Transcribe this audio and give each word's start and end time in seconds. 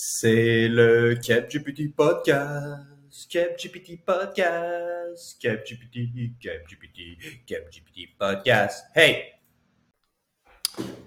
C'est 0.00 0.68
le 0.68 1.16
CapGPT 1.16 1.92
Podcast. 1.92 2.86
CapGPT 3.28 4.04
Podcast. 4.06 5.36
CapGPT, 5.42 6.38
CapGPT, 6.40 7.18
CapGPT 7.44 8.16
Podcast. 8.16 8.84
Hey! 8.94 9.24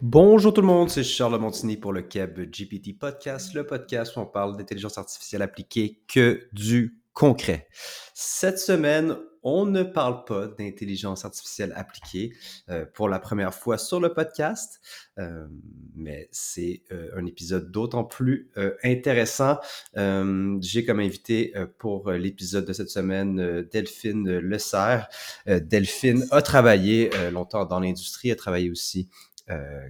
Bonjour 0.01 0.54
tout 0.54 0.59
le 0.59 0.67
monde, 0.67 0.89
c'est 0.89 1.05
Charles 1.05 1.39
Montigny 1.39 1.77
pour 1.77 1.93
le 1.93 2.01
CapGPT 2.01 2.99
Podcast, 2.99 3.54
le 3.54 3.65
podcast 3.65 4.17
où 4.17 4.19
on 4.19 4.25
parle 4.25 4.57
d'intelligence 4.57 4.97
artificielle 4.97 5.44
appliquée 5.44 6.01
que 6.05 6.49
du 6.51 7.01
concret. 7.13 7.67
Cette 8.13 8.59
semaine, 8.59 9.17
on 9.43 9.65
ne 9.65 9.83
parle 9.83 10.23
pas 10.25 10.47
d'intelligence 10.47 11.25
artificielle 11.25 11.73
appliquée 11.75 12.33
euh, 12.69 12.85
pour 12.93 13.10
la 13.10 13.19
première 13.19 13.53
fois 13.53 13.78
sur 13.78 13.99
le 13.99 14.13
podcast, 14.13 14.79
euh, 15.17 15.47
mais 15.96 16.29
c'est 16.31 16.84
euh, 16.91 17.09
un 17.17 17.25
épisode 17.25 17.71
d'autant 17.71 18.03
plus 18.03 18.52
intéressant. 18.84 19.59
J'ai 19.95 20.85
comme 20.85 20.99
invité 20.99 21.53
pour 21.77 22.11
l'épisode 22.11 22.66
de 22.66 22.73
cette 22.73 22.89
semaine 22.89 23.67
Delphine 23.71 24.38
Le 24.38 24.59
Serre. 24.59 25.07
Delphine 25.47 26.25
a 26.31 26.41
travaillé 26.41 27.09
longtemps 27.31 27.66
dans 27.66 27.80
l'industrie, 27.80 28.31
a 28.31 28.35
travaillé 28.35 28.69
aussi 28.69 29.09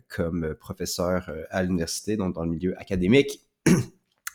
comme 0.08 0.56
professeur 0.56 1.32
à 1.50 1.64
l'université, 1.64 2.18
donc 2.18 2.34
dans 2.36 2.44
le 2.44 2.52
milieu 2.52 2.80
académique. 2.80 3.42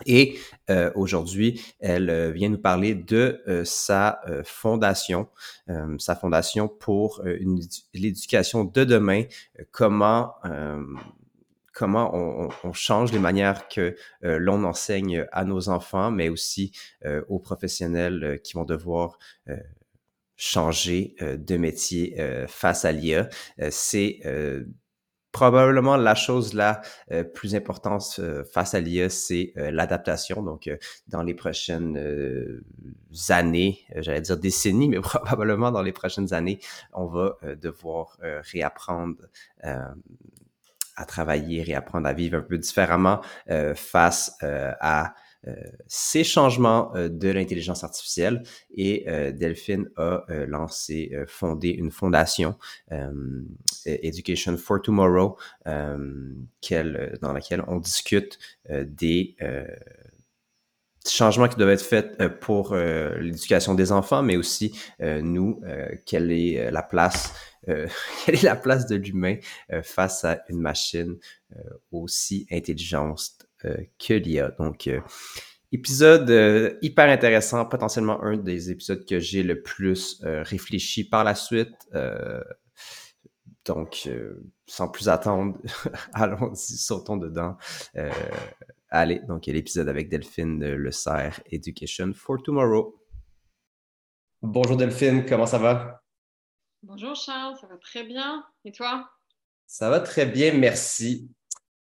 Et 0.05 0.39
euh, 0.69 0.91
aujourd'hui, 0.95 1.63
elle 1.81 2.11
euh, 2.11 2.31
vient 2.31 2.51
nous 2.51 2.59
parler 2.59 2.95
de 2.95 3.43
euh, 3.49 3.65
sa 3.65 4.21
fondation, 4.45 5.29
sa 5.99 6.15
fondation 6.15 6.69
pour 6.69 7.23
l'éducation 7.95 8.65
de 8.65 8.85
demain, 8.85 9.25
comment 9.71 10.35
comment 11.73 12.15
on, 12.15 12.49
on, 12.65 12.73
change 12.73 13.13
les 13.13 13.19
manières 13.19 13.69
que 13.69 13.97
l'on 14.23 14.65
enseigne 14.65 15.27
à 15.33 15.45
nos 15.45 15.69
enfants, 15.69 16.11
mais 16.11 16.29
aussi 16.29 16.73
aux 17.29 17.39
professionnels 17.39 18.41
qui 18.43 18.55
vont 18.55 18.65
devoir 18.65 19.19
changer 20.37 21.17
de 21.21 21.57
métier 21.57 22.17
face 22.49 22.85
à 22.85 22.93
l'IA. 22.93 23.29
C'est 23.71 24.21
probablement 25.33 25.97
la 25.97 26.15
chose 26.15 26.55
la 26.55 26.81
euh, 27.13 27.23
plus 27.23 27.55
importante 27.55 28.17
euh, 28.19 28.43
face 28.45 28.75
à 28.75 28.81
l'IA, 28.81 29.11
c'est 29.11 29.53
euh, 29.57 29.71
l'adaptation. 29.71 30.43
Donc, 30.43 30.71
dans 31.09 31.23
les 31.23 31.35
prochaines 31.35 32.63
années, 33.29 33.81
j'allais 33.97 34.21
dire 34.21 34.39
décennies, 34.39 34.89
mais 34.89 35.01
probablement 35.01 35.71
dans 35.71 35.83
les 35.83 35.93
prochaines 35.93 36.33
années, 36.33 36.59
on 36.93 37.07
va 37.07 37.37
devoir 37.61 38.19
réapprendre 38.23 39.17
à 39.63 41.05
travailler, 41.05 41.63
réapprendre 41.63 42.07
à 42.07 42.13
vivre 42.13 42.39
un 42.39 42.43
peu 42.43 42.59
différemment 42.59 43.21
face 43.75 44.37
à 44.41 45.05
euh, 45.05 45.09
ces 45.87 46.25
changements 46.25 46.95
euh, 46.95 47.09
de 47.09 47.29
l'intelligence 47.29 47.85
artificielle. 47.85 48.43
Et 48.75 49.05
euh, 49.09 49.33
Delphine 49.33 49.89
a 49.97 50.25
lancé, 50.47 51.13
fondé 51.27 51.69
une 51.69 51.91
fondation, 51.91 52.57
Education 53.85 54.57
for 54.57 54.83
Tomorrow, 54.83 55.37
dans 55.65 57.33
laquelle 57.33 57.65
on 57.69 57.79
discute 57.79 58.39
des 58.69 59.37
changements 61.07 61.49
qui 61.49 61.57
doivent 61.57 61.71
être 61.71 61.85
faits 61.85 62.41
pour 62.41 62.75
l'éducation 62.75 63.75
des 63.75 63.93
enfants, 63.93 64.23
mais 64.23 64.37
aussi 64.37 64.79
nous, 65.01 65.61
quelle 66.05 66.33
est 66.33 66.71
la 66.71 66.83
place, 66.83 67.33
quelle 67.67 68.35
est 68.35 68.43
la 68.43 68.57
place 68.57 68.87
de 68.87 68.97
l'humain 68.97 69.37
face 69.83 70.25
à 70.25 70.43
une 70.49 70.61
machine 70.61 71.17
aussi 71.91 72.47
intelligente 72.51 73.46
euh, 73.46 73.46
que 73.63 74.15
l'IA. 74.15 74.51
Donc, 74.59 74.87
euh, 74.87 75.01
épisode 75.73 76.31
euh, 76.31 76.79
hyper 76.83 77.09
intéressant, 77.09 77.67
potentiellement 77.67 78.23
un 78.23 78.37
des 78.37 78.71
épisodes 78.71 79.05
que 79.05 79.19
j'ai 79.19 79.43
le 79.43 79.63
plus 79.63 80.23
réfléchi 80.23 81.09
par 81.09 81.25
la 81.25 81.35
suite. 81.35 81.75
donc, 83.65 84.09
sans 84.67 84.89
plus 84.89 85.09
attendre, 85.09 85.59
allons-y, 86.13 86.77
sautons 86.77 87.17
dedans. 87.17 87.57
allez, 88.91 89.21
donc, 89.29 89.47
il 89.47 89.51
y 89.51 89.53
a 89.53 89.57
l'épisode 89.57 89.89
avec 89.89 90.09
Delphine 90.09 90.75
Le 90.75 90.91
Serre, 90.91 91.41
Education 91.51 92.13
for 92.15 92.43
Tomorrow. 92.43 93.03
Bonjour 94.43 94.77
Delphine, 94.77 95.25
comment 95.27 95.47
ça 95.47 95.59
va? 95.59 96.03
Bonjour 96.83 97.17
Charles, 97.17 97.57
ça 97.61 97.67
va 97.67 97.79
très 97.79 98.05
bien. 98.05 98.45
Et 98.65 98.71
toi? 98.71 99.11
Ça 99.67 99.91
va 99.91 99.99
très 99.99 100.27
bien, 100.27 100.55
merci. 100.55 101.29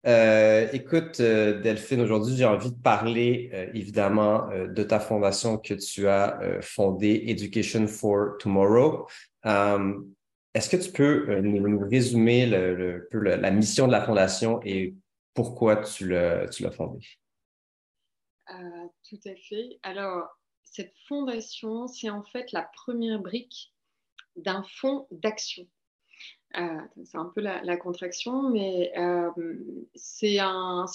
Euh, 0.05 0.67
écoute, 0.71 1.19
euh, 1.19 1.59
Delphine, 1.61 2.01
aujourd'hui, 2.01 2.35
j'ai 2.35 2.45
envie 2.45 2.71
de 2.71 2.79
parler 2.79 3.49
euh, 3.53 3.71
évidemment 3.73 4.47
de 4.51 4.83
ta 4.83 4.99
fondation 4.99 5.57
que 5.57 5.73
tu 5.73 6.07
as 6.07 6.39
fondée, 6.61 7.23
Education 7.27 7.87
for 7.87 8.37
Tomorrow. 8.37 9.07
Est-ce 9.43 10.69
que 10.69 10.77
tu 10.77 10.91
peux 10.91 11.39
nous, 11.41 11.79
résumer 11.89 12.45
le, 12.45 13.07
la 13.11 13.51
mission 13.51 13.87
de 13.87 13.91
la 13.91 14.01
fondation 14.01 14.59
et 14.63 14.93
pourquoi 15.33 15.77
tu 15.77 16.09
l'as 16.09 16.71
fondée? 16.71 17.05
tout 19.09 19.19
à 19.25 19.35
fait. 19.49 19.79
Alors, 19.81 20.27
cette 20.63 20.93
fondation, 21.07 21.87
c'est 21.87 22.09
en 22.09 22.23
fait 22.23 22.51
la 22.51 22.69
première 22.85 23.19
brique 23.19 23.73
d'un 24.35 24.63
fonds 24.79 25.07
d'action. 25.09 25.67
Euh, 26.57 26.79
c'est 27.03 27.17
un 27.17 27.25
peu 27.25 27.41
la, 27.41 27.77
contraction, 27.77 28.49
mais 28.49 28.91
euh, 28.97 29.29
c'est 29.95 30.37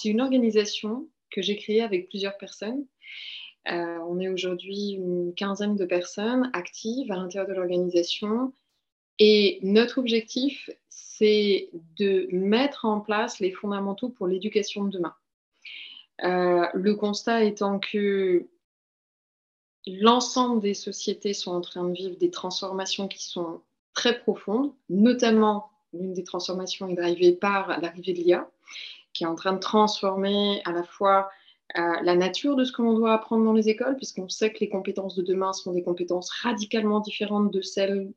une 0.05 0.21
organisation 0.21 1.07
que 1.29 1.41
j'ai 1.41 1.55
créée 1.55 1.81
avec 1.81 2.09
plusieurs 2.09 2.37
personnes. 2.37 2.85
Euh, 3.69 3.99
on 4.07 4.19
est 4.19 4.27
aujourd'hui 4.27 4.93
une 4.93 5.35
quinzaine 5.35 5.75
de 5.75 5.85
personnes 5.85 6.49
actives 6.53 7.11
à 7.11 7.15
l'intérieur 7.15 7.47
de 7.47 7.53
l'organisation. 7.53 8.53
Et 9.19 9.59
notre 9.61 9.99
objectif, 9.99 10.69
c'est 10.89 11.69
de 11.99 12.27
mettre 12.31 12.85
en 12.85 13.01
place 13.01 13.39
les 13.39 13.51
fondamentaux 13.51 14.09
pour 14.09 14.27
l'éducation 14.27 14.85
de 14.85 14.89
demain. 14.89 15.15
le 16.73 16.93
constat 16.93 17.43
étant 17.43 17.77
que 17.77 18.47
l'ensemble 19.85 20.61
des 20.61 20.73
sociétés 20.73 21.33
sont 21.33 21.51
en 21.51 21.61
train 21.61 21.87
de 21.87 21.93
vivre 21.93 22.17
des 22.17 22.31
transformations 22.31 23.07
qui 23.07 23.23
sont 23.23 23.61
très 23.93 24.19
profonde, 24.19 24.73
notamment 24.89 25.69
l'une 25.93 26.13
des 26.13 26.23
transformations 26.23 26.87
est 26.87 26.95
drivée 26.95 27.33
par 27.33 27.79
l'arrivée 27.81 28.13
de 28.13 28.19
l'IA, 28.19 28.49
qui 29.13 29.23
est 29.23 29.27
en 29.27 29.35
train 29.35 29.53
de 29.53 29.59
transformer 29.59 30.61
à 30.65 30.71
la 30.71 30.83
fois 30.83 31.29
euh, 31.77 31.95
la 32.01 32.15
nature 32.15 32.55
de 32.55 32.65
ce 32.65 32.71
que 32.71 32.81
l'on 32.81 32.93
doit 32.93 33.13
apprendre 33.13 33.45
dans 33.45 33.53
les 33.53 33.69
écoles, 33.69 33.95
puisqu'on 33.95 34.29
sait 34.29 34.51
que 34.51 34.59
les 34.59 34.69
compétences 34.69 35.15
de 35.15 35.21
demain 35.21 35.53
sont 35.53 35.71
des 35.71 35.83
compétences 35.83 36.29
radicalement 36.29 36.99
différentes 36.99 37.51
de 37.51 37.61
celles 37.61 38.11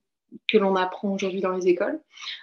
que 0.48 0.58
l'on 0.58 0.74
apprend 0.74 1.10
aujourd'hui 1.10 1.40
dans 1.40 1.52
les 1.52 1.68
écoles. 1.68 2.00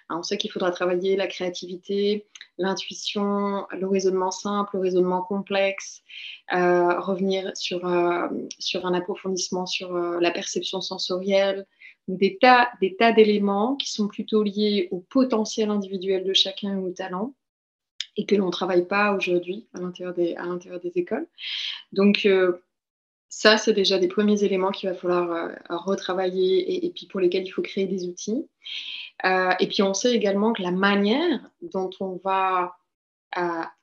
on 0.09 0.23
sait 0.23 0.37
qu'il 0.37 0.49
faudra 0.49 0.71
travailler 0.71 1.17
la 1.17 1.27
créativité, 1.27 2.25
l'intuition, 2.57 3.67
le 3.71 3.85
raisonnement 3.85 4.31
simple, 4.31 4.77
le 4.77 4.83
raisonnement 4.83 5.21
complexe, 5.21 6.01
euh, 6.53 6.97
revenir 7.01 7.47
euh, 7.47 8.29
sur 8.59 8.85
un 8.85 8.93
approfondissement 8.93 9.65
sur 9.65 9.93
la 9.93 10.31
perception 10.31 10.79
sensorielle, 10.79 11.65
des 12.07 12.37
tas, 12.37 12.69
des 12.81 12.95
tas 12.95 13.11
d'éléments 13.11 13.75
qui 13.75 13.91
sont 13.91 14.07
plutôt 14.07 14.43
liés 14.43 14.87
au 14.91 14.99
potentiel 14.99 15.69
individuel 15.69 16.23
de 16.23 16.33
chacun 16.33 16.77
ou 16.77 16.87
au 16.87 16.91
talent 16.91 17.33
et 18.17 18.25
que 18.25 18.35
l'on 18.35 18.47
ne 18.47 18.51
travaille 18.51 18.87
pas 18.87 19.13
aujourd'hui 19.13 19.67
à 19.73 19.79
l'intérieur 19.79 20.13
des, 20.13 20.35
à 20.35 20.45
l'intérieur 20.45 20.81
des 20.81 20.91
écoles. 20.95 21.27
Donc, 21.91 22.25
euh, 22.25 22.61
ça, 23.29 23.57
c'est 23.57 23.73
déjà 23.73 23.97
des 23.97 24.09
premiers 24.09 24.43
éléments 24.43 24.71
qu'il 24.71 24.89
va 24.89 24.95
falloir 24.95 25.31
euh, 25.31 25.55
retravailler 25.69 26.85
et, 26.85 26.89
puis 26.89 27.05
pour 27.05 27.21
lesquels 27.21 27.45
il 27.45 27.51
faut 27.51 27.61
créer 27.61 27.87
des 27.87 28.05
outils. 28.05 28.45
Euh, 29.23 29.51
et 29.59 29.67
puis, 29.67 29.81
on 29.83 29.93
sait 29.93 30.13
également 30.13 30.51
que 30.51 30.61
la 30.61 30.71
manière 30.71 31.39
dont 31.61 31.89
on 31.99 32.19
va 32.23 32.75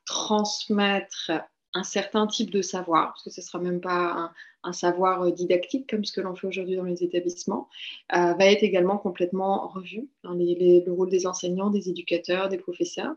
transmettre 0.05 1.31
un 1.73 1.83
certain 1.83 2.27
type 2.27 2.51
de 2.51 2.61
savoir, 2.61 3.07
parce 3.07 3.23
que 3.23 3.31
ce 3.31 3.41
ne 3.41 3.45
sera 3.45 3.57
même 3.57 3.81
pas 3.81 4.31
un, 4.63 4.73
savoir 4.73 5.23
euh, 5.23 5.31
didactique 5.31 5.89
comme 5.89 6.05
ce 6.05 6.11
que 6.11 6.21
l'on 6.21 6.35
fait 6.35 6.47
aujourd'hui 6.47 6.75
dans 6.75 6.83
les 6.83 7.03
établissements, 7.03 7.69
euh, 8.15 8.33
va 8.33 8.45
être 8.45 8.63
également 8.63 8.97
complètement 8.97 9.67
revu 9.67 10.07
dans 10.23 10.33
le 10.33 10.91
rôle 10.91 11.09
des 11.09 11.27
enseignants, 11.27 11.69
des 11.69 11.89
éducateurs, 11.89 12.49
des 12.49 12.57
professeurs. 12.57 13.13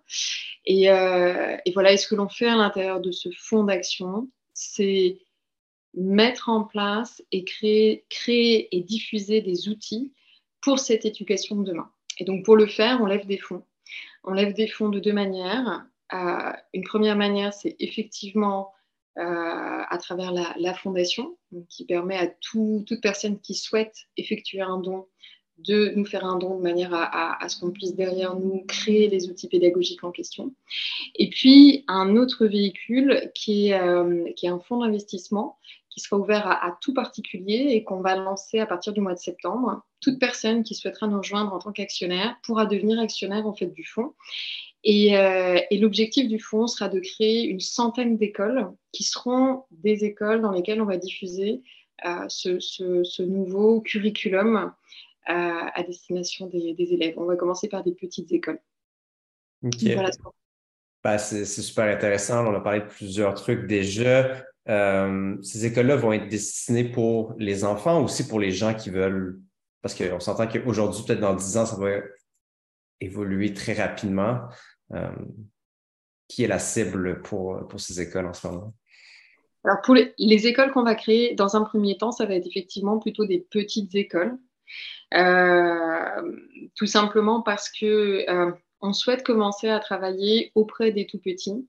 Et, 0.65 0.91
euh, 0.91 1.57
et 1.65 1.73
voilà, 1.73 1.93
et 1.93 1.97
ce 1.97 2.09
que 2.09 2.15
l'on 2.15 2.29
fait 2.29 2.49
à 2.49 2.57
l'intérieur 2.57 3.01
de 3.01 3.11
ce 3.11 3.29
fonds 3.37 3.65
d'action, 3.65 4.29
c'est 4.55 5.19
mettre 5.95 6.49
en 6.49 6.65
place 6.65 7.23
et 7.33 7.45
créer, 7.45 8.05
créer 8.09 8.75
et 8.75 8.81
diffuser 8.81 9.41
des 9.41 9.69
outils 9.69 10.13
pour 10.61 10.79
cette 10.79 11.05
éducation 11.05 11.57
de 11.57 11.65
demain. 11.65 11.91
Et 12.19 12.25
donc 12.25 12.45
pour 12.45 12.57
le 12.57 12.67
faire, 12.67 13.01
on 13.03 13.07
lève 13.07 13.27
des 13.27 13.39
fonds. 13.39 13.65
On 14.25 14.33
lève 14.33 14.55
des 14.55 14.69
fonds 14.69 14.89
de 14.89 15.01
deux 15.01 15.13
manières. 15.13 15.85
Une 16.73 16.85
première 16.85 17.17
manière, 17.17 17.53
c'est 17.53 17.75
effectivement 17.79 18.73
à 19.17 19.99
travers 19.99 20.33
la, 20.33 20.75
fondation, 20.75 21.37
qui 21.69 21.85
permet 21.85 22.17
à 22.17 22.27
toute 22.27 23.01
personne 23.01 23.39
qui 23.41 23.55
souhaite 23.55 23.95
effectuer 24.17 24.63
un 24.63 24.79
don 24.79 25.07
de 25.59 25.93
nous 25.95 26.05
faire 26.05 26.25
un 26.25 26.39
don 26.39 26.57
de 26.57 26.63
manière 26.63 26.93
à, 26.93 27.49
ce 27.49 27.61
qu'on 27.61 27.71
puisse 27.71 27.95
derrière 27.95 28.35
nous 28.37 28.65
créer 28.67 29.09
les 29.09 29.29
outils 29.29 29.49
pédagogiques 29.49 30.05
en 30.05 30.11
question. 30.11 30.55
Et 31.15 31.29
puis 31.29 31.85
un 31.89 32.17
autre 32.17 32.47
véhicule 32.47 33.31
qui 33.35 33.69
est, 33.69 33.81
euh, 33.81 34.25
un 34.45 34.59
fonds 34.61 34.81
d'investissement 34.81 35.59
qui 35.91 36.01
sera 36.01 36.17
ouvert 36.17 36.47
à, 36.47 36.79
tout 36.81 36.95
particulier 36.95 37.69
et 37.73 37.85
qu'on 37.85 38.01
va 38.01 38.17
lancer 38.17 38.59
à 38.59 38.67
partir 38.67 38.95
du 38.95 39.01
mois 39.01 39.13
de 39.13 39.19
septembre. 39.19 39.83
Toute 40.01 40.19
personne 40.19 40.65
qui 40.65 40.75
souhaitera 40.75 41.07
nous 41.07 41.19
rejoindre 41.19 41.53
en 41.53 41.59
tant 41.59 41.71
qu'actionnaire 41.71 42.37
pourra 42.43 42.65
devenir 42.65 42.99
actionnaire 42.99 43.47
en 43.47 43.53
fait 43.53 43.67
du 43.67 43.85
fonds. 43.85 44.15
Et, 44.85 45.17
euh, 45.17 45.61
et 45.71 45.79
l'objectif 45.79 46.29
du 46.29 46.41
fonds 46.41 46.67
sera 46.67 46.89
de 46.89 46.99
créer 46.99 47.45
une 47.45 47.61
centaine 47.61 48.17
d'écoles 48.17 48.69
qui 48.91 49.05
seront 49.05 49.65
des 49.71 50.05
écoles 50.05 50.43
dans 50.43 50.51
lesquelles 50.51 50.83
on 50.83 50.87
va 50.87 50.97
diffuser 50.97 51.63
euh, 52.05 52.25
ce, 52.29 52.59
ce, 52.59 53.23
nouveau 53.23 53.81
curriculum 53.81 54.73
euh, 55.29 55.33
à 55.33 55.83
destination 55.85 56.49
des, 56.49 56.75
des, 56.75 56.95
élèves. 56.95 57.15
On 57.17 57.27
va 57.27 57.37
commencer 57.37 57.69
par 57.69 57.85
des 57.85 57.93
petites 57.93 58.33
écoles. 58.33 58.61
Voilà. 59.63 60.11
Bah, 61.05 61.19
c'est 61.19 61.45
super 61.45 61.85
intéressant. 61.85 62.45
On 62.45 62.55
a 62.55 62.61
parlé 62.61 62.81
de 62.81 62.87
plusieurs 62.87 63.35
trucs 63.35 63.69
déjà. 63.69 64.45
Ces 64.67 65.67
écoles-là 65.67 65.95
vont 65.95 66.13
être 66.13 66.29
destinées 66.29 66.85
pour 66.85 67.35
les 67.39 67.63
enfants, 67.63 68.03
aussi 68.03 68.27
pour 68.27 68.41
les 68.41 68.51
gens 68.51 68.75
qui 68.75 68.91
veulent, 68.91 69.41
parce 69.81 69.95
qu'on 69.95 70.19
s'entend 70.19 70.49
qu'aujourd'hui, 70.49 71.03
peut-être 71.07 71.21
dans 71.21 71.35
10 71.35 71.57
ans, 71.57 71.67
ça 71.67 71.77
va 71.77 71.99
évoluer 73.01 73.53
très 73.53 73.75
rapidement. 73.75 74.49
Euh, 74.95 75.11
qui 76.29 76.45
est 76.45 76.49
la 76.49 76.59
cible 76.59 77.21
pour, 77.23 77.67
pour 77.69 77.81
ces 77.81 78.01
écoles 78.01 78.27
en 78.27 78.33
ce 78.33 78.47
moment? 78.47 78.75
Alors, 79.65 79.81
pour 79.83 79.95
les, 79.95 80.47
écoles 80.47 80.73
qu'on 80.73 80.83
va 80.83 80.95
créer, 80.95 81.35
dans 81.35 81.57
un 81.57 81.63
premier 81.63 81.99
temps, 81.99 82.11
ça 82.11 82.25
va 82.25 82.35
être 82.35 82.47
effectivement 82.47 82.99
plutôt 82.99 83.27
des 83.27 83.39
petites 83.39 83.95
écoles. 83.95 84.39
Euh, 85.15 86.33
tout 86.75 86.87
simplement 86.87 87.43
parce 87.43 87.71
que 87.71 88.25
on 88.81 88.93
souhaite 88.95 89.23
commencer 89.23 89.69
à 89.69 89.79
travailler 89.79 90.51
auprès 90.55 90.91
des 90.91 91.07
tout 91.07 91.19
petits 91.19 91.67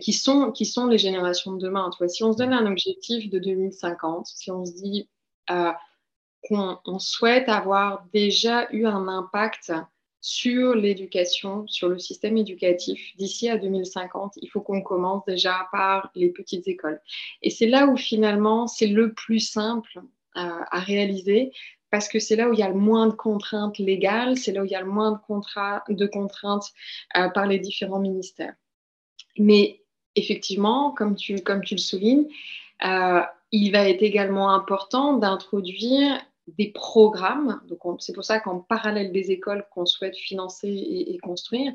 qui 0.00 0.12
sont, 0.12 0.52
qui 0.52 0.66
sont 0.66 0.86
les 0.86 0.98
générations 0.98 1.52
de 1.52 1.60
demain. 1.66 1.90
Tu 1.90 1.98
vois, 1.98 2.08
si 2.08 2.24
on 2.24 2.32
se 2.32 2.38
donne 2.38 2.52
un 2.52 2.66
objectif 2.66 3.30
de 3.30 3.38
2050, 3.38 4.26
si 4.26 4.50
on 4.50 4.64
se 4.64 4.72
dit 4.72 5.08
euh, 5.50 5.72
qu'on 6.48 6.78
on 6.86 6.98
souhaite 6.98 7.48
avoir 7.48 8.06
déjà 8.12 8.68
eu 8.72 8.86
un 8.86 9.08
impact 9.08 9.72
sur 10.26 10.74
l'éducation, 10.74 11.66
sur 11.66 11.90
le 11.90 11.98
système 11.98 12.38
éducatif 12.38 13.14
d'ici 13.18 13.50
à 13.50 13.58
2050, 13.58 14.38
il 14.40 14.48
faut 14.48 14.62
qu'on 14.62 14.80
commence 14.80 15.22
déjà 15.26 15.68
par 15.70 16.10
les 16.14 16.30
petites 16.30 16.66
écoles. 16.66 16.98
Et 17.42 17.50
c'est 17.50 17.66
là 17.66 17.86
où 17.88 17.98
finalement 17.98 18.66
c'est 18.66 18.86
le 18.86 19.12
plus 19.12 19.40
simple 19.40 19.98
euh, 19.98 20.60
à 20.70 20.80
réaliser 20.80 21.52
parce 21.90 22.08
que 22.08 22.18
c'est 22.18 22.36
là 22.36 22.48
où 22.48 22.54
il 22.54 22.58
y 22.58 22.62
a 22.62 22.70
le 22.70 22.74
moins 22.74 23.06
de 23.06 23.12
contraintes 23.12 23.76
légales, 23.76 24.38
c'est 24.38 24.52
là 24.52 24.62
où 24.62 24.64
il 24.64 24.70
y 24.70 24.74
a 24.74 24.80
le 24.80 24.90
moins 24.90 25.12
de, 25.12 25.94
de 25.94 26.06
contraintes 26.06 26.72
euh, 27.18 27.28
par 27.28 27.44
les 27.44 27.58
différents 27.58 28.00
ministères. 28.00 28.54
Mais 29.36 29.82
effectivement, 30.16 30.92
comme 30.92 31.16
tu, 31.16 31.42
comme 31.42 31.62
tu 31.62 31.74
le 31.74 31.80
soulignes, 31.80 32.28
euh, 32.86 33.20
il 33.52 33.72
va 33.72 33.90
être 33.90 34.02
également 34.02 34.54
important 34.54 35.18
d'introduire 35.18 36.18
des 36.46 36.70
programmes. 36.72 37.60
C'est 37.98 38.12
pour 38.12 38.24
ça 38.24 38.40
qu'en 38.40 38.60
parallèle 38.60 39.12
des 39.12 39.30
écoles 39.30 39.66
qu'on 39.70 39.86
souhaite 39.86 40.16
financer 40.16 40.68
et, 40.68 41.18
construire, 41.18 41.72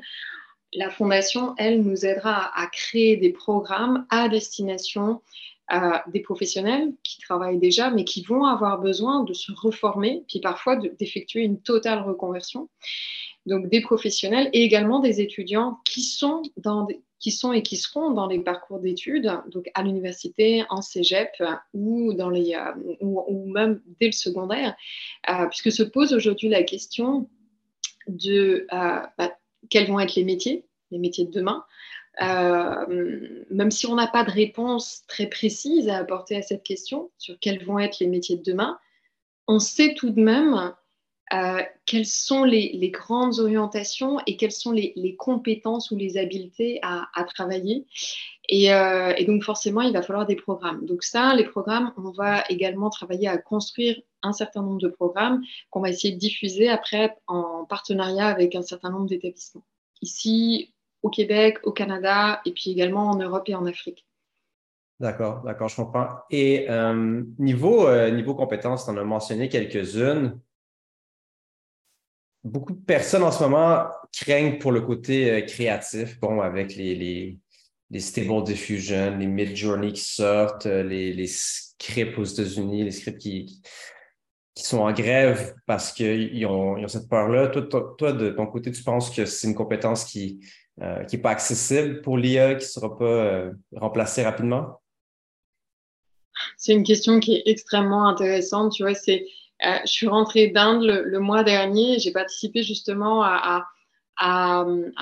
la 0.72 0.90
Fondation, 0.90 1.54
elle, 1.58 1.82
nous 1.82 2.06
aidera 2.06 2.56
à, 2.56 2.66
créer 2.68 3.16
des 3.16 3.30
programmes 3.30 4.06
à 4.10 4.28
destination 4.28 5.20
euh, 5.72 5.98
des 6.08 6.20
professionnels 6.20 6.92
qui 7.02 7.18
travaillent 7.18 7.58
déjà, 7.58 7.90
mais 7.90 8.04
qui 8.04 8.22
vont 8.22 8.44
avoir 8.44 8.78
besoin 8.80 9.24
de 9.24 9.32
se 9.32 9.52
reformer, 9.52 10.24
puis 10.28 10.40
parfois 10.40 10.76
d'effectuer 10.76 11.42
une 11.42 11.60
totale 11.60 12.02
reconversion. 12.02 12.68
Donc, 13.46 13.68
des 13.68 13.80
professionnels 13.80 14.50
et 14.52 14.62
également 14.62 15.00
des 15.00 15.20
étudiants 15.20 15.78
qui 15.84 16.02
sont 16.02 16.42
dans 16.56 16.86
qui 17.20 17.30
sont 17.30 17.52
et 17.52 17.62
qui 17.62 17.76
seront 17.76 18.10
dans 18.10 18.26
les 18.26 18.40
parcours 18.40 18.80
d'études, 18.80 19.30
donc 19.48 19.70
à 19.74 19.82
l'université, 19.82 20.64
en 20.70 20.80
cégep 20.80 21.30
ou, 21.74 22.14
dans 22.14 22.30
les, 22.30 22.54
euh, 22.54 22.96
ou, 23.02 23.46
même 23.52 23.82
dès 24.00 24.06
le 24.06 24.12
secondaire, 24.12 24.74
euh, 25.28 25.46
puisque 25.46 25.70
se 25.70 25.82
pose 25.82 26.14
aujourd'hui 26.14 26.48
la 26.48 26.62
question 26.62 27.28
de 28.08 28.66
euh, 28.72 29.00
bah, 29.18 29.36
quels 29.68 29.86
vont 29.86 30.00
être 30.00 30.14
les 30.14 30.24
métiers, 30.24 30.64
les 30.90 30.98
métiers 30.98 31.26
de 31.26 31.30
demain. 31.30 31.64
même 32.18 33.70
si 33.70 33.86
on 33.86 33.94
n'a 33.94 34.06
pas 34.06 34.24
de 34.24 34.30
réponse 34.30 35.04
très 35.06 35.26
précise 35.26 35.90
à 35.90 35.98
apporter 35.98 36.36
à 36.36 36.42
cette 36.42 36.62
question 36.62 37.10
sur 37.18 37.38
quels 37.38 37.62
vont 37.64 37.78
être 37.78 38.00
les 38.00 38.06
métiers 38.06 38.38
de 38.38 38.42
demain, 38.42 38.78
on 39.46 39.58
sait 39.58 39.92
tout 39.94 40.10
de 40.10 40.20
même 40.20 40.72
euh, 41.32 41.62
quelles 41.86 42.06
sont 42.06 42.42
les, 42.42 42.90
grandes 42.90 43.38
orientations 43.38 44.18
et 44.26 44.36
quelles 44.36 44.50
sont 44.50 44.72
les, 44.72 45.16
compétences 45.16 45.92
ou 45.92 45.96
les 45.96 46.16
habiletés 46.18 46.80
à, 46.82 47.24
travailler. 47.24 47.86
Euh, 48.52 49.14
et, 49.16 49.24
donc 49.24 49.44
forcément, 49.44 49.82
il 49.82 49.92
va 49.92 50.02
falloir 50.02 50.26
des 50.26 50.34
programmes. 50.34 50.84
Donc 50.86 51.04
ça, 51.04 51.34
les 51.34 51.44
programmes, 51.44 51.92
on 51.96 52.10
va 52.10 52.42
également 52.48 52.90
travailler 52.90 53.28
à 53.28 53.38
construire 53.38 54.00
un 54.22 54.32
certain 54.32 54.62
nombre 54.62 54.80
de 54.80 54.88
programmes 54.88 55.42
qu'on 55.70 55.80
va 55.80 55.90
essayer 55.90 56.12
de 56.14 56.18
diffuser 56.18 56.68
après 56.68 57.16
en 57.28 57.64
partenariat 57.64 58.26
avec 58.26 58.56
un 58.56 58.62
certain 58.62 58.90
nombre 58.90 59.06
d'établissements. 59.06 59.64
Ici, 60.02 60.74
au 61.02 61.10
Québec, 61.10 61.58
au 61.62 61.70
Canada, 61.70 62.40
et 62.44 62.50
puis 62.50 62.72
également 62.72 63.08
en 63.08 63.16
Europe 63.16 63.48
et 63.48 63.54
en 63.54 63.66
Afrique. 63.66 64.04
D'accord, 64.98 65.42
d'accord, 65.42 65.68
je 65.68 65.76
comprends. 65.76 66.08
Et 66.30 66.68
euh, 66.68 67.22
niveau, 67.38 67.88
niveau 68.10 68.34
compétences, 68.34 68.84
tu 68.84 68.90
en 68.90 68.96
as 68.96 69.04
mentionné 69.04 69.48
quelques-unes 69.48 70.38
beaucoup 72.44 72.72
de 72.72 72.84
personnes 72.84 73.22
en 73.22 73.32
ce 73.32 73.42
moment 73.42 73.86
craignent 74.12 74.58
pour 74.58 74.72
le 74.72 74.80
côté 74.80 75.30
euh, 75.30 75.40
créatif, 75.42 76.18
bon, 76.20 76.40
avec 76.40 76.74
les, 76.74 76.94
les, 76.94 77.38
les 77.90 78.00
Stable 78.00 78.42
Diffusion, 78.44 79.16
les 79.18 79.26
Mid-Journey 79.26 79.92
qui 79.92 80.02
sortent, 80.02 80.66
euh, 80.66 80.82
les, 80.82 81.26
scripts 81.26 82.18
aux 82.18 82.24
États-Unis, 82.24 82.84
les 82.84 82.90
scripts 82.90 83.18
qui, 83.18 83.62
qui 84.54 84.64
sont 84.64 84.80
en 84.80 84.92
grève 84.92 85.54
parce 85.66 85.92
qu'ils 85.92 86.44
ont, 86.46 86.76
ils 86.76 86.84
ont 86.84 86.88
cette 86.88 87.08
peur-là. 87.08 87.48
Toi, 87.48 87.94
toi, 87.96 88.12
de 88.12 88.30
ton 88.30 88.46
côté, 88.46 88.70
tu 88.70 88.82
penses 88.82 89.10
que 89.10 89.24
c'est 89.24 89.46
une 89.46 89.54
compétence 89.54 90.04
qui 90.04 90.40
n'est 90.78 90.86
euh, 90.86 91.18
pas 91.22 91.30
accessible 91.30 92.02
pour 92.02 92.18
l'IA, 92.18 92.54
qui 92.54 92.64
ne 92.64 92.70
sera 92.70 92.98
pas 92.98 93.50
remplacée 93.76 94.22
rapidement? 94.22 94.80
C'est 96.56 96.72
une 96.72 96.84
question 96.84 97.20
qui 97.20 97.36
est 97.36 97.42
extrêmement 97.46 98.06
intéressante. 98.06 98.72
Tu 98.72 98.82
vois, 98.82 98.94
c'est 98.94 99.26
euh, 99.66 99.78
je 99.84 99.90
suis 99.90 100.08
rentrée 100.08 100.48
d'Inde 100.48 100.84
le, 100.84 101.18
mois 101.18 101.44
dernier. 101.44 101.98
J'ai 101.98 102.12
participé 102.12 102.62
justement 102.62 103.22
à, 103.22 103.66
une 104.22 104.92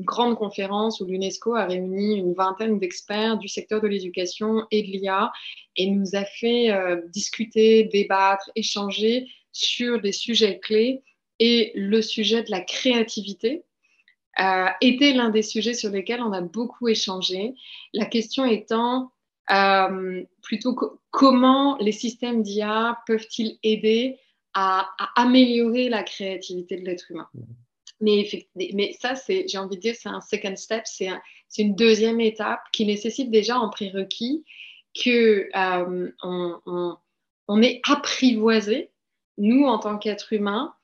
grande 0.00 0.36
conférence 0.36 1.00
où 1.00 1.06
l'UNESCO 1.06 1.54
a 1.54 1.64
réuni 1.64 2.16
une 2.16 2.34
vingtaine 2.34 2.78
d'experts 2.78 3.38
du 3.38 3.48
secteur 3.48 3.80
de 3.80 3.88
l'éducation 3.88 4.66
et 4.70 4.82
de 4.82 4.88
l'IA 4.88 5.32
et 5.76 5.90
nous 5.90 6.14
a 6.14 6.24
fait 6.24 6.70
euh, 6.70 7.00
discuter, 7.08 7.84
débattre, 7.84 8.50
échanger 8.54 9.28
sur 9.52 10.00
des 10.00 10.12
sujets 10.12 10.58
clés. 10.58 11.02
Et 11.38 11.72
le 11.74 12.02
sujet 12.02 12.42
de 12.42 12.50
la 12.50 12.60
créativité 12.60 13.64
euh, 14.40 14.66
était 14.80 15.12
l'un 15.12 15.30
des 15.30 15.42
sujets 15.42 15.74
sur 15.74 15.90
lesquels 15.90 16.20
on 16.20 16.32
a 16.32 16.40
beaucoup 16.40 16.88
échangé. 16.88 17.54
La 17.92 18.04
question 18.04 18.44
étant 18.44 19.10
euh, 19.50 20.22
plutôt 20.42 20.74
comment 21.10 21.76
les 21.78 21.92
systèmes 21.92 22.42
d'IA 22.42 22.98
peuvent-ils 23.06 23.58
aider 23.62 24.18
à, 24.54 24.88
améliorer 25.16 25.88
la 25.88 26.02
créativité 26.02 26.76
de 26.76 26.84
l'être 26.84 27.10
humain? 27.10 27.28
Mais, 28.00 28.28
mais 28.56 28.92
ça, 28.92 29.14
c'est, 29.14 29.46
j'ai 29.48 29.58
envie 29.58 29.76
de 29.76 29.80
dire, 29.80 29.94
c'est 29.94 30.08
un 30.08 30.20
second 30.20 30.56
step, 30.56 30.82
c'est, 30.86 31.08
une 31.58 31.74
deuxième 31.74 32.20
étape 32.20 32.60
qui 32.72 32.84
nécessite 32.84 33.30
déjà 33.30 33.58
en 33.58 33.70
prérequis 33.70 34.44
que 34.94 35.48
euh, 35.54 36.10
on, 36.22 36.96
on, 37.48 37.62
est 37.62 37.80
apprivoisé, 37.88 38.90
nous, 39.38 39.64
en 39.64 39.78
tant 39.78 39.98
qu'êtres 39.98 40.32
humains, 40.32 40.74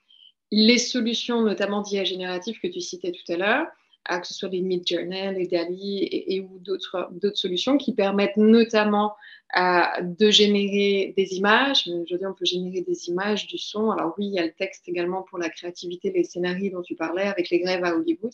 les 0.52 0.78
solutions, 0.78 1.42
notamment 1.42 1.80
d'IA 1.80 2.04
générative 2.04 2.60
que 2.60 2.68
tu 2.68 2.80
citais 2.80 3.12
tout 3.12 3.32
à 3.32 3.36
l'heure, 3.36 3.66
que 4.08 4.26
ce 4.26 4.34
soit 4.34 4.48
les 4.48 4.60
Midjourney, 4.60 5.34
les 5.34 5.46
DALI 5.46 6.08
et, 6.10 6.40
ou 6.40 6.58
d'autres 6.58 7.10
solutions 7.34 7.76
qui 7.76 7.94
permettent 7.94 8.36
notamment 8.36 9.14
euh, 9.56 9.82
de 10.02 10.30
générer 10.30 11.12
des 11.16 11.34
images. 11.34 11.88
Aujourd'hui, 11.88 12.26
on 12.26 12.34
peut 12.34 12.44
générer 12.44 12.82
des 12.82 13.08
images, 13.08 13.46
du 13.46 13.58
son. 13.58 13.90
Alors 13.90 14.14
oui, 14.16 14.26
il 14.26 14.34
y 14.34 14.38
a 14.38 14.44
le 14.44 14.52
texte 14.52 14.88
également 14.88 15.22
pour 15.22 15.38
la 15.38 15.50
créativité, 15.50 16.12
les 16.12 16.24
scénarios 16.24 16.70
dont 16.70 16.82
tu 16.82 16.94
parlais 16.96 17.24
avec 17.24 17.50
les 17.50 17.60
grèves 17.60 17.84
à 17.84 17.94
Hollywood. 17.94 18.32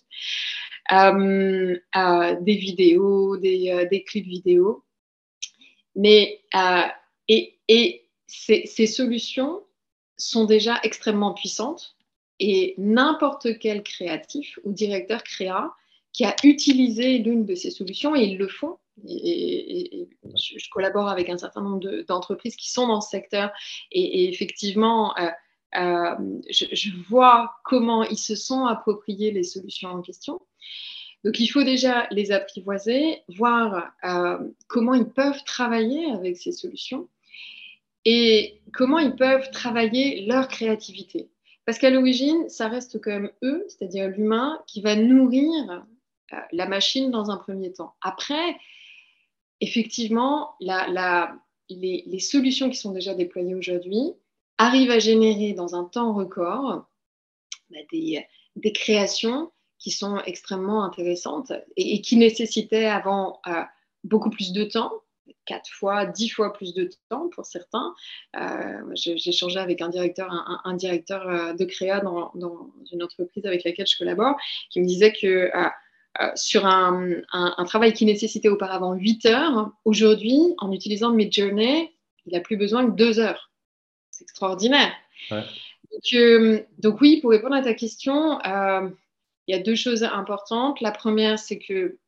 Euh, 0.93 1.77
euh, 1.97 2.37
des 2.41 2.57
vidéos, 2.57 3.37
des, 3.37 4.05
clips 4.07 4.27
vidéo. 4.27 4.85
Mais, 5.95 6.43
et, 7.29 8.09
ces 8.29 8.87
solutions 8.87 9.63
sont 10.19 10.45
déjà 10.45 10.81
extrêmement 10.83 11.35
puissantes 11.35 11.96
et 12.39 12.75
n'importe 12.79 13.59
quel 13.59 13.83
créatif 13.83 14.59
ou 14.65 14.73
directeur 14.73 15.23
créa 15.23 15.75
qui 16.13 16.25
a 16.25 16.35
utilisé 16.45 17.19
l'une 17.19 17.45
de 17.45 17.55
ces 17.55 17.71
solutions, 17.71 18.17
et 18.17 18.23
ils 18.23 18.39
le 18.39 18.49
font, 18.49 18.79
et, 19.07 20.09
je, 20.35 20.71
collabore 20.71 21.09
avec 21.09 21.29
un 21.29 21.37
certain 21.37 21.61
nombre 21.61 22.03
d'entreprises 22.09 22.57
qui 22.57 22.71
sont 22.71 22.87
dans 22.87 23.03
ce 23.03 23.11
secteur, 23.11 23.51
et, 23.93 24.29
effectivement, 24.29 25.15
euh, 25.19 26.15
je, 26.49 26.91
vois 27.09 27.53
comment 27.65 28.03
ils 28.05 28.19
se 28.19 28.35
sont 28.35 28.65
appropriés 28.65 29.31
les 29.31 29.43
solutions 29.43 29.91
en 29.91 30.01
question. 30.01 30.41
Donc 31.25 31.41
il 31.41 31.49
faut 31.49 31.65
déjà 31.65 32.07
les 32.11 32.31
apprivoiser, 32.31 33.23
voir 33.29 33.93
comment 34.69 34.95
ils 34.95 35.09
peuvent 35.09 35.43
travailler 35.45 36.11
avec 36.13 36.37
ces 36.37 36.53
solutions 36.53 37.09
et 38.05 38.61
comment 38.73 39.01
ils 39.01 39.17
peuvent 39.17 39.51
travailler 39.51 40.25
leur 40.27 40.47
créativité. 40.47 41.29
Parce 41.67 41.79
qu'à 41.79 41.91
l'origine, 41.91 42.49
ça 42.49 42.69
reste 42.69 43.01
quand 43.01 43.11
même 43.11 43.33
eux, 43.43 43.65
c'est-à-dire 43.69 44.09
l'humain, 44.09 44.63
qui 44.69 44.81
va 44.81 44.95
nourrir 44.95 45.85
euh, 46.33 46.37
la 46.53 46.67
machine 46.67 47.11
dans 47.11 47.31
un 47.31 47.37
premier 47.37 47.73
temps. 47.73 47.95
Après, 48.01 48.57
effectivement, 49.61 50.55
les, 50.61 52.21
solutions 52.21 52.71
qui 52.71 52.77
sont 52.77 52.93
déjà 52.93 53.15
déployées 53.15 53.57
aujourd'hui 53.57 54.13
arrivent 54.59 54.93
à 54.93 55.01
générer 55.01 55.55
dans 55.55 55.75
un 55.75 55.85
temps 55.85 56.15
record 56.15 56.87
bah, 57.71 57.79
des, 57.93 58.73
créations 58.73 59.51
qui 59.79 59.91
sont 59.91 60.19
extrêmement 60.25 60.85
intéressantes 60.85 61.53
et, 61.77 62.01
qui 62.01 62.17
nécessitaient 62.17 62.87
avant 62.87 63.41
euh, 63.49 63.63
beaucoup 64.05 64.31
plus 64.31 64.53
de 64.53 64.63
temps 64.65 64.93
quatre 65.45 65.71
fois, 65.71 66.07
dix 66.07 66.29
fois 66.29 66.53
plus 66.53 66.75
de 66.75 66.91
temps 67.09 67.29
pour 67.29 67.47
certains. 67.47 67.95
Euh, 68.37 68.83
j'ai 68.95 69.33
changé 69.33 69.59
avec 69.59 69.81
un 69.81 69.89
directeur, 69.89 70.29
un, 70.65 70.75
directeur 70.75 71.29
euh, 71.29 71.53
de 71.53 71.65
créa 71.65 72.01
dans, 72.01 72.33
une 72.93 73.03
entreprise 73.03 73.47
avec 73.47 73.65
laquelle 73.65 73.87
je 73.87 73.97
collabore, 73.97 74.37
qui 74.71 74.81
me 74.81 74.87
disait 74.87 75.13
que 75.13 75.51
euh, 75.55 76.31
sur 76.35 76.67
un, 76.67 77.23
travail 77.67 77.93
qui 77.93 78.07
nécessitait 78.07 78.49
auparavant 78.49 78.95
8 78.95 79.27
heures, 79.27 79.71
aujourd'hui, 79.85 80.55
en 80.59 80.73
utilisant 80.73 81.11
Midjourney, 81.11 81.93
il 82.27 82.33
n'a 82.33 82.41
plus 82.41 82.57
besoin 82.57 82.87
que 82.87 82.97
2 82.97 83.21
heures. 83.21 83.51
C'est 84.11 84.25
extraordinaire. 84.25 84.93
Donc, 85.31 86.67
donc, 86.79 87.01
oui, 87.01 87.21
pour 87.21 87.31
répondre 87.31 87.55
à 87.55 87.63
ta 87.63 87.75
question, 87.75 88.39
il 88.45 89.55
y 89.55 89.55
a 89.55 89.63
deux 89.63 89.77
choses 89.77 90.03
importantes. 90.03 90.81
La 90.81 90.91
première, 90.91 91.39
c'est 91.39 91.59
que 91.59 91.99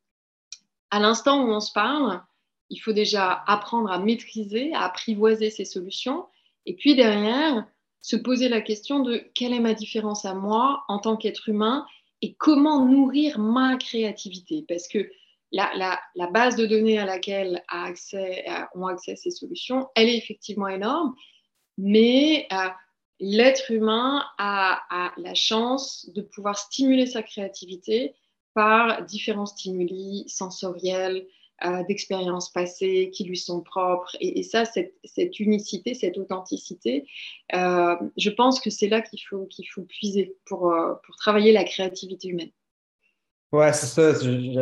à 0.91 0.99
l'instant 0.99 1.43
où 1.43 1.51
on 1.51 1.59
se 1.59 1.71
parle, 1.71 2.21
il 2.69 2.77
faut 2.77 2.93
déjà 2.93 3.43
apprendre 3.47 3.91
à 3.91 3.99
maîtriser, 3.99 4.73
à 4.73 4.83
apprivoiser 4.83 5.49
ces 5.49 5.65
solutions. 5.65 6.25
Et 6.65 6.75
puis 6.75 6.95
derrière, 6.95 7.65
se 8.01 8.15
poser 8.15 8.49
la 8.49 8.61
question 8.61 8.99
de 8.99 9.23
quelle 9.33 9.53
est 9.53 9.59
ma 9.59 9.73
différence 9.73 10.25
à 10.25 10.33
moi 10.33 10.83
en 10.87 10.99
tant 10.99 11.17
qu'être 11.17 11.49
humain 11.49 11.85
et 12.21 12.33
comment 12.35 12.85
nourrir 12.85 13.39
ma 13.39 13.77
créativité. 13.77 14.65
Parce 14.67 14.87
que 14.87 15.09
la, 15.51 15.99
base 16.31 16.55
de 16.55 16.65
données 16.65 16.99
à 16.99 17.05
laquelle 17.05 17.63
a 17.67 17.85
accès, 17.85 18.45
ont 18.75 18.87
accès 18.87 19.15
ces 19.15 19.31
solutions, 19.31 19.87
elle 19.95 20.09
est 20.09 20.17
effectivement 20.17 20.67
énorme, 20.67 21.15
mais 21.77 22.47
euh, 22.51 22.67
l'être 23.19 23.71
humain 23.71 24.23
a, 24.37 25.13
la 25.17 25.33
chance 25.33 26.09
de 26.13 26.21
pouvoir 26.21 26.57
stimuler 26.57 27.05
sa 27.05 27.23
créativité 27.23 28.13
par 28.53 29.03
différents 29.05 29.45
stimuli 29.45 30.25
sensoriels, 30.27 31.25
euh, 31.65 31.83
d'expériences 31.83 32.49
passées 32.49 33.09
qui 33.13 33.25
lui 33.25 33.35
sont 33.35 33.59
propres. 33.61 34.15
Et, 34.21 34.43
ça, 34.43 34.63
cette, 34.63 35.39
unicité, 35.41 35.93
cette 35.93 36.17
authenticité, 36.17 37.05
euh, 37.53 37.95
je 38.17 38.29
pense 38.29 38.61
que 38.61 38.69
c'est 38.69 38.87
là 38.87 39.01
qu'il 39.01 39.19
faut, 39.29 39.45
qu'il 39.45 39.67
faut 39.67 39.81
puiser 39.81 40.37
pour, 40.45 40.71
euh, 40.71 40.93
pour 41.05 41.17
travailler 41.17 41.51
la 41.51 41.65
créativité 41.65 42.29
humaine. 42.29 42.51
Ouais, 43.51 43.73
c'est 43.73 43.87
ça. 43.87 44.13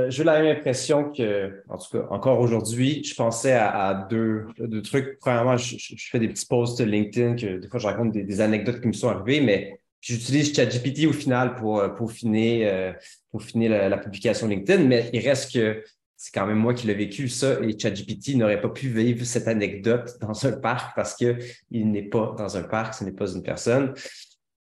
J'ai 0.09 0.23
la 0.23 0.41
même 0.41 0.57
impression 0.57 1.11
que, 1.11 1.61
en 1.69 1.77
tout 1.77 1.99
cas, 1.99 2.07
encore 2.09 2.39
aujourd'hui, 2.39 3.03
je 3.03 3.13
pensais 3.13 3.51
à, 3.51 4.07
deux, 4.09 4.47
deux, 4.57 4.81
trucs. 4.81 5.19
Premièrement, 5.19 5.55
je, 5.55 5.75
fais 5.97 6.19
des 6.19 6.29
petits 6.29 6.47
posts 6.47 6.81
LinkedIn 6.81 7.35
que 7.35 7.57
des 7.57 7.67
fois 7.67 7.79
je 7.79 7.85
raconte 7.85 8.13
des, 8.13 8.41
anecdotes 8.41 8.81
qui 8.81 8.87
me 8.87 8.93
sont 8.93 9.09
arrivées, 9.09 9.41
mais 9.41 9.79
j'utilise 10.01 10.55
ChatGPT 10.55 11.05
au 11.05 11.13
final 11.13 11.55
pour, 11.55 11.83
pour 11.95 12.11
finir, 12.11 12.95
pour 13.29 13.43
finir 13.43 13.89
la, 13.89 13.97
publication 13.97 14.47
LinkedIn, 14.47 14.85
mais 14.85 15.09
il 15.11 15.19
reste 15.19 15.53
que 15.53 15.83
c'est 16.17 16.33
quand 16.33 16.47
même 16.47 16.57
moi 16.57 16.73
qui 16.73 16.87
l'ai 16.87 16.95
vécu, 16.95 17.29
ça, 17.29 17.59
et 17.61 17.77
ChatGPT 17.77 18.35
n'aurait 18.35 18.59
pas 18.59 18.69
pu 18.69 18.89
vivre 18.89 19.23
cette 19.23 19.47
anecdote 19.47 20.17
dans 20.19 20.47
un 20.47 20.53
parc 20.53 20.95
parce 20.95 21.15
qu'il 21.15 21.91
n'est 21.91 22.09
pas 22.09 22.33
dans 22.35 22.57
un 22.57 22.63
parc, 22.63 22.95
ce 22.95 23.03
n'est 23.03 23.11
pas 23.11 23.31
une 23.31 23.43
personne. 23.43 23.93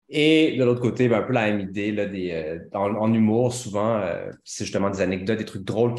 Et 0.09 0.57
de 0.57 0.65
l'autre 0.65 0.81
côté, 0.81 1.09
ben, 1.09 1.21
un 1.21 1.23
peu 1.23 1.33
la 1.33 1.47
même 1.47 1.61
idée, 1.61 1.93
là, 1.93 2.07
des, 2.07 2.33
euh, 2.33 2.59
en, 2.77 3.15
humour, 3.15 3.55
souvent, 3.55 3.99
euh, 3.99 4.31
c'est 4.43 4.65
justement 4.65 4.91
des 4.91 5.01
anecdotes, 5.01 5.39
des 5.39 5.45
trucs 5.45 5.63
drôles 5.63 5.95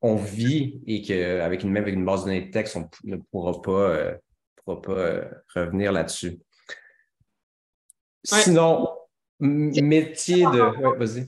qu'on 0.00 0.16
vit 0.16 0.80
et 0.86 1.02
qu'avec 1.02 1.64
une, 1.64 1.70
même 1.70 1.82
avec 1.82 1.94
une 1.94 2.04
base 2.04 2.20
de 2.20 2.26
données 2.26 2.46
de 2.46 2.50
texte, 2.52 2.76
on 2.76 2.88
ne 3.02 3.16
pourra 3.16 3.60
pas, 3.60 3.70
euh, 3.70 4.14
pourra 4.64 4.80
pas 4.80 5.24
revenir 5.56 5.90
là-dessus. 5.90 6.38
Sinon, 8.22 8.88
métier 9.40 10.44
de. 10.44 10.96
vas-y. 10.98 11.26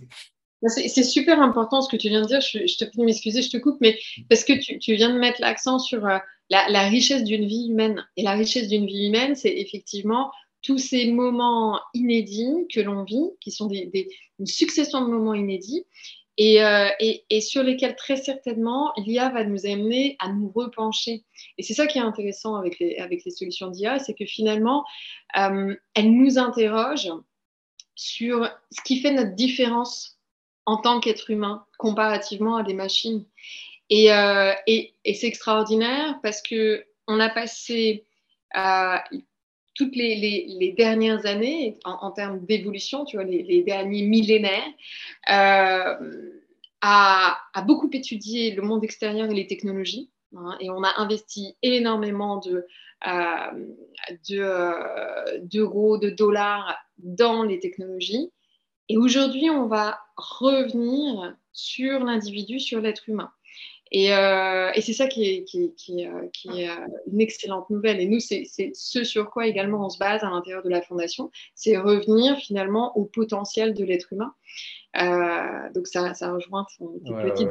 C'est 0.69 1.03
super 1.03 1.41
important 1.41 1.83
ce 1.83 1.89
que 1.89 1.97
tu 1.97 2.09
viens 2.09 2.23
de 2.23 2.27
dire. 2.27 2.41
Je, 2.41 2.77
te 2.77 2.85
prie 2.85 3.03
m'excuser, 3.03 3.43
je 3.43 3.51
te 3.51 3.57
coupe, 3.57 3.79
mais 3.81 3.99
parce 4.29 4.45
que 4.45 4.53
tu, 4.53 4.95
viens 4.95 5.13
de 5.13 5.19
mettre 5.19 5.41
l'accent 5.41 5.79
sur 5.79 6.07
euh, 6.07 6.19
la, 6.51 6.89
richesse 6.89 7.25
d'une 7.25 7.47
vie 7.47 7.69
humaine. 7.69 8.05
Et 8.17 8.23
la 8.23 8.33
richesse 8.33 8.69
d'une 8.69 8.87
vie 8.87 9.07
humaine, 9.09 9.35
c'est 9.35 9.53
effectivement 9.53 10.31
tous 10.63 10.79
ces 10.79 11.11
moments 11.11 11.81
inédits 11.95 12.69
que 12.73 12.81
l'on 12.81 13.03
vit, 13.03 13.31
qui 13.41 13.51
sont 13.51 13.69
une 13.69 14.47
succession 14.47 15.01
de 15.01 15.11
moments 15.11 15.35
inédits, 15.35 15.85
euh, 16.41 16.89
et, 16.99 17.41
sur 17.41 17.63
lesquels 17.63 17.95
très 17.95 18.17
certainement 18.17 18.93
l'IA 18.97 19.29
va 19.29 19.45
nous 19.45 19.67
amener 19.67 20.17
à 20.19 20.33
nous 20.33 20.51
repencher. 20.55 21.25
Et 21.59 21.63
c'est 21.63 21.75
ça 21.75 21.87
qui 21.87 21.99
est 21.99 22.03
intéressant 22.03 22.55
avec 22.55 22.79
les, 22.79 22.97
solutions 23.31 23.69
d'IA, 23.69 23.99
c'est 23.99 24.15
que 24.15 24.25
finalement, 24.25 24.85
euh, 25.37 25.75
elles 25.95 26.13
nous 26.13 26.39
interrogent 26.39 27.13
sur 27.95 28.49
ce 28.71 28.81
qui 28.85 29.01
fait 29.01 29.13
notre 29.13 29.35
différence 29.35 30.19
en 30.67 30.77
tant 30.77 31.01
qu'être 31.01 31.31
humain 31.31 31.65
comparativement 31.79 32.57
à 32.57 32.63
des 32.63 32.75
machines. 32.75 33.25
Et, 33.91 34.13
euh, 34.13 34.53
c'est 35.05 35.27
extraordinaire 35.27 36.19
parce 36.23 36.41
que 36.41 36.85
on 37.09 37.21
a 37.21 37.29
passé 37.29 38.07
euh, 38.57 38.97
toutes 39.75 39.97
les, 39.97 40.75
dernières 40.77 41.27
années 41.27 41.79
en, 41.85 42.11
termes 42.13 42.45
d'évolution, 42.47 43.05
tu 43.05 43.17
vois, 43.17 43.25
les, 43.25 43.63
derniers 43.63 44.03
millénaires, 44.03 44.73
euh, 45.31 46.41
à, 46.81 47.39
beaucoup 47.67 47.91
étudier 47.93 48.53
le 48.53 48.63
monde 48.63 48.85
extérieur 48.85 49.31
et 49.31 49.35
les 49.35 49.47
technologies. 49.47 50.11
Hein, 50.35 50.57
et 50.61 50.71
on 50.71 50.83
a 50.83 50.95
investi 50.99 51.57
énormément 51.63 52.39
de, 52.39 52.67
d'euros, 55.43 55.99
de 55.99 56.09
dollars 56.09 56.79
dans 56.97 57.43
les 57.43 57.59
technologies. 57.59 58.31
Et 58.89 58.97
aujourd'hui, 58.97 59.51
on 59.51 59.67
va 59.67 59.99
revenir 60.17 61.37
sur 61.53 62.05
l'individu, 62.05 62.61
sur 62.61 62.81
l'être 62.81 63.09
humain. 63.09 63.31
Et, 63.95 64.15
euh, 64.15 64.71
c'est 64.81 64.95
ça 64.95 65.07
qui 65.07 65.25
est, 65.25 65.45
qui, 65.45 66.07
euh, 66.07 66.23
euh, 66.47 66.87
une 67.13 67.21
excellente 67.21 67.69
nouvelle. 67.69 68.01
Et 68.01 68.07
nous, 68.07 68.21
c'est 68.21 68.45
ce 68.75 69.05
sur 69.05 69.31
quoi 69.31 69.47
également 69.47 69.85
on 69.85 69.91
se 69.91 69.99
base 69.99 70.25
à 70.25 70.31
l'intérieur 70.31 70.63
de 70.63 70.71
la 70.71 70.81
Fondation, 70.81 71.31
c'est 71.55 71.77
revenir 71.77 72.39
finalement 72.39 72.97
au 72.97 73.05
potentiel 73.05 73.75
de 73.75 73.85
l'être 73.85 74.13
humain. 74.13 74.35
donc 75.75 75.87
ça, 75.87 76.15
ça 76.15 76.33
rejoint 76.33 76.67
ton, 76.79 76.99
petite 77.23 77.51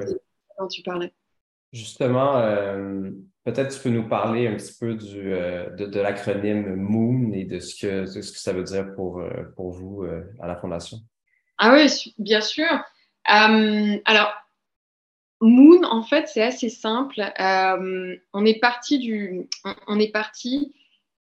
dont 0.59 0.67
tu 0.67 0.81
parlais. 0.81 1.13
Justement, 1.73 2.33
peut-être 3.45 3.75
tu 3.75 3.79
peux 3.79 3.89
nous 3.89 4.07
parler 4.09 4.47
un 4.47 4.55
petit 4.55 4.73
peu 4.79 4.95
du, 4.95 5.21
de, 5.21 5.99
l'acronyme 5.99 6.75
MOON 6.75 7.33
et 7.33 7.45
de 7.45 7.59
ce 7.59 7.79
que, 7.79 8.05
ce 8.07 8.19
que 8.19 8.25
ça 8.25 8.51
veut 8.51 8.63
dire 8.63 8.95
pour, 8.95 9.21
pour 9.55 9.69
vous 9.69 10.03
à 10.39 10.47
la 10.47 10.55
Fondation. 10.55 10.97
Ah 11.63 11.75
oui, 11.75 12.13
bien 12.17 12.41
sûr. 12.41 12.65
Euh, 13.31 13.97
alors, 14.05 14.33
Moon, 15.41 15.83
en 15.83 16.01
fait, 16.01 16.27
c'est 16.27 16.41
assez 16.41 16.69
simple. 16.69 17.21
Euh, 17.39 18.17
on 18.33 18.45
est 18.45 18.59
parti, 18.59 18.97
du, 18.97 19.47
on, 19.85 19.99
est 19.99 20.11
parti 20.11 20.73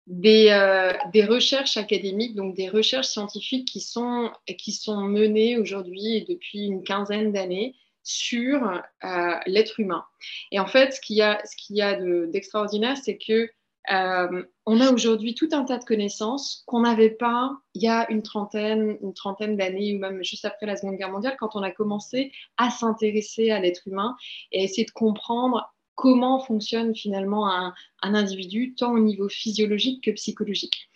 des, 0.06 0.50
euh, 0.50 0.92
des, 1.12 1.24
recherches 1.24 1.76
académiques, 1.76 2.36
donc 2.36 2.54
des 2.54 2.68
recherches 2.68 3.08
scientifiques 3.08 3.66
qui 3.66 3.80
sont, 3.80 4.30
qui 4.58 4.70
sont 4.70 5.00
menées 5.00 5.58
aujourd'hui 5.58 6.18
et 6.18 6.20
depuis 6.20 6.66
une 6.66 6.84
quinzaine 6.84 7.32
d'années 7.32 7.74
sur 8.04 8.80
l'être 9.46 9.80
humain. 9.80 10.04
Et 10.52 10.60
en 10.60 10.68
fait, 10.68 10.92
ce 10.92 11.00
qu'il 11.00 11.16
y 11.16 11.22
a, 11.22 11.42
ce 11.44 11.56
qu'il 11.56 11.74
y 11.74 11.82
a 11.82 11.98
d'extraordinaire, 12.26 12.96
c'est 12.96 13.18
que 13.18 13.50
euh, 13.90 14.42
on 14.66 14.80
a 14.80 14.92
aujourd'hui 14.92 15.34
tout 15.34 15.48
un 15.52 15.64
tas 15.64 15.78
de 15.78 15.84
connaissances 15.84 16.62
qu'on 16.66 16.80
n'avait 16.80 17.10
pas 17.10 17.52
il 17.74 17.82
y 17.82 17.88
a 17.88 18.10
une 18.10 18.22
trentaine, 18.22 18.98
une 19.02 19.14
trentaine 19.14 19.56
d'années 19.56 19.94
ou 19.94 19.98
même 19.98 20.22
juste 20.22 20.44
après 20.44 20.66
la 20.66 20.76
Seconde 20.76 20.96
Guerre 20.96 21.10
mondiale, 21.10 21.36
quand 21.38 21.56
on 21.56 21.62
a 21.62 21.70
commencé 21.70 22.32
à 22.56 22.70
s'intéresser 22.70 23.50
à 23.50 23.60
l'être 23.60 23.86
humain 23.86 24.16
et 24.52 24.60
à 24.60 24.64
essayer 24.64 24.84
de 24.84 24.90
comprendre 24.90 25.72
comment 25.94 26.38
fonctionne 26.38 26.94
finalement 26.94 27.50
un, 27.50 27.74
individu, 28.02 28.74
tant 28.76 28.92
au 28.92 29.00
niveau 29.00 29.28
physiologique 29.28 30.04
que 30.04 30.12
psychologique. 30.12 30.88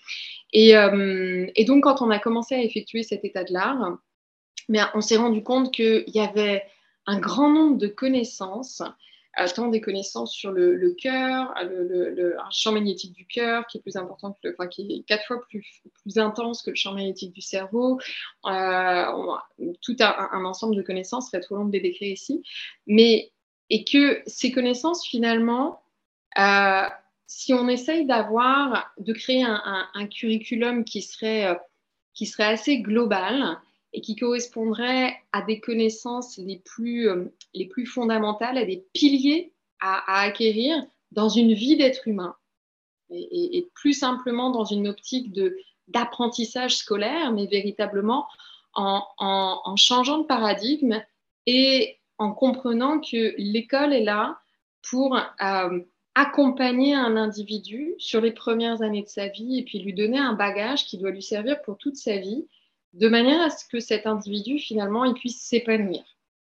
Euh, 0.55 1.51
et, 1.57 1.65
donc, 1.65 1.85
quand 1.85 2.03
on 2.03 2.11
a 2.11 2.21
commencé 2.21 2.55
à 2.55 2.63
effectuer 2.63 3.03
cet 3.03 3.25
état 3.25 3.43
de 3.43 3.53
l'art, 3.53 3.99
on 4.95 5.01
s'est 5.01 5.17
rendu 5.17 5.43
compte 5.43 5.73
qu'il 5.73 6.05
y 6.07 6.21
avait 6.21 6.63
un 7.07 7.19
grand 7.19 7.51
nombre 7.51 7.79
de 7.79 7.89
connaissances 7.89 8.83
tant 9.55 9.69
des 9.69 9.81
connaissances 9.81 10.33
sur 10.33 10.53
le, 10.53 10.95
cœur, 10.99 11.55
le, 11.62 12.37
champ 12.51 12.73
magnétique 12.73 13.12
du 13.12 13.27
cœur 13.27 13.67
qui 13.67 13.79
est 13.79 13.81
plus 13.81 13.97
important 13.97 14.37
que 14.43 14.49
enfin, 14.53 14.67
qui 14.67 14.83
est 14.93 15.03
quatre 15.07 15.27
fois 15.27 15.41
plus, 15.49 15.83
intense 16.17 16.62
que 16.62 16.71
le 16.71 16.77
champ 16.77 16.93
magnétique 16.93 17.33
du 17.33 17.41
cerveau. 17.41 17.99
tout 18.45 18.51
un, 18.51 20.29
un, 20.33 20.45
ensemble 20.45 20.77
de 20.77 20.83
connaissances, 20.83 21.31
serait 21.31 21.41
trop 21.41 21.57
long 21.57 21.65
de 21.65 21.73
les 21.73 21.81
décrire 21.81 22.12
ici. 22.12 22.43
Mais, 22.87 23.33
et 23.71 23.85
que 23.85 24.23
ces 24.27 24.53
connaissances, 24.53 25.07
finalement, 25.07 25.83
si 27.27 27.55
on 27.55 27.69
essaye 27.69 28.07
d'avoir, 28.07 28.93
de 28.99 29.12
créer 29.12 29.43
un, 29.43 29.89
un, 29.95 30.07
curriculum 30.07 30.85
qui 30.85 31.03
serait, 31.03 31.59
qui 32.15 32.27
serait 32.27 32.45
assez 32.45 32.79
global, 32.79 33.59
et 33.93 34.01
qui 34.01 34.17
correspondrait 34.17 35.15
à 35.33 35.43
des 35.43 35.61
connaissances 35.61 36.39
les 36.39 36.59
plus, 36.65 37.09
euh, 37.09 37.25
les 37.55 37.67
plus 37.67 37.87
fondamentales, 37.87 38.59
à 38.59 38.65
des 38.65 38.85
piliers 38.93 39.53
à, 39.81 40.23
acquérir 40.23 40.83
dans 41.11 41.29
une 41.29 41.53
vie 41.53 41.77
d'être 41.77 42.07
humain. 42.07 42.37
Et, 43.11 43.69
plus 43.75 43.93
simplement 43.93 44.51
dans 44.51 44.65
une 44.65 44.89
optique 44.89 45.39
d'apprentissage 45.89 46.77
scolaire, 46.77 47.31
mais 47.33 47.47
véritablement 47.47 48.27
en, 48.75 49.05
en, 49.19 49.77
changeant 49.77 50.19
de 50.19 50.27
paradigme 50.27 51.03
et 51.45 51.99
en 52.17 52.33
comprenant 52.33 53.01
que 53.01 53.35
l'école 53.37 53.93
est 53.93 54.05
là 54.05 54.39
pour 54.89 55.17
euh, 55.17 55.81
accompagner 56.15 56.95
un 56.95 57.17
individu 57.17 57.95
sur 57.99 58.23
les 58.23 58.33
premières 58.33 58.81
années 58.81 59.03
de 59.03 59.09
sa 59.09 59.29
vie 59.29 59.59
et 59.59 59.65
puis 59.65 59.81
lui 59.81 59.93
donner 59.93 60.19
un 60.19 60.33
bagage 60.33 60.87
qui 60.87 60.97
doit 60.97 61.11
lui 61.11 61.23
servir 61.23 61.61
pour 61.63 61.77
toute 61.77 61.97
sa 61.97 62.17
vie 62.17 62.47
de 62.93 63.09
manière 63.09 63.41
à 63.41 63.51
ce 63.51 63.65
que 63.67 63.81
cet 63.81 64.07
individu, 64.07 64.59
finalement, 64.59 65.05
il 65.05 65.15
puisse 65.15 65.41
s'épanouir, 65.41 66.05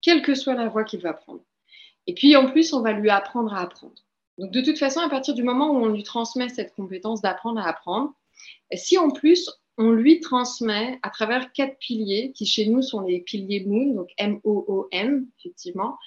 quelle 0.00 0.23
que 0.23 0.35
soit 0.35 0.54
la 0.54 0.68
voie 0.68 0.85
qu'il 0.85 1.00
va 1.00 1.12
prendre. 1.12 1.42
Et 2.07 2.14
puis, 2.14 2.37
en 2.37 2.50
plus, 2.50 2.73
on 2.73 2.80
va 2.80 2.92
lui 2.92 3.11
apprendre 3.11 3.52
à 3.52 3.61
apprendre. 3.61 3.95
Donc, 4.38 4.52
de 4.52 4.61
toute 4.61 4.78
façon, 4.78 5.00
à 5.00 5.09
partir 5.09 5.35
du 5.35 5.42
moment 5.42 5.71
où 5.71 5.85
on 5.85 5.88
lui 5.88 6.04
transmet 6.04 6.49
cette 6.49 6.75
compétence 6.75 7.21
d'apprendre 7.21 7.61
à 7.61 7.68
apprendre, 7.68 8.14
si 8.73 8.97
en 8.97 9.11
plus, 9.11 9.50
on 9.78 9.90
lui 9.90 10.21
transmet 10.21 10.99
à 11.02 11.11
travers 11.11 11.52
quatre 11.52 11.78
piliers, 11.78 12.33
qui 12.35 12.47
chez 12.47 12.66
nous 12.66 12.83
sont 12.83 13.00
les 13.00 13.21
piliers 13.21 13.64
Moon, 13.64 13.95
donc 13.95 14.11
M-O-O-N, 14.16 15.26
effectivement, 15.38 15.99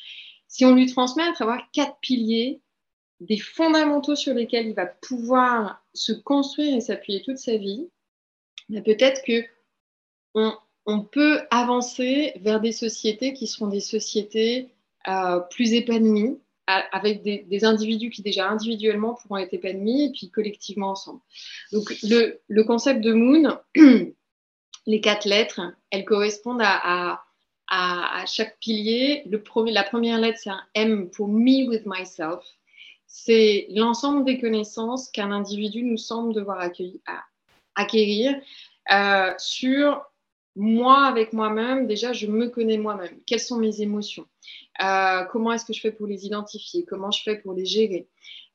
si 0.48 0.66
on 0.66 0.76
lui 0.76 0.88
transmet 0.88 1.24
à 1.24 1.32
travers 1.32 1.62
quatre 1.72 1.98
piliers 2.02 2.62
des 3.22 3.38
fondamentaux 3.38 4.16
sur 4.16 4.34
lesquels 4.34 4.68
il 4.68 4.74
va 4.74 4.88
pouvoir 4.88 5.82
se 5.94 6.12
construire 6.12 6.76
et 6.76 6.82
s'appuyer 6.82 7.22
toute 7.22 7.38
sa 7.38 7.56
vie, 7.56 7.88
ben, 8.68 8.84
peut-être 8.84 9.22
que 9.26 9.46
on, 10.34 11.02
peut 11.02 11.42
avancer 11.52 12.34
vers 12.42 12.60
des 12.60 12.72
sociétés 12.72 13.34
qui 13.34 13.48
seront 13.48 13.68
des 13.68 13.80
sociétés 13.80 14.70
euh, 15.08 15.40
plus 15.40 15.74
épanouies, 15.74 16.38
avec 16.68 17.24
des, 17.24 17.66
individus 17.66 18.10
qui 18.12 18.22
déjà 18.22 18.50
individuellement 18.50 19.16
pourront 19.16 19.38
être 19.38 19.54
épanouis 19.54 20.06
et 20.06 20.12
puis 20.12 20.30
collectivement 20.30 20.92
ensemble. 20.92 21.20
Donc 21.72 21.94
le, 22.04 22.64
concept 22.64 23.02
de 23.02 23.14
Moon, 23.14 23.60
les 24.86 25.02
quatre 25.02 25.26
lettres, 25.26 25.62
elles 25.90 26.06
correspondent 26.06 26.64
à, 26.64 27.24
chaque 28.28 28.60
pilier. 28.60 29.24
La 29.68 29.84
première 29.84 30.20
lettre, 30.20 30.40
c'est 30.42 30.50
un 30.50 30.64
M 30.76 31.10
pour 31.10 31.28
Me 31.28 31.68
with 31.68 31.84
Myself. 31.86 32.44
C'est 33.08 33.68
l'ensemble 33.72 34.24
des 34.24 34.40
connaissances 34.40 35.10
qu'un 35.10 35.32
individu 35.32 35.84
nous 35.84 35.98
semble 35.98 36.34
devoir 36.34 36.70
acquérir 37.76 38.36
euh, 38.92 39.34
sur 39.38 40.02
moi 40.56 41.06
avec 41.06 41.34
moi-même, 41.34 41.88
déjà, 41.88 42.14
je 42.14 42.28
me 42.28 42.50
connais 42.50 42.78
moi-même. 42.78 43.20
Quelles 43.26 43.40
sont 43.40 43.58
mes 43.58 43.82
émotions? 43.82 44.26
Euh, 44.84 45.24
Comment 45.32 45.54
est-ce 45.54 45.66
que 45.66 45.74
je 45.74 45.80
fais 45.80 45.92
pour 45.92 46.08
les 46.08 46.26
identifier? 46.26 46.84
Comment 46.86 47.12
je 47.12 47.24
fais 47.24 47.38
pour 47.38 47.54
les 47.54 47.66
gérer? 47.66 48.08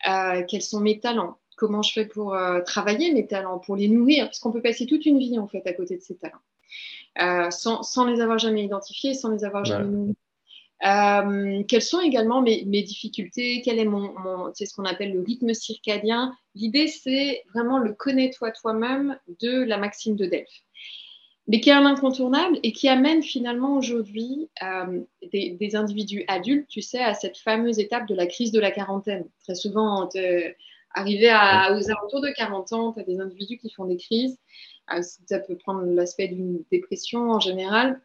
Euh, 0.09 0.43
Quels 0.49 0.63
sont 0.63 0.81
mes 0.81 1.01
talents? 1.01 1.39
Comment 1.57 1.83
je 1.83 1.93
fais 1.93 2.07
pour 2.07 2.35
euh, 2.35 2.61
travailler 2.61 3.13
mes 3.13 3.27
talents, 3.27 3.59
pour 3.59 3.77
les 3.77 3.89
nourrir? 3.89 4.27
Parce 4.27 4.41
qu'on 4.41 4.53
peut 4.53 4.61
passer 4.61 4.87
toute 4.87 5.07
une 5.07 5.19
vie, 5.19 5.39
en 5.39 5.49
fait, 5.49 5.67
à 5.67 5.73
côté 5.73 5.97
de 5.97 6.03
ces 6.03 6.17
talents, 6.17 7.51
sans, 7.51 7.83
sans, 7.83 8.05
les 8.05 8.21
avoir 8.21 8.39
jamais 8.39 8.65
identifiés, 8.65 9.15
sans 9.15 9.31
les 9.31 9.45
avoir 9.45 9.65
jamais 9.65 9.89
nourris. 9.89 11.67
quelles 11.67 11.83
sont 11.83 12.01
également 12.01 12.43
mes, 12.43 12.67
mes, 12.67 12.83
difficultés? 12.83 13.63
Quel 13.65 13.79
est 13.79 13.87
mon, 13.87 14.13
mon 14.19 14.51
c'est 14.53 14.67
ce 14.67 14.75
qu'on 14.75 14.85
appelle 14.85 15.15
le 15.15 15.23
rythme 15.23 15.55
circadien? 15.55 16.37
L'idée, 16.55 16.89
c'est 16.89 17.43
vraiment 17.55 17.79
le 17.79 17.95
connais-toi 17.95 18.51
toi-même 18.51 19.19
de 19.41 19.63
la 19.63 19.79
maxime 19.79 20.15
de 20.15 20.27
Delphes 20.27 20.66
mais 21.49 21.61
qui 21.61 21.71
est 21.71 21.75
un 21.75 21.87
incontournable 21.87 22.59
et 22.63 22.73
qui 22.73 22.89
amène 22.89 23.23
finalement 23.23 23.77
aujourd'hui 23.77 24.49
euh, 24.63 25.01
des, 25.33 25.77
individus 25.77 26.25
adultes, 26.29 26.69
tu 26.69 26.83
sais, 26.83 26.99
à 26.99 27.15
cette 27.15 27.39
fameuse 27.39 27.79
étape 27.79 28.09
de 28.09 28.15
la 28.15 28.27
crise 28.27 28.51
de 28.53 28.61
la 28.61 28.71
quarantaine. 28.71 29.27
Très 29.45 29.55
souvent, 29.55 30.09
arrivé 30.95 31.29
à, 31.29 31.77
aux 31.77 31.91
alentours 31.91 32.21
de 32.21 32.31
40 32.35 32.73
ans, 32.73 32.93
tu 32.93 33.01
as 33.01 33.05
des 33.05 33.21
individus 33.21 33.59
qui 33.59 33.71
font 33.71 33.85
des 33.85 33.97
crises. 33.97 34.39
Euh, 34.93 35.03
ça 35.27 35.39
peut 35.39 35.57
prendre 35.57 35.83
l'aspect 35.85 36.29
d'une 36.29 36.65
dépression 36.71 37.31
en 37.31 37.41
général. 37.41 38.01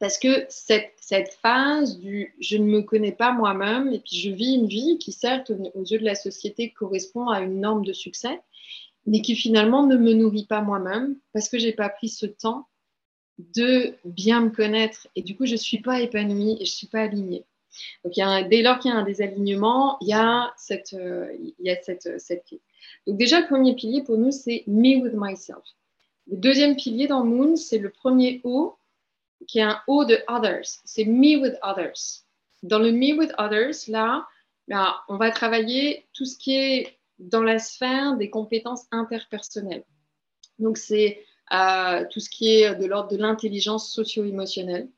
Parce 0.00 0.18
que 0.18 0.44
cette, 0.48 0.92
cette, 0.96 1.32
phase 1.42 1.98
du 1.98 2.34
je 2.40 2.58
ne 2.58 2.64
me 2.64 2.82
connais 2.82 3.12
pas 3.12 3.32
moi-même 3.32 3.90
et 3.92 4.00
puis 4.00 4.16
je 4.16 4.30
vis 4.30 4.54
une 4.54 4.66
vie 4.66 4.98
qui, 4.98 5.12
certes, 5.12 5.50
aux 5.74 5.84
yeux 5.84 5.98
de 5.98 6.04
la 6.04 6.14
société, 6.14 6.70
correspond 6.70 7.28
à 7.28 7.40
une 7.40 7.60
norme 7.60 7.84
de 7.84 7.94
succès, 7.94 8.38
mais 9.08 9.22
qui 9.22 9.34
finalement 9.34 9.86
ne 9.86 9.96
me 9.96 10.12
nourrit 10.12 10.44
pas 10.44 10.60
moi-même 10.60 11.16
parce 11.32 11.48
que 11.48 11.58
j'ai 11.58 11.72
pas 11.72 11.88
pris 11.88 12.10
ce 12.10 12.26
temps 12.26 12.68
de 13.38 13.94
bien 14.04 14.42
me 14.42 14.50
connaître 14.50 15.08
et 15.16 15.22
du 15.22 15.34
coup 15.34 15.46
je 15.46 15.56
suis 15.56 15.80
pas 15.80 16.00
épanouie 16.00 16.58
et 16.60 16.66
je 16.66 16.70
suis 16.70 16.88
pas 16.88 17.00
alignée. 17.00 17.44
Donc 18.04 18.14
dès 18.50 18.62
lors 18.62 18.78
qu'il 18.78 18.90
y 18.90 18.94
a 18.94 18.98
un 18.98 19.04
désalignement, 19.04 19.96
il 20.00 20.08
y 20.08 20.12
a 20.12 20.52
cette, 20.56 20.92
euh, 20.92 21.32
il 21.40 21.54
y 21.64 21.70
a 21.70 21.80
cette, 21.80 22.20
cette 22.20 22.44
Donc 23.06 23.16
déjà 23.16 23.40
le 23.40 23.46
premier 23.46 23.74
pilier 23.74 24.02
pour 24.02 24.18
nous 24.18 24.30
c'est 24.30 24.64
me 24.66 25.00
with 25.02 25.14
myself. 25.16 25.64
Le 26.26 26.36
deuxième 26.36 26.76
pilier 26.76 27.06
dans 27.06 27.24
Moon 27.24 27.56
c'est 27.56 27.78
le 27.78 27.90
premier 27.90 28.42
O 28.44 28.76
qui 29.46 29.60
est 29.60 29.62
un 29.62 29.80
O 29.86 30.04
de 30.04 30.18
others, 30.28 30.68
c'est 30.84 31.06
me 31.06 31.40
with 31.40 31.54
others. 31.62 32.24
Dans 32.62 32.78
le 32.78 32.92
me 32.92 33.18
with 33.18 33.32
others 33.38 33.88
là, 33.88 34.26
ben, 34.66 34.94
on 35.08 35.16
va 35.16 35.30
travailler 35.30 36.06
tout 36.12 36.26
ce 36.26 36.36
qui 36.36 36.54
est 36.56 36.97
dans 37.18 37.42
la 37.42 37.58
sphère 37.58 38.16
des 38.16 38.30
compétences 38.30 38.86
interpersonnelles. 38.90 39.84
Donc, 40.58 40.78
c'est 40.78 41.24
euh, 41.52 42.04
tout 42.10 42.20
ce 42.20 42.30
qui 42.30 42.50
est 42.50 42.74
de 42.74 42.86
l'ordre 42.86 43.10
de 43.10 43.16
l'intelligence 43.16 43.92
socio-émotionnelle. 43.92 44.88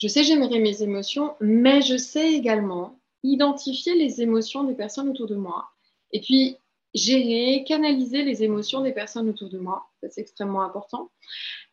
Je 0.00 0.08
sais 0.08 0.22
générer 0.22 0.60
mes 0.60 0.82
émotions, 0.82 1.34
mais 1.40 1.82
je 1.82 1.96
sais 1.96 2.32
également 2.32 3.00
identifier 3.24 3.94
les 3.94 4.22
émotions 4.22 4.64
des 4.64 4.74
personnes 4.74 5.08
autour 5.08 5.26
de 5.26 5.34
moi 5.34 5.70
et 6.12 6.20
puis 6.20 6.56
gérer, 6.94 7.64
canaliser 7.66 8.22
les 8.22 8.42
émotions 8.42 8.80
des 8.80 8.92
personnes 8.92 9.28
autour 9.28 9.50
de 9.50 9.58
moi. 9.58 9.90
c'est 10.08 10.20
extrêmement 10.20 10.62
important. 10.62 11.10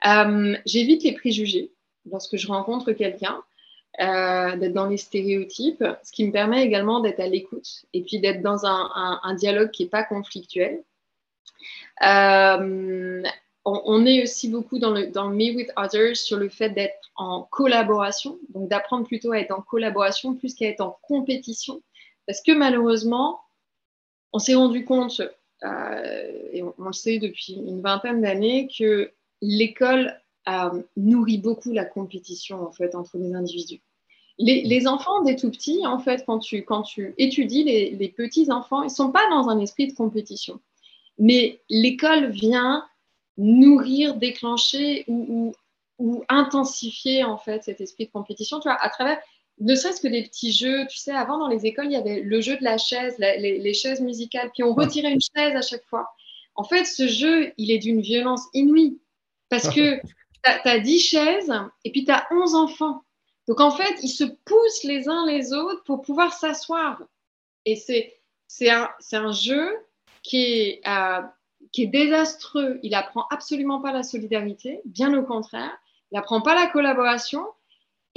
Euh, 0.05 0.57
j'évite 0.65 1.03
les 1.03 1.13
préjugés 1.13 1.71
lorsque 2.09 2.37
je 2.37 2.47
rencontre 2.47 2.91
quelqu'un. 2.91 3.43
Euh, 4.01 4.57
d'être 4.57 4.73
dans 4.73 4.87
les 4.87 4.97
stéréotypes, 4.97 5.85
ce 6.03 6.11
qui 6.11 6.25
me 6.25 6.31
permet 6.33 6.65
également 6.65 6.99
d'être 6.99 7.21
à 7.21 7.27
l'écoute 7.27 7.85
et 7.93 8.01
puis 8.01 8.19
d'être 8.19 8.41
dans 8.41 8.65
un, 8.65 9.33
dialogue 9.35 9.71
qui 9.71 9.83
n'est 9.83 9.89
pas 9.89 10.03
conflictuel. 10.03 10.83
Euh, 12.01 13.23
on, 13.63 14.05
est 14.05 14.21
aussi 14.21 14.49
beaucoup 14.49 14.79
dans 14.79 14.91
le, 14.91 15.05
Me 15.05 15.55
with 15.55 15.71
Others 15.77 16.17
sur 16.17 16.35
le 16.35 16.49
fait 16.49 16.71
d'être 16.71 17.09
en 17.15 17.43
collaboration, 17.43 18.37
donc 18.49 18.67
d'apprendre 18.67 19.07
plutôt 19.07 19.31
à 19.31 19.39
être 19.39 19.51
en 19.51 19.61
collaboration 19.61 20.35
plus 20.35 20.55
qu'à 20.55 20.67
être 20.67 20.81
en 20.81 20.99
compétition, 21.01 21.81
parce 22.27 22.41
que 22.41 22.51
malheureusement, 22.51 23.39
on 24.33 24.39
s'est 24.39 24.55
rendu 24.55 24.83
compte, 24.83 25.21
euh, 25.63 26.49
et 26.51 26.63
on, 26.63 26.73
le 26.85 26.91
sait 26.91 27.19
depuis 27.19 27.53
une 27.53 27.79
vingtaine 27.79 28.21
d'années, 28.21 28.67
que 28.77 29.13
l'école 29.41 30.19
nourrit 30.97 31.37
beaucoup 31.37 31.71
la 31.71 31.85
compétition 31.85 32.61
en 32.61 32.73
fait 32.73 32.93
entre 32.93 33.17
les 33.17 33.33
individus. 33.33 33.81
Les, 34.37 34.87
enfants 34.87 35.21
des 35.21 35.35
tout 35.35 35.49
petits, 35.49 35.85
en 35.85 35.99
fait, 35.99 36.23
quand 36.25 36.39
tu, 36.39 36.63
quand 36.63 36.81
tu 36.81 37.13
étudies 37.17 37.63
les, 37.63 38.09
petits 38.09 38.51
enfants, 38.51 38.81
ils 38.81 38.87
ne 38.87 38.89
sont 38.89 39.11
pas 39.11 39.27
dans 39.29 39.49
un 39.49 39.59
esprit 39.59 39.87
de 39.87 39.93
compétition. 39.93 40.59
Mais 41.17 41.61
l'école 41.69 42.29
vient 42.29 42.85
nourrir, 43.37 44.15
déclencher 44.15 45.05
ou, 45.07 45.53
ou, 45.99 46.23
intensifier 46.27 47.23
en 47.23 47.37
fait 47.37 47.63
cet 47.63 47.79
esprit 47.79 48.07
de 48.07 48.11
compétition. 48.11 48.59
Tu 48.59 48.67
vois, 48.67 48.77
à 48.81 48.89
travers, 48.89 49.17
ne 49.59 49.75
serait-ce 49.75 50.01
que 50.01 50.07
des 50.07 50.23
petits 50.23 50.51
jeux. 50.51 50.85
Tu 50.87 50.97
sais, 50.97 51.11
avant 51.11 51.37
dans 51.37 51.47
les 51.47 51.65
écoles, 51.65 51.85
il 51.85 51.93
y 51.93 51.97
avait 51.97 52.19
le 52.19 52.41
jeu 52.41 52.57
de 52.57 52.63
la 52.63 52.77
chaise, 52.77 53.15
les, 53.17 53.59
les, 53.59 53.73
chaises 53.73 54.01
musicales, 54.01 54.51
puis 54.53 54.63
on 54.63 54.73
retirait 54.73 55.13
une 55.13 55.21
chaise 55.21 55.55
à 55.55 55.61
chaque 55.61 55.85
fois. 55.85 56.09
En 56.55 56.63
fait, 56.63 56.85
ce 56.85 57.07
jeu, 57.07 57.53
il 57.57 57.71
est 57.71 57.79
d'une 57.79 58.01
violence 58.01 58.43
inouïe 58.53 58.99
parce 59.49 59.69
que 59.73 59.99
tu 60.01 60.69
as, 60.69 60.79
10 60.79 60.99
chaises 60.99 61.53
et 61.83 61.91
puis 61.91 62.05
tu 62.05 62.11
as 62.11 62.27
11 62.31 62.55
enfants. 62.55 63.04
Donc 63.47 63.61
en 63.61 63.71
fait, 63.71 63.95
ils 64.01 64.09
se 64.09 64.23
poussent 64.23 64.83
les 64.83 65.07
uns 65.07 65.25
les 65.25 65.53
autres 65.53 65.83
pour 65.83 66.01
pouvoir 66.01 66.33
s'asseoir. 66.33 67.01
Et 67.65 67.75
c'est 67.75 68.69
un, 68.69 68.89
un 69.13 69.31
jeu 69.31 69.77
qui 70.23 70.37
est, 70.37 70.81
euh, 70.87 71.21
qui 71.71 71.83
est 71.83 71.87
désastreux. 71.87 72.79
Il 72.83 72.95
apprend 72.95 73.25
absolument 73.29 73.81
pas 73.81 73.91
la 73.91 74.03
solidarité, 74.03 74.81
bien 74.85 75.13
au 75.17 75.23
contraire. 75.23 75.77
Il 76.11 76.17
apprend 76.17 76.41
pas 76.41 76.55
la 76.55 76.67
collaboration. 76.67 77.45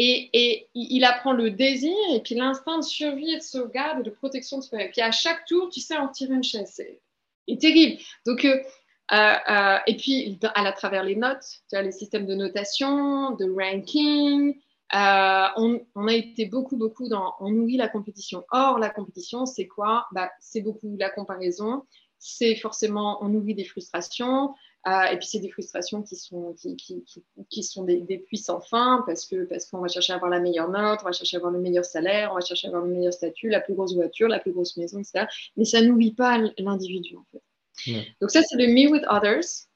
Et, 0.01 0.69
il 0.75 1.05
apprend 1.05 1.33
le 1.33 1.51
désir 1.51 1.97
et 2.15 2.21
puis 2.21 2.37
l'instinct 2.37 2.79
de 2.79 2.85
survie 2.85 3.33
et 3.33 3.39
de 3.39 3.43
sauvegarde 3.43 4.01
et 4.01 4.03
de 4.05 4.11
protection 4.11 4.59
de 4.59 4.63
soi. 4.63 4.81
Et 4.81 4.91
puis 4.91 5.01
à 5.01 5.11
chaque 5.11 5.45
tour, 5.45 5.71
tu 5.71 5.81
sais 5.81 5.97
en 5.97 6.07
tirer 6.07 6.35
une 6.35 6.45
chaise. 6.45 6.73
C'est 7.49 7.59
terrible. 7.59 8.01
Donc, 8.25 8.45
euh, 8.45 8.63
euh, 9.13 9.79
et 9.89 9.97
puis 9.97 10.39
à, 10.55 10.71
travers 10.73 11.03
les 11.03 11.17
notes, 11.17 11.45
tu 11.69 11.75
as 11.75 11.83
les 11.83 11.91
systèmes 11.91 12.27
de 12.27 12.37
notation, 12.37 13.33
de 13.33 13.51
ranking. 13.51 14.55
On, 14.93 16.07
a 16.07 16.13
été 16.13 16.47
beaucoup, 16.47 16.77
beaucoup 16.77 17.09
dans. 17.09 17.35
On 17.41 17.51
nourrit 17.51 17.77
la 17.77 17.89
compétition. 17.89 18.45
Or, 18.51 18.79
la 18.79 18.91
compétition, 18.91 19.47
c'est 19.47 19.67
quoi? 19.67 20.07
Bah, 20.13 20.31
C'est 20.41 20.61
beaucoup 20.61 20.97
la 20.99 21.11
comparaison. 21.11 21.85
C'est 22.19 22.57
forcément, 22.57 23.23
on 23.23 23.29
nourrit 23.29 23.55
des 23.55 23.65
frustrations. 23.65 24.55
Euh, 24.87 25.05
et 25.13 25.19
puis, 25.19 25.27
c'est 25.27 25.41
des 25.41 25.51
frustrations 25.51 26.03
qui 26.03 26.17
sont, 26.17 26.55
qui, 26.55 26.77
qui, 26.77 27.05
qui, 27.51 27.63
sont 27.63 27.85
des, 27.85 28.01
des 28.01 28.19
puits 28.19 28.39
sans 28.39 28.61
fin 28.61 29.03
parce 29.07 29.27
qu'on 29.27 29.45
parce 29.47 29.67
qu'on 29.67 29.81
va 29.81 29.89
chercher 29.89 30.13
à 30.13 30.17
avoir 30.17 30.31
la 30.31 30.41
meilleure 30.41 30.71
note, 30.71 31.01
on 31.03 31.07
va 31.07 31.13
chercher 31.13 31.37
à 31.37 31.39
avoir 31.39 31.53
le 31.53 31.61
meilleur 31.61 31.85
salaire, 31.85 32.31
on 32.33 32.37
va 32.37 32.41
chercher 32.41 32.69
à 32.69 32.71
avoir 32.71 32.85
le 32.85 32.93
meilleur 32.93 33.13
statut, 33.13 33.49
la 33.49 33.61
plus 33.61 33.75
grosse 33.75 33.95
voiture, 33.95 34.29
la 34.29 34.39
plus 34.39 34.53
grosse 34.53 34.77
maison, 34.77 34.99
etc. 34.99 35.27
Mais 35.57 35.65
ça 35.65 35.83
n'oublie 35.83 36.15
pas 36.15 36.39
l'individu, 36.59 37.17
en 37.17 37.25
fait. 37.33 37.43
Donc, 38.21 38.31
ça, 38.31 38.41
c'est 38.43 38.57
le 38.57 38.67
Me 38.69 38.91
with 38.91 39.05
Others 39.09 39.68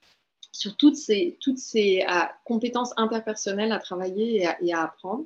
sur 0.53 0.77
toutes 0.77 0.97
ces, 0.97 1.39
toutes 1.41 1.59
ces 1.59 2.05
euh, 2.09 2.21
compétences 2.45 2.93
interpersonnelles 2.97 3.73
à 3.73 3.79
travailler 3.79 4.43
et 4.43 4.47
à, 4.47 4.63
et 4.63 4.73
à, 4.73 4.83
apprendre. 4.83 5.25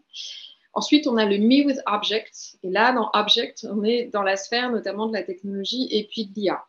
Ensuite, 0.72 1.06
on 1.06 1.16
a 1.16 1.24
le 1.24 1.38
Me 1.38 1.66
with 1.66 1.80
Object. 1.86 2.56
Et 2.62 2.70
là, 2.70 2.92
dans 2.92 3.10
Object, 3.14 3.66
on 3.70 3.82
est 3.82 4.06
dans 4.12 4.22
la 4.22 4.36
sphère 4.36 4.70
notamment 4.70 5.06
de 5.06 5.12
la 5.12 5.22
technologie 5.22 5.88
et 5.90 6.04
puis 6.04 6.26
de 6.26 6.34
l'IA. 6.34 6.64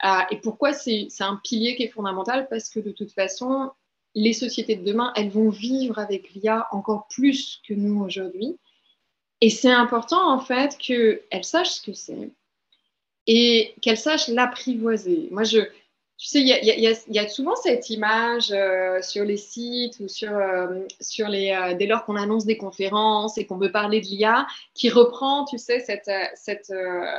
Ah, 0.00 0.26
et 0.30 0.36
pourquoi 0.38 0.72
c'est 0.72 1.08
un 1.20 1.40
pilier 1.44 1.76
qui 1.76 1.84
est 1.84 1.88
fondamental? 1.88 2.48
Parce 2.50 2.68
que 2.68 2.80
de 2.80 2.90
toute 2.90 3.12
façon, 3.12 3.70
les 4.14 4.32
sociétés 4.32 4.74
de 4.74 4.84
demain, 4.84 5.12
elles 5.16 5.30
vont 5.30 5.48
vivre 5.48 5.98
avec 5.98 6.32
l'IA 6.34 6.66
encore 6.72 7.06
plus 7.08 7.62
que 7.66 7.72
nous 7.72 8.02
aujourd'hui. 8.02 8.58
Et 9.40 9.50
c'est 9.50 9.70
important 9.70 10.32
en 10.32 10.40
fait 10.40 10.76
qu'elles 10.78 11.44
sachent 11.44 11.74
ce 11.74 11.82
que 11.82 11.92
c'est 11.92 12.30
et 13.26 13.74
qu'elles 13.80 13.98
sachent 13.98 14.28
l'apprivoiser. 14.28 15.28
Moi, 15.30 15.44
je, 15.44 15.60
tu 16.22 16.28
sais, 16.28 16.40
il 16.40 16.46
y, 16.46 17.18
a, 17.18 17.28
souvent 17.28 17.56
cette 17.56 17.90
image 17.90 18.52
euh, 18.52 19.02
sur 19.02 19.24
les 19.24 19.36
sites 19.36 19.98
ou 19.98 20.06
sur, 20.06 20.32
euh, 20.32 20.78
sur 21.00 21.26
les, 21.26 21.50
euh, 21.50 21.74
dès 21.74 21.86
lors 21.86 22.04
qu'on 22.04 22.14
annonce 22.14 22.44
des 22.44 22.56
conférences 22.56 23.38
et 23.38 23.44
qu'on 23.44 23.56
veut 23.56 23.72
parler 23.72 24.00
de 24.00 24.06
l'IA, 24.06 24.46
qui 24.72 24.88
reprend, 24.88 25.44
tu 25.46 25.58
sais, 25.58 25.80
cette, 25.80 26.08
cette 26.36 26.72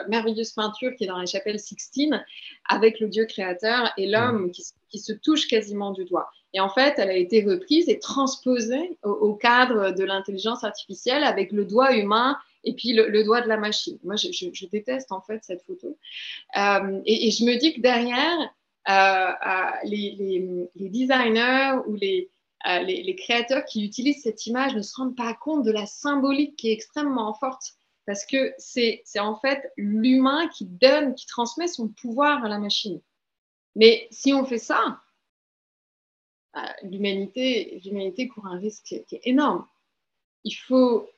merveilleuse 0.08 0.54
peinture 0.54 0.96
qui 0.96 1.04
est 1.04 1.08
dans 1.08 1.18
la 1.18 1.26
chapelle 1.26 1.60
Sixtine 1.60 2.24
avec 2.70 3.02
le 3.02 3.10
Dieu 3.10 3.26
créateur 3.26 3.92
et 3.98 4.08
l'homme 4.08 4.52
qui, 4.52 4.64
qui, 4.90 5.00
se 5.00 5.12
touche 5.12 5.50
quasiment 5.50 5.92
du 5.92 6.06
doigt. 6.06 6.30
Et 6.54 6.62
en 6.62 6.70
fait, 6.70 6.94
elle 6.96 7.10
a 7.10 7.18
été 7.18 7.44
reprise 7.44 7.90
et 7.90 8.00
transposée 8.00 8.98
au, 9.04 9.34
cadre 9.34 9.92
de 9.92 10.06
l'intelligence 10.06 10.64
artificielle 10.64 11.26
avec 11.26 11.52
le 11.52 11.66
doigt 11.66 11.94
humain 11.94 12.38
et 12.64 12.74
puis 12.74 12.94
le, 12.94 13.22
doigt 13.26 13.42
de 13.42 13.50
la 13.50 13.58
machine. 13.58 13.98
Moi, 14.06 14.16
je, 14.16 14.30
je, 14.32 14.66
déteste 14.68 15.12
en 15.12 15.20
fait 15.20 15.44
cette 15.44 15.62
photo. 15.64 15.98
et, 16.56 17.28
et 17.28 17.32
je 17.32 17.44
me 17.44 17.58
dis 17.58 17.74
que 17.74 17.82
derrière, 17.82 18.54
euh, 18.90 19.32
les, 19.86 20.70
designers 20.76 21.78
ou 21.88 21.96
euh, 21.96 22.80
les, 22.80 23.16
créateurs 23.16 23.64
qui 23.66 23.86
utilisent 23.86 24.24
cette 24.24 24.46
image 24.46 24.76
ne 24.76 24.82
se 24.82 24.96
rendent 24.96 25.16
pas 25.16 25.34
compte 25.34 25.64
de 25.64 25.72
la 25.72 25.86
symbolique 25.86 26.56
qui 26.58 26.70
est 26.70 26.74
extrêmement 26.74 27.34
forte 27.34 27.76
parce 28.06 28.26
que 28.26 28.54
c'est 28.58 29.04
en 29.18 29.36
fait 29.36 29.72
l'humain 29.78 30.50
qui 30.50 30.66
donne, 30.66 31.16
qui 31.16 31.26
transmet 31.26 31.68
son 31.68 31.88
pouvoir 31.88 32.44
à 32.44 32.50
la 32.50 32.60
machine. 32.60 33.02
Mais 33.76 34.08
si 34.12 34.34
on 34.34 34.44
fait 34.44 34.58
ça, 34.58 35.02
euh, 36.58 36.60
l'humanité 36.84 38.28
court 38.28 38.46
un 38.48 38.60
risque 38.60 38.84
qui 38.84 39.16
est 39.16 39.22
énorme. 39.24 39.66
Il 40.44 40.54
faut, 40.54 41.10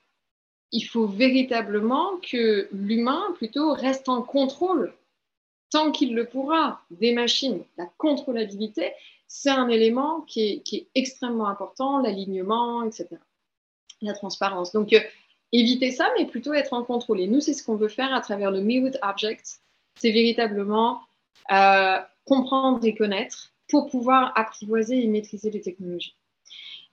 il 0.71 0.83
faut 0.83 1.07
véritablement 1.07 2.17
que 2.19 2.69
l'humain 2.71 3.33
plutôt 3.35 3.73
reste 3.73 4.07
en 4.07 4.21
contrôle 4.21 4.95
tant 5.69 5.91
qu'il 5.91 6.15
le 6.15 6.25
pourra, 6.25 6.81
des 6.91 7.13
machines. 7.13 7.63
La 7.77 7.85
contrôlabilité, 7.97 8.93
c'est 9.27 9.49
un 9.49 9.67
élément 9.67 10.21
qui 10.21 10.63
est, 10.71 10.87
extrêmement 10.95 11.47
important, 11.47 11.99
l'alignement, 11.99 12.83
etc. 12.83 13.07
La 14.01 14.13
transparence. 14.13 14.71
Donc, 14.71 14.93
euh, 14.93 14.99
éviter 15.51 15.91
ça, 15.91 16.09
mais 16.17 16.25
plutôt 16.25 16.53
être 16.53 16.73
en 16.73 16.83
contrôle. 16.83 17.19
Et 17.19 17.27
nous, 17.27 17.41
c'est 17.41 17.53
ce 17.53 17.63
qu'on 17.63 17.75
veut 17.75 17.87
faire 17.87 18.13
à 18.13 18.21
travers 18.21 18.51
le 18.51 18.61
Me 18.61 18.79
with 18.79 18.97
Objects. 19.01 19.59
C'est 19.95 20.11
véritablement 20.11 21.01
euh, 21.51 21.97
comprendre 22.25 22.83
et 22.85 22.95
connaître 22.95 23.51
pour 23.67 23.89
pouvoir 23.89 24.31
apprivoiser 24.35 25.03
et 25.03 25.07
maîtriser 25.07 25.49
les 25.49 25.61
technologies. 25.61 26.15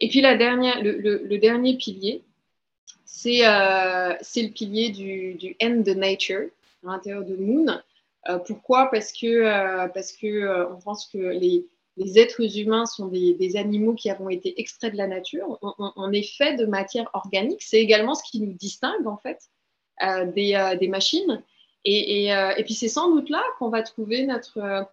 Et 0.01 0.09
puis, 0.09 0.21
la 0.21 0.37
dernière, 0.37 0.83
le, 0.83 1.37
dernier 1.37 1.77
pilier, 1.77 2.23
euh, 3.27 4.15
c'est 4.21 4.43
le 4.43 4.51
pilier 4.51 4.91
du, 4.91 5.35
du 5.35 5.57
End 5.63 5.83
de 5.85 5.93
Nature 5.93 6.49
à 6.85 6.93
l'intérieur 6.93 7.25
de 7.25 7.37
Moon. 7.37 7.81
Euh, 8.29 8.39
pourquoi? 8.39 8.89
Parce 8.91 9.13
que, 9.13 9.27
euh, 9.27 9.89
parce 9.89 10.13
que 10.13 10.27
euh, 10.27 10.69
on 10.71 10.79
pense 10.79 11.07
que 11.07 11.19
les, 11.19 11.67
êtres 12.17 12.59
humains 12.59 12.87
sont 12.87 13.09
des, 13.09 13.57
animaux 13.57 13.95
qui 13.95 14.11
avons 14.11 14.31
été 14.31 14.59
extraits 14.61 14.93
de 14.93 14.99
la 14.99 15.07
nature. 15.07 15.59
On, 15.63 16.13
est 16.13 16.23
fait 16.23 16.57
de 16.57 16.65
matière 16.65 17.11
organique. 17.13 17.63
C'est 17.63 17.81
également 17.81 18.15
ce 18.15 18.23
qui 18.23 18.41
nous 18.41 18.55
distingue 18.55 19.07
en 19.07 19.19
fait 19.19 19.51
des, 20.35 20.89
machines. 20.89 21.43
Et, 21.85 22.33
puis 22.65 22.73
c'est 22.73 22.89
sans 22.89 23.11
doute 23.11 23.29
là 23.29 23.43
qu'on 23.59 23.69
va 23.69 23.83
trouver 23.83 24.25
notre, 24.25 24.87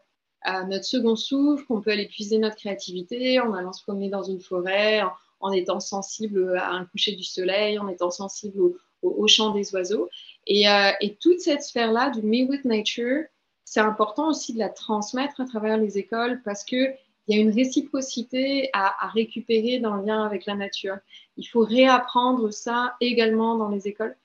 notre 0.68 0.84
second 0.84 1.16
souffle, 1.16 1.64
qu'on 1.68 1.80
peut 1.80 1.92
aller 1.92 2.08
puiser 2.08 2.38
notre 2.38 2.58
créativité 2.58 3.40
en 3.40 3.54
allant 3.54 3.72
se 3.72 3.82
promener 3.84 4.10
dans 4.10 4.24
une 4.24 4.42
forêt, 4.42 5.02
en, 5.40 5.54
étant 5.54 5.80
sensible 5.80 6.58
à 6.58 6.72
un 6.72 6.84
coucher 6.84 7.14
du 7.14 7.24
soleil, 7.24 7.80
en 7.80 7.88
étant 7.88 8.12
sensible 8.12 8.60
au, 9.04 9.28
chant 9.28 9.52
des 9.52 9.74
oiseaux. 9.74 10.10
Euh, 10.48 10.92
et, 11.02 11.16
toute 11.16 11.40
cette 11.40 11.64
sphère-là 11.64 12.10
du 12.10 12.22
Me 12.22 12.48
with 12.48 12.66
Nature, 12.66 13.24
c'est 13.66 13.80
important 13.80 14.30
aussi 14.30 14.54
de 14.54 14.60
la 14.60 14.70
transmettre 14.70 15.42
à 15.42 15.46
travers 15.46 15.78
les 15.78 15.98
écoles 15.98 16.42
parce 16.44 16.64
qu'il 16.64 16.96
y 17.28 17.36
a 17.36 17.38
une 17.38 17.52
réciprocité 17.52 18.70
à, 18.74 19.08
récupérer 19.14 19.80
dans 19.80 19.96
le 19.96 20.06
lien 20.06 20.26
avec 20.26 20.46
la 20.46 20.56
nature. 20.56 20.98
Il 21.38 21.44
faut 21.44 21.64
réapprendre 21.64 22.52
ça 22.52 22.96
également 23.00 23.58
dans 23.58 23.70
les 23.70 23.88
écoles 23.88 24.16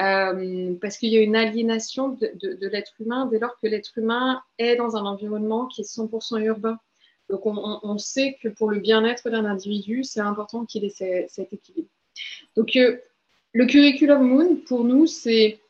euh, 0.00 0.74
parce 0.80 0.98
qu'il 0.98 1.08
y 1.08 1.18
a 1.18 1.20
une 1.20 1.34
aliénation 1.34 2.10
de, 2.10 2.66
l'être 2.68 2.94
humain 3.00 3.26
dès 3.26 3.40
lors 3.40 3.58
que 3.60 3.66
l'être 3.66 3.98
humain 3.98 4.40
est 4.58 4.76
dans 4.76 4.96
un 4.96 5.04
environnement 5.04 5.66
qui 5.66 5.80
est 5.80 5.96
100% 5.96 6.40
urbain. 6.42 6.78
Donc 7.28 7.42
on, 7.44 7.98
sait 7.98 8.36
que 8.40 8.48
pour 8.48 8.70
le 8.70 8.78
bien-être 8.78 9.30
d'un 9.30 9.46
individu, 9.46 10.04
c'est 10.04 10.20
important 10.20 10.64
qu'il 10.64 10.84
ait 10.84 11.26
cet 11.28 11.52
équilibre. 11.52 11.88
Donc 12.56 12.76
euh, 12.76 12.98
le 13.52 13.66
curriculum 13.66 14.22
Moon, 14.26 14.56
pour 14.66 14.84
nous, 14.84 15.06
c'est 15.06 15.61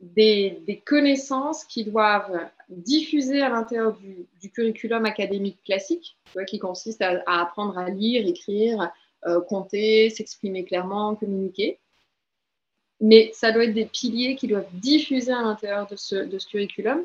des, 0.00 0.82
connaissances 0.84 1.64
qui 1.64 1.84
doivent 1.84 2.48
diffuser 2.68 3.42
à 3.42 3.48
l'intérieur 3.48 3.96
du, 4.40 4.50
curriculum 4.50 5.04
académique 5.04 5.58
classique, 5.64 6.16
qui 6.46 6.58
consiste 6.58 7.02
à, 7.02 7.22
apprendre 7.26 7.78
à 7.78 7.90
lire, 7.90 8.26
écrire, 8.26 8.90
euh, 9.26 9.40
compter, 9.40 10.10
s'exprimer 10.10 10.64
clairement, 10.64 11.14
communiquer. 11.16 11.78
Mais 13.00 13.30
ça 13.32 13.52
doit 13.52 13.64
être 13.64 13.74
des 13.74 13.86
piliers 13.86 14.36
qui 14.36 14.48
doivent 14.48 14.68
diffuser 14.72 15.32
à 15.32 15.42
l'intérieur 15.42 15.86
de 15.86 15.96
ce, 15.96 16.46
curriculum. 16.48 17.04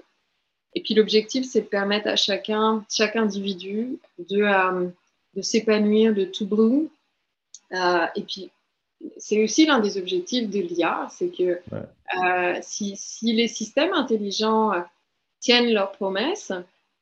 Et 0.75 0.81
puis 0.81 0.95
l'objectif, 0.95 1.45
c'est 1.45 1.61
de 1.61 1.67
permettre 1.67 2.07
à 2.07 2.15
chacun, 2.15 2.83
chaque 2.89 3.15
individu 3.15 3.99
de, 4.17 4.41
euh, 4.41 4.89
s'épanouir, 5.41 6.13
de 6.13 6.25
tout 6.25 6.47
bloom. 6.47 6.87
Euh, 7.73 8.05
et 8.15 8.23
puis 8.23 8.51
c'est 9.17 9.43
aussi 9.43 9.65
l'un 9.65 9.79
des 9.79 9.97
objectifs 9.97 10.49
de 10.49 10.59
l'IA, 10.59 11.07
c'est 11.11 11.29
que 11.29 11.59
euh, 11.73 12.59
si, 12.61 13.33
les 13.33 13.47
systèmes 13.47 13.93
intelligents 13.93 14.73
euh, 14.73 14.81
tiennent 15.39 15.71
leurs 15.71 15.91
promesses, 15.91 16.51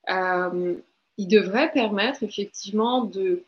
euh, 0.09 0.75
ils 1.17 1.27
devraient 1.27 1.71
permettre 1.71 2.23
effectivement 2.23 3.03
de, 3.03 3.43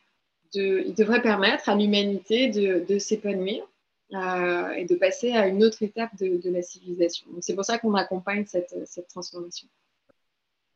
ils 0.54 0.94
devraient 0.94 1.22
permettre 1.22 1.70
à 1.70 1.76
l'humanité 1.76 2.50
de, 2.50 3.00
s'épanouir 3.00 3.64
et 4.12 4.86
de 4.86 4.96
passer 4.96 5.32
à 5.32 5.48
une 5.48 5.64
autre 5.64 5.82
étape 5.82 6.16
de, 6.18 6.50
la 6.52 6.62
civilisation. 6.62 7.26
C'est 7.42 7.56
pour 7.56 7.66
ça 7.66 7.80
qu'on 7.80 7.96
accompagne 7.96 8.46
cette, 8.46 9.08
transformation. 9.10 9.68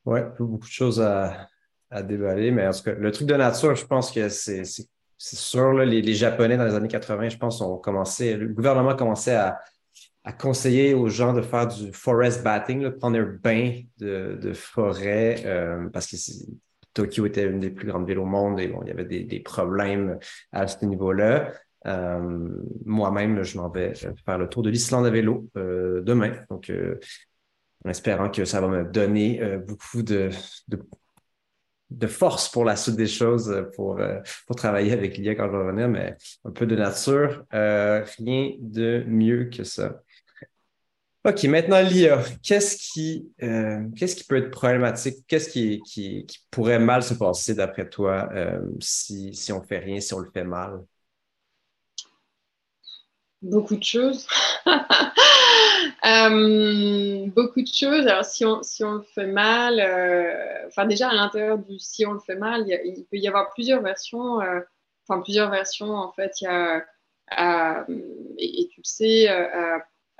Oui, 0.05 0.21
beaucoup 0.39 0.65
de 0.65 0.71
choses 0.71 0.99
à, 0.99 1.47
à 1.91 2.01
déballer, 2.01 2.49
mais 2.49 2.65
en 2.65 2.71
tout 2.71 2.81
cas, 2.81 2.93
le 2.93 3.11
truc 3.11 3.27
de 3.27 3.35
nature, 3.35 3.75
je 3.75 3.85
pense 3.85 4.11
que 4.11 4.29
c'est 4.29 4.63
c'est 5.17 5.35
sûr, 5.35 5.73
les, 5.73 6.13
Japonais 6.13 6.57
dans 6.57 6.65
les 6.65 6.75
années 6.75 6.87
80, 6.87 7.29
je 7.29 7.37
pense, 7.37 7.61
ont 7.61 7.77
commencé, 7.77 8.35
le 8.35 8.47
gouvernement 8.49 8.95
commençait 8.95 9.35
à, 9.35 9.59
à 10.27 10.33
conseiller 10.33 10.93
aux 10.93 11.07
gens 11.07 11.33
de 11.33 11.41
faire 11.41 11.67
du 11.67 11.93
forest 11.93 12.43
batting, 12.43 12.81
de 12.81 12.89
prendre 12.89 13.17
un 13.17 13.23
bain 13.23 13.81
de, 13.97 14.51
forêt, 14.53 15.41
euh, 15.45 15.87
parce 15.89 16.07
que 16.07 16.17
Tokyo 16.93 17.25
était 17.25 17.45
une 17.45 17.59
des 17.59 17.69
plus 17.69 17.87
grandes 17.87 18.05
villes 18.05 18.19
au 18.19 18.25
monde 18.25 18.59
et 18.59 18.67
bon, 18.67 18.81
il 18.83 18.89
y 18.89 18.91
avait 18.91 19.05
des, 19.05 19.39
problèmes 19.39 20.19
à 20.51 20.67
ce 20.67 20.83
niveau-là. 20.85 21.53
Euh, 21.85 22.49
moi-même, 22.85 23.41
je 23.43 23.57
m'en 23.57 23.69
vais 23.69 23.93
faire 23.93 24.37
le 24.37 24.49
tour 24.49 24.63
de 24.63 24.69
l'Islande 24.69 25.05
à 25.05 25.09
vélo 25.09 25.47
euh, 25.55 26.01
demain. 26.01 26.33
Donc, 26.49 26.71
en 27.85 27.89
espérant 27.89 28.29
que 28.29 28.43
ça 28.43 28.59
va 28.59 28.67
me 28.67 28.83
donner 28.83 29.41
beaucoup 29.65 30.03
de 30.03 30.29
force 32.07 32.49
pour 32.49 32.65
la 32.65 32.75
suite 32.75 32.95
des 32.95 33.07
choses 33.07 33.65
pour, 33.75 33.99
pour 34.45 34.55
travailler 34.55 34.91
avec 34.93 35.17
l'IA 35.17 35.35
quand 35.35 35.47
je 35.47 35.51
vais 35.51 35.63
revenir, 35.63 35.87
mais 35.87 36.15
un 36.43 36.51
peu 36.51 36.65
de 36.65 36.75
nature. 36.75 37.45
rien 37.51 38.51
de 38.59 39.03
mieux 39.07 39.45
que 39.45 39.63
ça. 39.63 40.01
OK, 41.25 41.43
maintenant 41.45 41.81
l'IA. 41.81 42.23
Qu'est-ce 42.41 42.77
qui, 42.77 43.29
qu'est-ce 43.95 44.15
qui 44.15 44.23
peut 44.23 44.37
être 44.37 44.51
problématique? 44.51 45.17
Qu'est-ce 45.27 45.49
qui, 45.49 45.81
qui, 45.85 46.25
pourrait 46.51 46.79
mal 46.79 47.03
se 47.03 47.13
passer 47.13 47.53
d'après 47.55 47.89
toi 47.89 48.29
si, 48.79 49.33
si 49.33 49.51
on 49.51 49.61
ne 49.61 49.65
fait 49.65 49.79
rien, 49.79 49.99
si 49.99 50.13
on 50.13 50.19
le 50.19 50.29
fait 50.33 50.45
mal? 50.45 50.79
Beaucoup 53.41 53.75
de 53.75 53.83
choses. 53.83 54.27
Euh, 56.05 57.25
beaucoup 57.27 57.61
de 57.61 57.67
choses. 57.67 58.07
Alors, 58.07 58.25
si 58.25 58.45
on, 58.45 58.63
si 58.63 58.83
on 58.83 58.93
le 58.93 59.01
fait 59.01 59.25
mal, 59.25 59.79
euh, 59.79 60.67
enfin, 60.67 60.85
déjà 60.85 61.09
à 61.09 61.13
l'intérieur 61.13 61.57
du 61.57 61.79
si 61.79 62.05
on 62.05 62.13
le 62.13 62.19
fait 62.19 62.35
mal, 62.35 62.65
il, 62.67 63.03
peut 63.05 63.17
y 63.17 63.27
avoir 63.27 63.49
plusieurs 63.53 63.81
versions. 63.81 64.39
Euh, 64.41 64.61
enfin, 65.07 65.21
plusieurs 65.21 65.49
versions, 65.49 65.93
en 65.93 66.11
fait. 66.11 66.41
Il 66.41 66.45
y 66.45 66.47
a, 66.47 66.85
et, 68.37 68.67
tu 68.71 68.79
le 68.79 68.83
sais, 68.83 69.27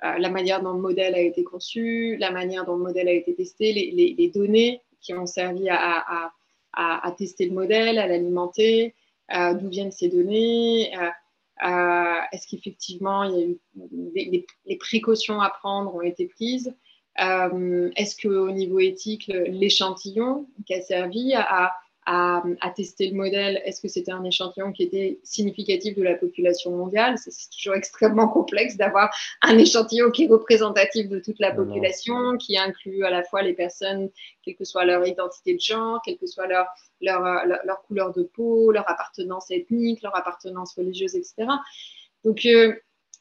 la 0.02 0.30
manière 0.30 0.62
dont 0.62 0.74
le 0.74 0.80
modèle 0.80 1.16
a 1.16 1.22
été 1.22 1.44
conçu, 1.44 2.18
la 2.18 2.32
manière 2.32 2.66
dont 2.66 2.76
le 2.76 2.84
modèle 2.84 3.08
a 3.08 3.14
été 3.14 3.36
testé, 3.36 3.72
les, 3.74 4.32
données 4.34 4.82
qui 5.00 5.14
ont 5.14 5.26
servi 5.26 5.70
à, 5.70 6.32
à, 6.74 7.12
tester 7.18 7.46
le 7.46 7.54
modèle, 7.54 7.98
à 7.98 8.08
l'alimenter, 8.08 8.94
d'où 9.32 9.70
viennent 9.70 9.92
ces 9.92 10.10
données. 10.10 10.92
Euh, 11.66 12.20
est-ce 12.32 12.48
qu'effectivement, 12.48 13.24
les, 13.24 14.46
précautions 14.80 15.42
à 15.42 15.50
prendre 15.50 15.96
ont 15.96 16.02
été 16.02 16.28
prises? 16.28 16.76
Euh, 17.20 17.90
Est-ce 17.96 18.16
qu'au 18.22 18.52
niveau 18.52 18.80
éthique, 18.80 19.28
l'échantillon 19.28 20.48
qui 20.66 20.74
a 20.74 20.82
servi 20.82 21.34
à, 21.34 21.74
à, 22.10 22.42
tester 22.74 23.10
le 23.10 23.18
modèle, 23.18 23.62
est-ce 23.66 23.82
que 23.82 23.90
c'était 23.90 24.14
un 24.14 24.24
échantillon 24.24 24.72
qui 24.72 24.84
était 24.84 25.20
significatif 25.24 25.96
de 25.98 26.04
la 26.04 26.16
population 26.16 26.72
mondiale? 26.72 27.16
C'est 27.18 27.50
toujours 27.50 27.76
extrêmement 27.76 28.30
complexe 28.30 28.78
d'avoir 28.78 29.14
un 29.42 29.58
échantillon 29.58 30.10
qui 30.10 30.24
est 30.24 30.28
représentatif 30.28 31.10
de 31.10 31.20
toute 31.20 31.40
la 31.40 31.52
population, 31.52 32.38
qui 32.38 32.58
inclut 32.58 33.04
à 33.04 33.10
la 33.10 33.24
fois 33.24 33.42
les 33.42 33.54
personnes, 33.54 34.10
quelle 34.42 34.56
que 34.56 34.64
soit 34.64 34.86
leur 34.86 35.06
identité 35.06 35.54
de 35.54 35.60
genre, 35.60 36.02
quelle 36.06 36.18
que 36.18 36.28
soit 36.28 36.48
leur, 36.48 36.68
leur, 37.02 37.22
leur, 37.66 37.82
couleur 37.84 38.14
de 38.14 38.24
peau, 38.24 38.72
leur 38.72 38.90
appartenance 38.90 39.52
ethnique, 39.52 40.02
leur 40.02 40.16
appartenance 40.16 40.76
religieuse, 40.76 41.14
etc. 41.16 41.48
Donc, 42.24 42.46
euh, 42.46 42.74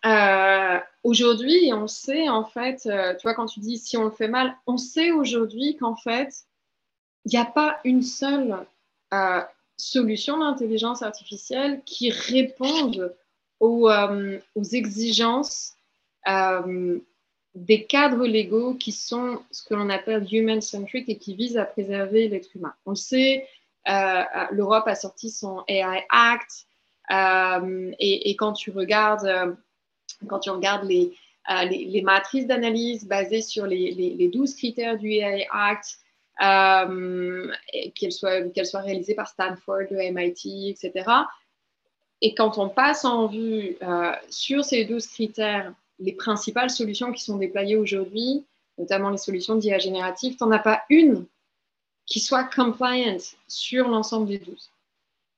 euh, 0.05 0.79
aujourd'hui, 1.03 1.72
on 1.72 1.88
sait 1.88 2.29
en 2.29 2.44
fait, 2.44 2.87
euh, 2.87 3.14
tu 3.16 3.22
vois, 3.25 3.35
quand 3.35 3.46
tu 3.46 3.59
dis 3.59 3.79
si 3.79 3.96
on 3.96 4.05
le 4.05 4.11
fait 4.12 4.29
mal, 4.29 4.57
on 4.68 4.77
sait 4.77 5.11
aujourd'hui 5.11 5.77
qu'en 5.77 5.96
fait, 5.96 6.33
il 7.25 7.31
n'y 7.31 7.38
a 7.38 7.44
pas 7.44 7.81
une 7.83 8.03
seule 8.03 8.57
solutions 9.77 10.38
d'intelligence 10.38 11.03
artificielle 11.03 11.83
qui 11.85 12.11
répondent 12.11 13.14
aux, 13.61 13.88
euh, 13.88 14.38
exigences 14.73 15.75
euh, 16.29 16.99
des 17.55 17.85
cadres 17.85 18.27
légaux 18.27 18.75
qui 18.75 18.92
sont 18.92 19.42
ce 19.51 19.62
que 19.62 19.75
l'on 19.75 19.88
appelle 19.88 20.27
human-centric 20.31 21.09
et 21.09 21.16
qui 21.16 21.35
visent 21.35 21.57
à 21.57 21.64
préserver 21.64 22.29
l'être 22.29 22.55
humain. 22.55 22.75
On 22.85 22.90
le 22.90 22.97
sait, 22.97 23.49
euh, 23.88 24.23
l'Europe 24.51 24.87
a 24.87 24.95
sorti 24.95 25.31
son 25.31 25.62
AI 25.69 26.05
Act 26.11 26.66
et, 27.09 28.37
quand 28.37 28.53
tu 28.53 28.71
regardes, 28.73 29.57
quand 30.27 30.40
tu 30.40 30.51
regardes 30.51 30.88
les, 30.88 31.12
les, 31.71 32.03
matrices 32.03 32.47
d'analyse 32.47 33.07
basées 33.07 33.42
sur 33.42 33.64
les, 33.64 33.92
les, 33.92 34.29
12 34.29 34.57
critères 34.57 34.99
du 34.99 35.12
AI 35.12 35.47
Act, 35.53 35.99
euh, 36.42 37.51
qu'elle 37.94 38.12
soit, 38.12 38.64
soit 38.64 38.85
par 39.16 39.29
Stanford, 39.29 39.85
le 39.90 40.12
MIT, 40.12 40.70
etc. 40.70 41.11
Et 42.20 42.35
quand 42.35 42.59
on 42.59 42.68
passe 42.68 43.05
en 43.05 43.27
vue 43.27 43.77
euh, 43.83 44.12
sur 44.31 44.64
ces 44.64 44.85
12 44.85 45.07
critères, 45.07 45.72
les 45.99 46.12
principales 46.12 46.70
solutions 46.70 47.12
qui 47.12 47.22
sont 47.22 47.37
déployées 47.37 47.77
aujourd'hui, 47.77 48.44
notamment 48.79 49.11
les 49.11 49.18
solutions 49.18 49.57
d'IA 49.57 49.79
générative, 49.79 50.37
tu 50.37 50.44
n'en 50.44 50.51
as 50.51 50.59
pas 50.59 50.83
une 50.90 51.27
qui 52.05 52.20
soit 52.20 52.44
compliant 52.44 53.16
sur 53.49 53.88
l'ensemble 53.88 54.29
des 54.29 54.38
12. 54.38 54.70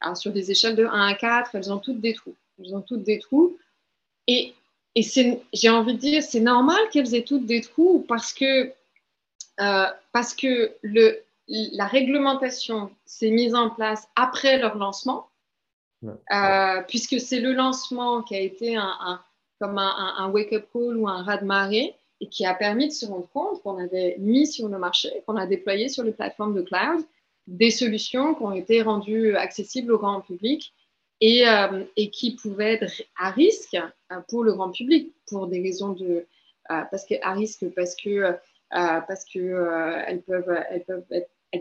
Alors, 0.01 0.17
sur 0.17 0.33
des 0.33 0.51
échelles 0.51 0.77
de 0.77 0.85
1 0.85 1.09
à 1.09 1.15
4, 1.15 1.55
elles 1.55 1.73
ont 1.73 1.79
toutes 1.79 2.01
des 2.01 2.15
trous. 2.15 2.37
Elles 2.59 2.75
ont 2.75 2.83
toutes 2.83 3.03
des 3.03 3.19
trous. 3.19 3.57
Et, 4.27 4.55
et 4.95 5.03
j'ai 5.53 5.71
envie 5.71 5.95
de 5.95 5.99
dire, 5.99 6.23
c'est 6.23 6.41
normal 6.41 6.79
qu'elles 6.93 7.15
aient 7.15 7.25
toutes 7.25 7.47
des 7.47 7.63
trous 7.63 8.05
parce 8.07 8.33
que 8.33 8.73
euh, 9.61 9.87
parce 10.13 10.35
que 10.35 10.73
le, 10.83 11.21
la 11.49 11.87
réglementation 11.87 12.91
s'est 13.05 13.31
mise 13.31 13.55
en 13.55 13.71
place 13.71 14.09
après 14.15 14.59
leur 14.59 14.77
lancement, 14.77 15.29
euh, 16.05 16.83
puisque 16.87 17.19
c'est 17.21 17.41
le 17.41 17.53
lancement 17.53 18.23
qui 18.23 18.37
a 18.37 18.41
été 18.41 18.77
un, 18.77 19.21
comme 19.61 19.79
un, 19.79 20.31
wake-up 20.31 20.69
call 20.73 20.97
ou 20.97 21.09
un 21.09 21.25
raz-de-marée 21.25 21.95
et 22.21 22.29
qui 22.29 22.47
a 22.47 22.55
permis 22.55 22.89
de 22.89 22.93
se 22.93 23.07
rendre 23.07 23.29
compte 23.31 23.63
qu'on 23.63 23.79
avait 23.79 24.17
mis 24.19 24.47
sur 24.47 24.69
le 24.69 24.79
marché, 24.79 25.23
qu'on 25.27 25.37
a 25.37 25.47
déployé 25.47 25.89
sur 25.89 26.05
les 26.05 26.13
plateformes 26.13 26.55
de 26.55 26.63
cloud 26.63 27.05
des 27.49 27.71
solutions 27.71 28.35
qui 28.35 28.43
ont 28.43 28.53
été 28.53 28.83
rendues 28.83 29.35
accessibles 29.35 29.93
au 29.93 29.99
grand 29.99 30.21
public 30.21 30.73
et, 31.21 31.49
euh, 31.49 31.83
et 31.97 32.11
qui 32.11 32.37
pouvaient 32.37 32.75
être 32.75 33.03
à 33.19 33.31
risque 33.31 33.77
pour 34.29 34.45
le 34.45 34.53
grand 34.53 34.71
public 34.71 35.13
pour 35.27 35.49
des 35.49 35.61
raisons 35.63 35.93
de 35.93 36.27
parce 36.69 37.07
que 37.07 37.15
à 37.23 37.33
risque 37.33 37.65
parce 37.75 37.97
que 37.97 38.37
parce 38.71 39.25
qu'elles 39.25 39.53
euh, 39.53 40.17
peuvent, 40.27 40.65
elles 40.71 40.85
peuvent, 40.85 41.05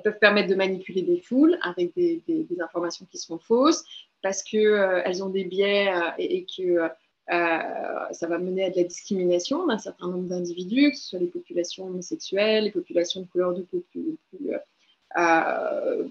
peuvent 0.03 0.19
permettre 0.19 0.49
de 0.49 0.55
manipuler 0.55 1.01
des 1.01 1.19
foules 1.21 1.57
avec 1.61 1.93
des, 1.95 2.21
informations 2.61 3.05
qui 3.09 3.17
sont 3.17 3.39
fausses, 3.39 3.83
parce 4.21 4.43
qu'elles 4.43 4.65
euh, 4.65 5.23
ont 5.23 5.29
des 5.29 5.45
biais 5.45 5.89
et, 6.17 6.45
que 6.45 6.89
ça 7.29 8.27
va 8.27 8.37
mener 8.37 8.65
à 8.65 8.69
de 8.69 8.77
la 8.77 8.83
discrimination 8.83 9.65
d'un 9.67 9.77
certain 9.77 10.07
nombre 10.07 10.29
d'individus, 10.29 10.91
que 10.91 10.97
ce 10.97 11.09
soit 11.09 11.19
les 11.19 11.27
populations 11.27 11.85
homosexuelles, 11.85 12.65
les 12.65 12.71
populations 12.71 13.21
de 13.21 13.27
couleur 13.27 13.53
de 13.53 13.61
peau 13.61 13.83
plus, 13.91 14.17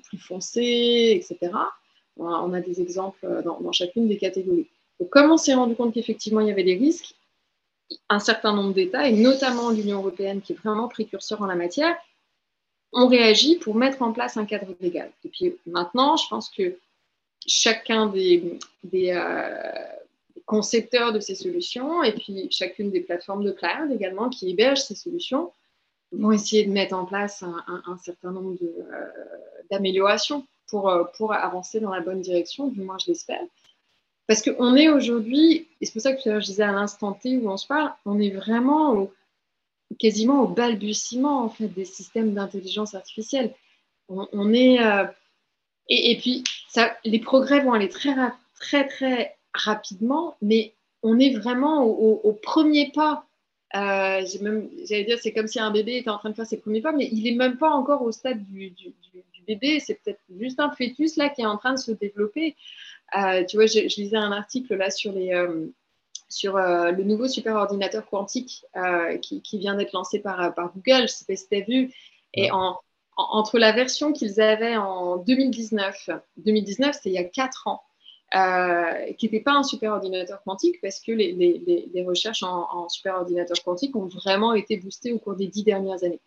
plus, 0.03 0.19
foncées, 0.19 1.13
etc. 1.15 1.53
On 2.19 2.53
a 2.55 2.61
des 2.61 2.81
exemples 2.81 3.43
dans, 3.45 3.61
dans 3.61 3.73
chacune 3.73 4.09
des 4.09 4.17
catégories. 4.17 4.69
Donc, 4.99 5.11
comme 5.11 5.31
on 5.31 5.37
s'est 5.37 5.55
rendu 5.55 5.75
compte 5.75 5.93
qu'effectivement 5.93 6.41
il 6.41 6.49
y 6.49 6.51
avait 6.51 6.65
des 6.65 6.77
risques, 6.77 7.16
un 8.09 8.19
certain 8.19 8.53
nombre 8.53 8.75
d'États, 8.75 9.09
et 9.09 9.13
notamment 9.13 9.71
l'Union 9.71 9.99
européenne, 9.99 10.41
qui 10.41 10.53
est 10.53 10.57
vraiment 10.57 10.89
précurseur 10.89 11.43
en 11.43 11.47
la 11.47 11.55
matière, 11.55 11.97
ont 12.93 13.09
réagi 13.09 13.57
pour 13.57 13.75
mettre 13.75 14.03
en 14.03 14.13
place 14.13 14.37
un 14.37 14.47
cadre 14.47 14.75
légal. 14.81 15.11
Et 15.25 15.29
puis 15.29 15.57
maintenant, 15.67 16.17
je 16.17 16.29
pense 16.29 16.49
que 16.51 16.79
chacun 17.47 18.07
des, 18.07 18.59
euh, 18.95 19.53
concepteurs 20.47 21.13
de 21.13 21.21
ces 21.21 21.35
solutions, 21.35 22.03
et 22.03 22.13
puis 22.13 22.49
chacune 22.51 22.91
des 22.91 23.01
plateformes 23.01 23.45
de 23.45 23.53
cloud 23.53 23.91
également 23.93 24.29
qui 24.29 24.51
hébergent 24.51 24.83
ces 24.83 24.95
solutions, 24.95 25.53
vont 26.13 26.33
essayer 26.33 26.65
de 26.65 26.71
mettre 26.71 26.95
en 26.95 27.05
place 27.05 27.43
un, 27.43 27.99
certain 27.99 28.31
nombre 28.31 28.57
euh, 28.63 29.07
d'améliorations 29.71 30.47
euh, 30.73 31.05
pour 31.17 31.33
avancer 31.33 31.81
dans 31.81 31.91
la 31.91 32.01
bonne 32.01 32.21
direction, 32.21 32.69
du 32.69 32.81
moins 32.81 32.97
je 32.99 33.09
l'espère. 33.09 33.43
Parce 34.27 34.43
qu'on 34.43 34.75
est 34.75 34.89
aujourd'hui, 34.89 35.69
et 35.81 35.87
c'est 35.87 35.93
pour 35.93 36.03
ça 36.03 36.13
que 36.13 36.41
je 36.41 36.45
disais 36.47 36.65
à 36.65 36.73
l'instant 36.73 37.13
T 37.13 37.37
où 37.39 37.49
on 37.49 37.57
se 37.57 37.67
parle, 37.67 37.93
on 38.05 38.19
est 38.19 38.31
vraiment 38.31 39.09
quasiment 39.99 40.43
au 40.43 40.49
balbutiement 40.49 41.45
en 41.45 41.49
fait, 41.49 41.69
des 41.69 41.85
systèmes 41.85 42.35
d'intelligence 42.35 42.95
artificielle. 42.95 43.55
On, 44.09 44.53
est, 44.53 44.81
euh, 44.81 45.05
et, 45.89 46.17
puis, 46.19 46.45
les 47.05 47.19
progrès 47.19 47.61
vont 47.61 47.73
aller 47.73 47.89
très, 47.89 48.15
très, 48.61 48.87
très 48.87 49.37
rapidement, 49.53 50.37
mais 50.41 50.75
on 51.03 51.19
est 51.19 51.37
vraiment 51.37 51.85
au, 51.85 52.33
premier 52.33 52.93
pas. 52.93 53.27
Euh, 53.75 54.25
J'allais 54.89 55.05
dire, 55.05 55.19
c'est 55.21 55.33
comme 55.33 55.49
si 55.49 55.59
un 55.59 55.73
bébé 55.73 55.97
était 55.99 56.11
en 56.11 56.19
train 56.19 56.31
de 56.31 56.35
faire 56.35 56.47
ses 56.47 56.59
premiers 56.59 56.81
pas, 56.81 56.93
mais 56.93 57.09
il 57.11 57.25
n'est 57.25 57.37
même 57.37 57.59
pas 57.59 57.71
encore 57.71 58.03
au 58.03 58.13
stade 58.13 58.45
du, 58.45 58.71
du 58.71 58.93
bébé. 59.47 59.81
C'est 59.81 59.95
peut-être 59.95 60.21
juste 60.39 60.61
un 60.61 60.71
fœtus 60.71 61.17
là 61.17 61.29
qui 61.29 61.43
est 61.43 61.47
en 61.47 61.57
train 61.57 61.75
de 61.75 61.79
se 61.79 61.93
développer. 61.93 62.55
Euh, 63.15 63.45
tu 63.45 63.57
vois, 63.57 63.67
je, 63.67 63.81
lisais 64.01 64.17
un 64.17 64.33
article 64.33 64.75
là 64.75 64.91
sur 64.91 65.13
les 65.13 65.33
euh, 65.33 65.67
sur 66.29 66.57
euh, 66.57 66.91
le 66.91 67.05
nouveau 67.05 67.29
superordinateur 67.29 68.09
quantique 68.09 68.65
qui, 69.23 69.59
vient 69.59 69.77
d'être 69.77 69.93
lancé 69.93 70.19
par, 70.19 70.55
par 70.55 70.73
Google. 70.73 70.99
Je 70.99 71.03
ne 71.03 71.07
sais 71.07 71.25
pas 71.25 71.37
si 71.37 71.49
tu 71.49 71.57
as 71.57 71.61
vu. 71.61 71.95
Et 72.35 72.51
entre 73.17 73.59
la 73.59 73.73
version 73.73 74.13
qu'ils 74.13 74.41
avaient 74.41 74.77
en 74.77 75.19
2019, 75.19 76.11
2019 76.39 76.95
c'était 76.95 77.11
il 77.11 77.15
y 77.15 77.19
a 77.19 77.25
4 77.25 77.69
ans, 77.69 77.83
qui 79.17 79.27
n'était 79.27 79.41
pas 79.41 79.53
un 79.53 79.63
superordinateur 79.63 80.43
quantique 80.43 80.81
parce 80.83 81.01
que 81.01 81.13
les, 81.13 81.33
les, 81.33 82.05
recherches 82.05 82.43
en, 82.43 82.67
en 82.71 82.89
superordinateur 82.89 83.63
quantique 83.65 83.95
ont 83.95 84.07
vraiment 84.07 84.53
été 84.53 84.77
boostées 84.77 85.13
au 85.13 85.19
cours 85.19 85.37
des 85.37 85.47
10 85.47 85.63
dernières 85.63 86.03
années. 86.03 86.21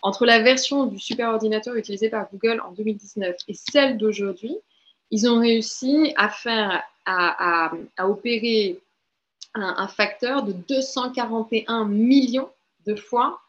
entre 0.00 0.24
la 0.24 0.40
version 0.40 0.86
du 0.86 0.98
superordinateur 0.98 1.74
utilisé 1.76 2.08
par 2.08 2.28
Google 2.32 2.62
en 2.66 2.72
2019 2.72 3.36
et 3.46 3.54
celle 3.54 3.98
d'aujourd'hui, 3.98 4.56
ils 5.10 5.28
ont 5.28 5.40
réussi 5.40 6.12
à 6.16 6.28
faire, 6.28 6.82
à, 7.06 7.72
opérer 7.98 8.80
un, 9.54 9.88
facteur 9.88 10.42
de 10.42 10.52
241 10.52 11.86
millions 11.86 12.48
de 12.86 12.94
fois 12.94 13.40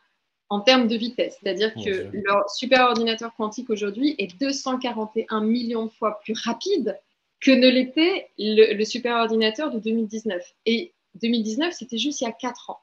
en 0.49 0.59
termes 0.59 0.87
de 0.87 0.95
vitesse. 0.95 1.37
C'est-à-dire 1.41 1.73
que 1.73 2.09
leur 2.13 2.49
superordinateur 2.49 3.33
quantique 3.35 3.69
aujourd'hui 3.69 4.15
est 4.17 4.39
241 4.39 5.41
millions 5.41 5.85
de 5.85 5.91
fois 5.91 6.19
plus 6.19 6.33
rapide 6.33 6.99
que 7.39 7.51
ne 7.51 7.69
l'était 7.69 8.29
le, 8.37 8.73
le 8.73 8.85
superordinateur 8.85 9.71
de 9.71 9.79
2019. 9.79 10.43
Et 10.65 10.93
2019, 11.15 11.73
c'était 11.73 11.97
juste 11.97 12.21
il 12.21 12.25
y 12.25 12.27
a 12.27 12.31
4 12.31 12.69
ans. 12.71 12.79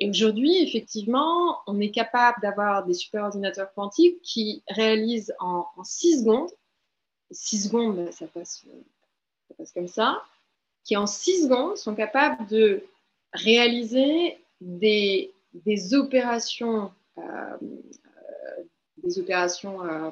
Et 0.00 0.08
aujourd'hui, 0.08 0.62
effectivement, 0.62 1.58
on 1.66 1.80
est 1.80 1.90
capable 1.90 2.40
d'avoir 2.42 2.84
des 2.84 2.94
superordinateurs 2.94 3.72
quantiques 3.74 4.20
qui 4.22 4.62
réalisent 4.68 5.34
en, 5.38 5.66
6 5.82 6.20
secondes, 6.20 6.50
6 7.30 7.68
secondes, 7.68 7.96
ben, 7.96 8.12
ça 8.12 8.26
passe, 8.26 8.64
ça 9.48 9.54
passe 9.56 9.72
comme 9.72 9.88
ça, 9.88 10.22
qui 10.84 10.96
en 10.96 11.06
6 11.06 11.44
secondes 11.44 11.76
sont 11.76 11.94
capables 11.94 12.46
de 12.46 12.84
réaliser 13.32 14.38
des 14.60 15.34
des 15.54 15.94
opérations, 15.94 16.92
euh, 17.18 17.22
euh, 17.22 18.62
des 18.98 19.18
opérations, 19.18 19.84
euh, 19.84 20.10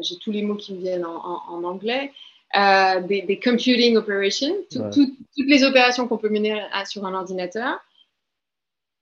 j'ai 0.00 0.16
tous 0.16 0.32
les 0.32 0.42
mots 0.42 0.56
qui 0.56 0.74
me 0.74 0.80
viennent 0.80 1.06
en, 1.06 1.62
anglais, 1.62 2.12
des, 2.52 3.40
computing 3.42 3.96
operations, 3.96 4.54
toutes 4.70 5.16
les 5.36 5.64
opérations 5.64 6.08
qu'on 6.08 6.18
peut 6.18 6.28
mener 6.28 6.60
sur 6.86 7.06
un 7.06 7.14
ordinateur, 7.14 7.78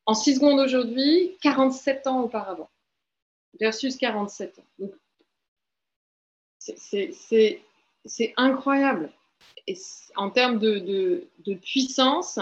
en 0.04 0.14
6 0.14 0.36
secondes 0.36 0.60
aujourd'hui, 0.60 1.36
47 1.42 2.06
ans 2.06 2.22
auparavant, 2.22 2.68
versus 3.58 3.96
47 3.96 4.58
ans. 4.58 4.86
C'est 6.64 8.34
incroyable. 8.36 9.10
En 10.16 10.30
termes 10.30 10.58
de, 10.58 11.26
de 11.44 11.54
puissance, 11.54 12.38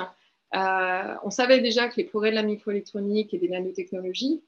euh, 0.55 1.15
on 1.23 1.31
savait 1.31 1.61
déjà 1.61 1.89
que 1.89 1.97
les 1.97 2.05
progrès 2.05 2.31
de 2.31 2.35
la 2.35 2.43
microélectronique 2.43 3.33
et 3.35 3.39
des 3.39 3.49
nanotechnologies, 3.49 4.43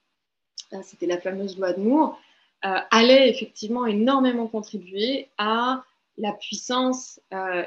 euh, 0.73 0.81
c'était 0.83 1.07
la 1.07 1.21
fameuse 1.21 1.59
loi 1.59 1.73
de 1.73 1.81
Moore, 1.81 2.19
euh, 2.65 2.79
allaient 2.91 3.29
effectivement 3.29 3.87
énormément 3.87 4.49
contribuer 4.49 5.29
à 5.39 5.85
la 6.19 6.33
puissance 6.33 7.21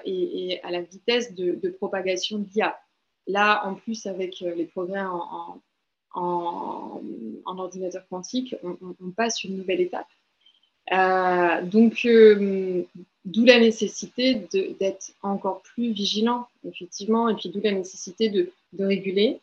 et, 0.05 0.59
à 0.63 0.71
la 0.71 0.81
vitesse 0.81 1.33
de, 1.33 1.69
propagation 1.69 2.39
de 2.39 2.45
l'IA. 2.53 2.79
Là, 3.27 3.65
en 3.65 3.73
plus, 3.73 4.05
avec 4.05 4.39
les 4.41 4.65
progrès 4.65 5.01
en, 5.01 5.59
ordinateur 7.45 8.07
quantique, 8.07 8.55
on, 8.63 9.11
passe 9.11 9.43
une 9.43 9.57
nouvelle 9.57 9.81
étape. 9.81 10.07
Donc, 10.91 12.05
D'où 13.25 13.43
la 13.43 13.59
nécessité 13.59 14.35
d'être 14.79 15.13
encore 15.23 15.63
plus 15.63 15.91
vigilant, 15.91 16.45
effectivement, 16.63 17.27
et 17.27 17.33
puis 17.33 17.49
d'où 17.49 17.59
la 17.59 17.71
nécessité 17.71 18.29
de, 18.29 18.51
réguler. 18.77 19.39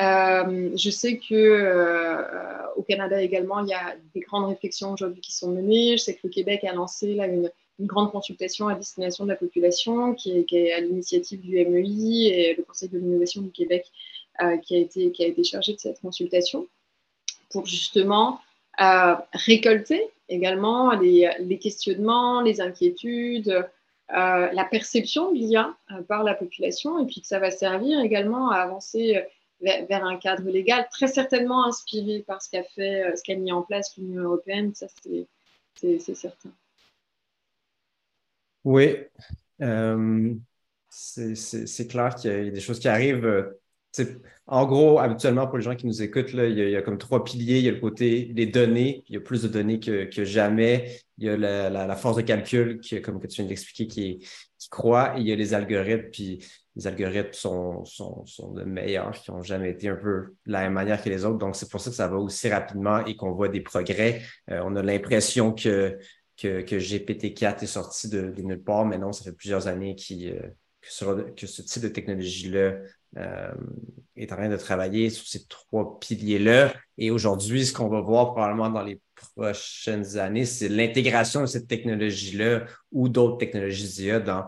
Euh, 0.00 0.70
je 0.76 0.90
sais 0.90 1.18
que 1.18 1.34
euh, 1.34 2.72
au 2.76 2.82
Canada 2.82 3.20
également, 3.20 3.60
il 3.60 3.70
y 3.70 3.74
a 3.74 3.96
des 4.14 4.20
grandes 4.20 4.48
réflexions 4.48 4.92
aujourd'hui 4.92 5.20
qui 5.20 5.32
sont 5.32 5.50
menées. 5.50 5.96
Je 5.96 6.02
sais 6.04 6.14
que 6.14 6.20
le 6.24 6.30
Québec 6.30 6.62
a 6.62 6.72
lancé 6.72 7.14
là, 7.14 7.26
une, 7.26 7.50
grande 7.80 8.12
consultation 8.12 8.68
à 8.68 8.76
destination 8.76 9.24
de 9.24 9.30
la 9.30 9.36
population 9.36 10.14
qui 10.14 10.46
est, 10.52 10.72
à 10.72 10.78
l'initiative 10.78 11.40
du 11.40 11.56
MEI 11.56 12.26
et 12.26 12.54
le 12.54 12.62
Conseil 12.62 12.88
de 12.88 12.98
l'innovation 12.98 13.42
du 13.42 13.50
Québec 13.50 13.84
euh, 14.42 14.58
qui 14.58 14.76
a 14.76 14.78
été 14.78 15.42
chargé 15.42 15.72
de 15.72 15.80
cette 15.80 16.00
consultation 16.00 16.68
pour 17.50 17.66
justement 17.66 18.38
récolter 19.32 20.08
également 20.28 20.92
les, 20.92 21.58
questionnements, 21.58 22.40
les 22.40 22.60
inquiétudes, 22.60 23.66
euh, 24.10 24.50
la 24.52 24.64
perception 24.64 25.32
de 25.32 25.38
l'IA 25.38 25.74
euh, 25.90 26.02
par 26.02 26.24
la 26.24 26.34
population, 26.34 27.02
et 27.02 27.06
puis 27.06 27.20
que 27.22 27.26
ça 27.26 27.38
va 27.38 27.50
servir 27.50 28.00
également 28.00 28.50
à 28.50 28.56
avancer 28.56 29.16
euh, 29.16 29.22
vers, 29.88 30.04
un 30.04 30.16
cadre 30.16 30.48
légal 30.50 30.86
très 30.90 31.06
certainement 31.06 31.66
inspiré 31.66 32.22
par 32.26 32.42
ce 32.42 32.50
qu'a 32.50 32.62
fait, 32.62 33.16
ce 33.16 33.22
qu'a 33.22 33.34
mis 33.34 33.50
en 33.50 33.62
place 33.62 33.96
l'Union 33.96 34.24
européenne, 34.24 34.74
ça 34.74 34.86
c'est 35.74 36.14
certain. 36.14 36.50
Oui, 38.62 38.96
c'est 40.90 41.88
clair 41.88 42.14
qu'il 42.14 42.30
y 42.30 42.48
a 42.48 42.50
des 42.50 42.60
choses 42.60 42.78
qui 42.78 42.88
arrivent 42.88 43.54
en 44.46 44.66
gros, 44.66 44.98
habituellement, 44.98 45.46
pour 45.46 45.56
les 45.56 45.64
gens 45.64 45.74
qui 45.74 45.86
nous 45.86 46.02
écoutent, 46.02 46.32
il, 46.32 46.58
y 46.58 46.76
a, 46.76 46.82
comme 46.82 46.98
trois 46.98 47.24
piliers. 47.24 47.58
Il 47.58 47.64
y 47.64 47.68
a 47.68 47.72
le 47.72 47.80
côté 47.80 48.26
des 48.26 48.46
données. 48.46 49.04
Il 49.08 49.14
y 49.14 49.16
a 49.16 49.20
plus 49.20 49.42
de 49.42 49.48
données 49.48 49.80
que, 49.80 50.24
jamais. 50.24 51.00
Il 51.18 51.24
y 51.24 51.28
a 51.28 51.36
la, 51.36 51.96
force 51.96 52.16
de 52.16 52.22
calcul, 52.22 52.80
qui, 52.80 53.00
comme 53.00 53.20
tu 53.20 53.36
viens 53.36 53.46
d'expliquer, 53.46 53.86
qui, 53.86 54.18
qui 54.58 54.68
croît. 54.68 55.14
Et 55.16 55.20
il 55.20 55.28
y 55.28 55.32
a 55.32 55.36
les 55.36 55.54
algorithmes. 55.54 56.10
Puis 56.10 56.44
les 56.76 56.86
algorithmes 56.86 57.32
sont, 57.32 57.84
sont, 57.84 58.26
sont 58.26 58.52
de 58.52 58.64
meilleurs, 58.64 59.12
qui 59.12 59.30
n'ont 59.30 59.42
jamais 59.42 59.70
été 59.70 59.88
un 59.88 59.96
peu 59.96 60.34
de 60.46 60.52
la 60.52 60.62
même 60.62 60.72
manière 60.72 61.02
que 61.02 61.08
les 61.08 61.24
autres. 61.24 61.38
Donc, 61.38 61.56
c'est 61.56 61.70
pour 61.70 61.80
ça 61.80 61.90
que 61.90 61.96
ça 61.96 62.08
va 62.08 62.16
aussi 62.16 62.48
rapidement 62.48 63.04
et 63.06 63.16
qu'on 63.16 63.32
voit 63.32 63.48
des 63.48 63.60
progrès. 63.60 64.22
Euh, 64.50 64.60
on 64.64 64.74
a 64.76 64.82
l'impression 64.82 65.52
que, 65.52 65.98
que, 66.36 66.78
GPT-4 66.78 67.62
est 67.62 67.66
sorti 67.66 68.08
de, 68.08 68.34
nulle 68.38 68.62
part, 68.62 68.84
mais 68.84 68.98
non, 68.98 69.12
ça 69.12 69.24
fait 69.24 69.36
plusieurs 69.36 69.68
années 69.68 69.94
qui, 69.94 70.30
euh, 70.30 70.40
que, 70.82 71.46
ce 71.46 71.62
type 71.62 71.82
de 71.82 71.88
technologie-là 71.88 72.74
euh, 73.16 73.52
est 74.16 74.32
en 74.32 74.36
train 74.36 74.48
de 74.48 74.56
travailler 74.56 75.10
sur 75.10 75.26
ces 75.26 75.46
trois 75.46 75.98
piliers-là. 76.00 76.72
Et 76.98 77.10
aujourd'hui, 77.10 77.66
ce 77.66 77.72
qu'on 77.72 77.88
va 77.88 78.00
voir 78.00 78.32
probablement 78.32 78.70
dans 78.70 78.82
les 78.82 79.00
prochaines 79.14 80.18
années, 80.18 80.44
c'est 80.44 80.68
l'intégration 80.68 81.40
de 81.42 81.46
cette 81.46 81.68
technologie-là 81.68 82.64
ou 82.92 83.08
d'autres 83.08 83.38
technologies 83.38 83.88
d'IA 83.88 84.20
dans 84.20 84.44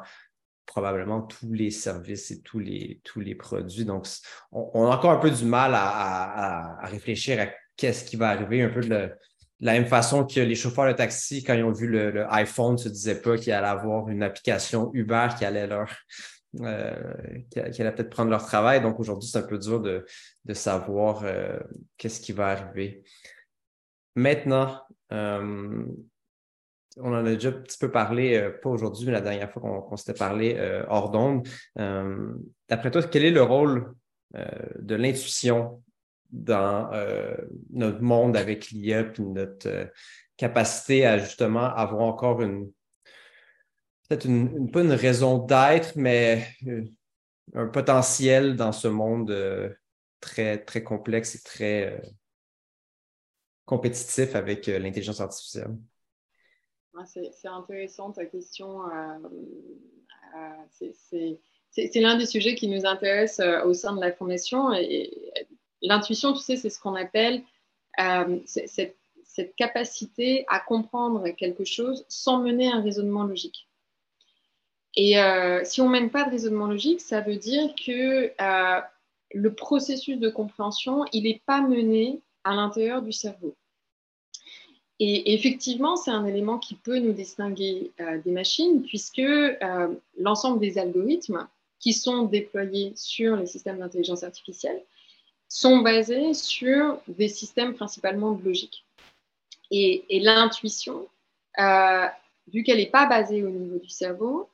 probablement 0.66 1.22
tous 1.22 1.52
les 1.52 1.70
services 1.70 2.30
et 2.30 2.42
tous 2.42 2.58
les, 2.58 3.00
tous 3.02 3.20
les 3.20 3.34
produits. 3.34 3.84
Donc, 3.84 4.06
on, 4.52 4.84
a 4.86 4.96
encore 4.96 5.12
un 5.12 5.18
peu 5.18 5.30
du 5.30 5.44
mal 5.44 5.72
à, 5.74 6.78
réfléchir 6.82 7.40
à 7.40 7.46
qu'est-ce 7.76 8.04
qui 8.04 8.16
va 8.16 8.30
arriver, 8.30 8.62
un 8.62 8.68
peu 8.68 8.80
de, 8.80 9.10
la 9.60 9.72
même 9.72 9.86
façon 9.86 10.26
que 10.26 10.40
les 10.40 10.54
chauffeurs 10.54 10.86
de 10.86 10.92
taxi, 10.92 11.42
quand 11.42 11.54
ils 11.54 11.64
ont 11.64 11.72
vu 11.72 11.86
le, 11.86 12.10
le 12.10 12.32
iPhone, 12.32 12.72
ne 12.72 12.78
se 12.78 12.88
disaient 12.88 13.22
pas 13.22 13.38
qu'il 13.38 13.52
allait 13.52 13.66
avoir 13.66 14.08
une 14.08 14.22
application 14.22 14.90
Uber 14.92 15.28
qui 15.38 15.44
allait 15.44 15.66
leur, 15.66 15.88
qui, 16.56 17.58
allait 17.58 17.92
peut-être 17.92 18.10
prendre 18.10 18.30
leur 18.30 18.44
travail. 18.44 18.80
Donc 18.80 19.00
aujourd'hui, 19.00 19.28
c'est 19.28 19.38
un 19.38 19.42
peu 19.42 19.58
dur 19.58 19.80
de, 19.80 20.04
savoir 20.52 21.22
euh, 21.24 21.58
qu'est-ce 21.96 22.20
qui 22.20 22.32
va 22.32 22.48
arriver. 22.48 23.04
Maintenant, 24.14 24.80
euh, 25.12 25.84
on 26.98 27.12
en 27.12 27.24
a 27.24 27.34
déjà 27.34 27.50
un 27.50 27.52
petit 27.52 27.78
peu 27.78 27.90
parlé, 27.90 28.50
pas 28.62 28.70
aujourd'hui, 28.70 29.06
mais 29.06 29.12
la 29.12 29.20
dernière 29.20 29.50
fois 29.50 29.62
qu'on 29.62 29.96
s'était 29.96 30.18
parlé 30.18 30.56
hors 30.88 31.10
d'onde. 31.10 31.46
D'après 32.68 32.90
toi, 32.90 33.02
quel 33.02 33.24
est 33.26 33.30
le 33.30 33.42
rôle 33.42 33.94
de 34.32 34.94
l'intuition 34.94 35.82
dans 36.30 36.90
notre 37.70 38.00
monde 38.00 38.34
avec 38.34 38.70
l'IA 38.70 39.00
et 39.00 39.12
notre 39.20 39.90
capacité 40.38 41.04
à 41.04 41.18
justement 41.18 41.64
avoir 41.64 42.02
encore 42.02 42.40
une, 42.40 42.70
peut-être 44.08 44.26
une, 44.26 44.70
pas 44.70 44.82
une 44.82 44.92
raison 44.92 45.38
d'être, 45.38 45.96
mais 45.96 46.46
euh, 46.66 46.84
un 47.54 47.66
potentiel 47.66 48.56
dans 48.56 48.72
ce 48.72 48.88
monde 48.88 49.30
euh, 49.30 49.70
très, 50.20 50.64
très 50.64 50.82
complexe 50.82 51.34
et 51.34 51.42
très 51.42 51.92
euh, 51.92 51.98
compétitif 53.64 54.34
avec 54.34 54.66
l'intelligence 54.66 55.20
artificielle. 55.20 55.76
c'est 57.06 57.48
intéressant 57.48 58.12
ta 58.12 58.24
question. 58.26 58.82
c'est 60.70 62.00
l'un 62.00 62.16
des 62.16 62.26
sujets 62.26 62.54
qui 62.54 62.68
nous 62.68 62.86
intéresse 62.86 63.40
au 63.64 63.74
sein 63.74 63.94
de 63.96 64.00
la 64.00 64.12
Fondation. 64.12 64.70
L'intuition, 65.82 66.32
tu 66.32 66.40
sais, 66.40 66.56
c'est 66.56 66.70
ce 66.70 66.78
qu'on 66.78 66.94
appelle 66.94 67.42
cette 68.46 69.56
capacité 69.56 70.44
à 70.46 70.60
comprendre 70.60 71.28
quelque 71.30 71.64
chose 71.64 72.04
sans 72.08 72.40
mener 72.40 72.70
un 72.70 72.80
raisonnement 72.80 73.24
logique. 73.24 73.65
Et 74.96 75.18
euh, 75.18 75.60
si 75.64 75.82
on 75.82 75.86
ne 75.86 75.92
mène 75.92 76.10
pas 76.10 76.24
de 76.24 76.30
raisonnement 76.30 76.66
logique, 76.66 77.02
ça 77.02 77.20
veut 77.20 77.36
dire 77.36 77.74
que 77.74 78.32
euh, 78.40 78.80
le 79.32 79.54
processus 79.54 80.18
de 80.18 80.30
compréhension, 80.30 81.04
il 81.12 81.24
n'est 81.24 81.42
pas 81.44 81.60
mené 81.60 82.20
à 82.44 82.54
l'intérieur 82.54 83.02
du 83.02 83.12
cerveau. 83.12 83.54
Et 84.98 85.34
effectivement, 85.34 85.96
c'est 85.96 86.10
un 86.10 86.24
élément 86.24 86.58
qui 86.58 86.74
peut 86.74 86.98
nous 86.98 87.12
distinguer 87.12 87.92
euh, 88.00 88.18
des 88.24 88.30
machines, 88.30 88.82
puisque 88.82 89.20
l'ensemble 90.18 90.58
des 90.58 90.78
algorithmes 90.78 91.46
qui 91.78 91.92
sont 91.92 92.22
déployés 92.22 92.94
sur 92.96 93.36
les 93.36 93.44
systèmes 93.44 93.78
d'intelligence 93.78 94.24
artificielle 94.24 94.82
sont 95.48 95.80
basés 95.80 96.32
sur 96.32 96.98
des 97.06 97.28
systèmes 97.28 97.74
principalement 97.74 98.32
de 98.32 98.42
logique. 98.42 98.86
Et, 99.70 100.06
et 100.08 100.20
l'intuition, 100.20 101.06
vu 102.48 102.62
qu'elle 102.62 102.78
n'est 102.78 102.86
pas 102.86 103.06
basée 103.06 103.44
au 103.44 103.50
niveau 103.50 103.78
du 103.78 103.90
cerveau, 103.90 104.48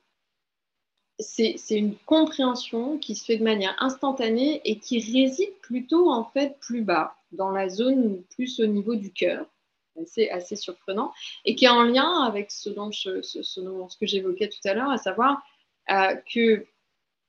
c'est 1.23 1.77
une 1.77 1.95
compréhension 2.05 2.97
qui 2.97 3.15
se 3.15 3.25
fait 3.25 3.37
de 3.37 3.43
manière 3.43 3.75
instantanée 3.79 4.61
et 4.65 4.79
qui 4.79 4.99
réside 4.99 5.53
plutôt 5.61 6.09
en 6.09 6.25
fait 6.25 6.57
plus 6.59 6.81
bas, 6.81 7.15
dans 7.31 7.51
la 7.51 7.69
zone 7.69 8.21
plus 8.35 8.59
au 8.59 8.65
niveau 8.65 8.95
du 8.95 9.11
cœur. 9.11 9.45
C'est 10.05 10.29
assez 10.31 10.55
surprenant 10.55 11.13
et 11.45 11.55
qui 11.55 11.65
est 11.65 11.69
en 11.69 11.83
lien 11.83 12.23
avec 12.23 12.49
ce, 12.51 12.69
dont 12.69 12.91
ce, 12.91 13.21
ce, 13.21 13.99
que 13.99 14.05
j'évoquais 14.07 14.49
tout 14.49 14.67
à 14.67 14.73
l'heure, 14.73 14.89
à 14.89 14.97
savoir 14.97 15.43
euh, 15.91 16.15
que 16.33 16.65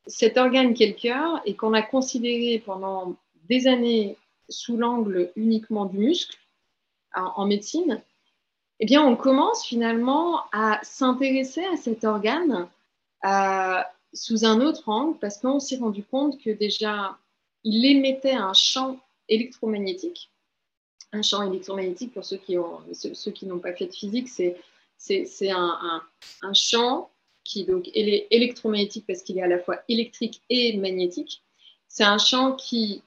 cet 0.07 0.39
organe 0.39 0.75
qui 0.75 0.85
est 0.85 0.89
le 0.89 0.95
cœur 0.95 1.41
et 1.45 1.55
qu'on 1.55 1.73
a 1.73 1.83
considéré 1.83 2.63
pendant 2.65 3.17
des 3.49 3.67
années 3.67 4.17
sous 4.49 4.77
l'angle 4.77 5.31
uniquement 5.37 5.87
du 5.87 5.99
muscle 5.99 6.39
en, 7.15 7.47
médecine, 7.47 8.03
eh 8.81 8.87
bien, 8.87 9.03
on 9.03 9.15
commence 9.15 9.65
finalement 9.65 10.41
à 10.53 10.81
s'intéresser 10.83 11.65
à 11.65 11.77
cet 11.77 12.05
organe 12.05 12.69
sous 14.13 14.45
un 14.45 14.61
autre 14.61 14.89
angle 14.89 15.19
parce 15.19 15.39
qu'on 15.39 15.61
s'est 15.61 15.77
rendu 15.77 16.05
compte 16.05 16.41
que 16.41 16.51
déjà, 16.51 17.19
il 17.65 17.85
émettait 17.85 18.35
un 18.35 18.53
champ 18.53 18.99
électromagnétique. 19.29 20.31
Un 21.13 21.23
champ 21.23 21.43
électromagnétique, 21.43 22.13
pour 22.13 22.25
ceux 22.25 22.37
qui, 22.37 22.59
ont, 22.59 22.81
ceux, 22.93 23.31
qui 23.31 23.47
n'ont 23.47 23.61
pas 23.61 23.73
fait 23.73 23.87
de 23.87 23.93
physique, 23.93 24.29
c'est, 24.29 24.57
c'est, 24.99 25.51
un, 25.51 26.03
un, 26.43 26.55
champ 26.55 27.11
qui 27.45 27.65
donc, 27.65 27.89
est 27.95 28.27
électromagnétique 28.31 29.05
parce 29.07 29.23
qu'il 29.23 29.39
est 29.39 29.43
à 29.43 29.49
la 29.49 29.59
fois 29.59 29.81
électrique 29.89 30.43
et 30.51 30.77
magnétique. 30.77 31.43
C'est 31.89 32.05
un 32.05 32.19
champ 32.19 32.55
qui 32.55 33.03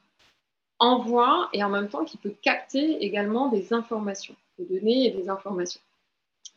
envoie 0.80 1.50
et 1.54 1.64
en 1.64 1.70
même 1.70 1.90
temps 1.90 2.06
qui 2.06 2.18
peut 2.18 2.34
capter 2.42 3.04
également 3.04 3.50
des 3.50 3.74
informations, 3.74 4.36
des 4.58 4.66
données 4.66 5.08
et 5.08 5.12
des 5.12 5.28
informations. 5.28 5.82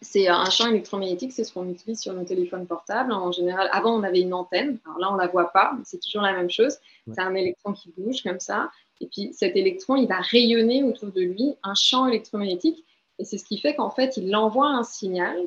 C'est 0.03 0.29
un 0.29 0.49
champ 0.49 0.67
électromagnétique, 0.67 1.33
c'est 1.33 1.45
ce 1.45 1.53
qu'on 1.53 1.69
utilise 1.69 2.01
sur 2.01 2.15
nos 2.15 2.25
téléphones 2.25 2.67
portables. 2.67 3.13
En 3.13 3.33
général, 3.33 3.69
avant, 3.71 3.99
on 3.99 4.03
avait 4.03 4.21
une 4.21 4.33
antenne. 4.33 4.79
Alors 4.87 4.99
là, 4.99 5.11
on 5.11 5.15
ne 5.15 5.21
la 5.21 5.27
voit 5.27 5.53
pas, 5.53 5.73
mais 5.77 5.83
c'est 5.85 5.99
toujours 5.99 6.23
la 6.23 6.33
même 6.33 6.51
chose. 6.51 6.79
C'est 7.13 7.21
un 7.21 7.35
électron 7.35 7.75
qui 7.75 7.93
bouge 7.97 8.23
comme 8.23 8.41
ça. 8.41 8.71
Et 9.01 9.07
puis, 9.07 9.33
cet 9.35 9.57
électron, 9.57 9.97
il 9.97 10.09
va 10.09 10.21
rayonner 10.21 10.83
autour 10.83 11.11
de 11.11 11.21
lui 11.21 11.55
un 11.63 11.75
champ 11.75 12.07
électromagnétique. 12.07 12.85
Et 13.19 13.25
c'est 13.25 13.37
ce 13.37 13.45
qui 13.45 13.59
fait 13.59 13.75
qu'en 13.75 13.91
fait, 13.91 14.17
il 14.17 14.35
envoie 14.35 14.69
un 14.69 14.85
signal 14.85 15.39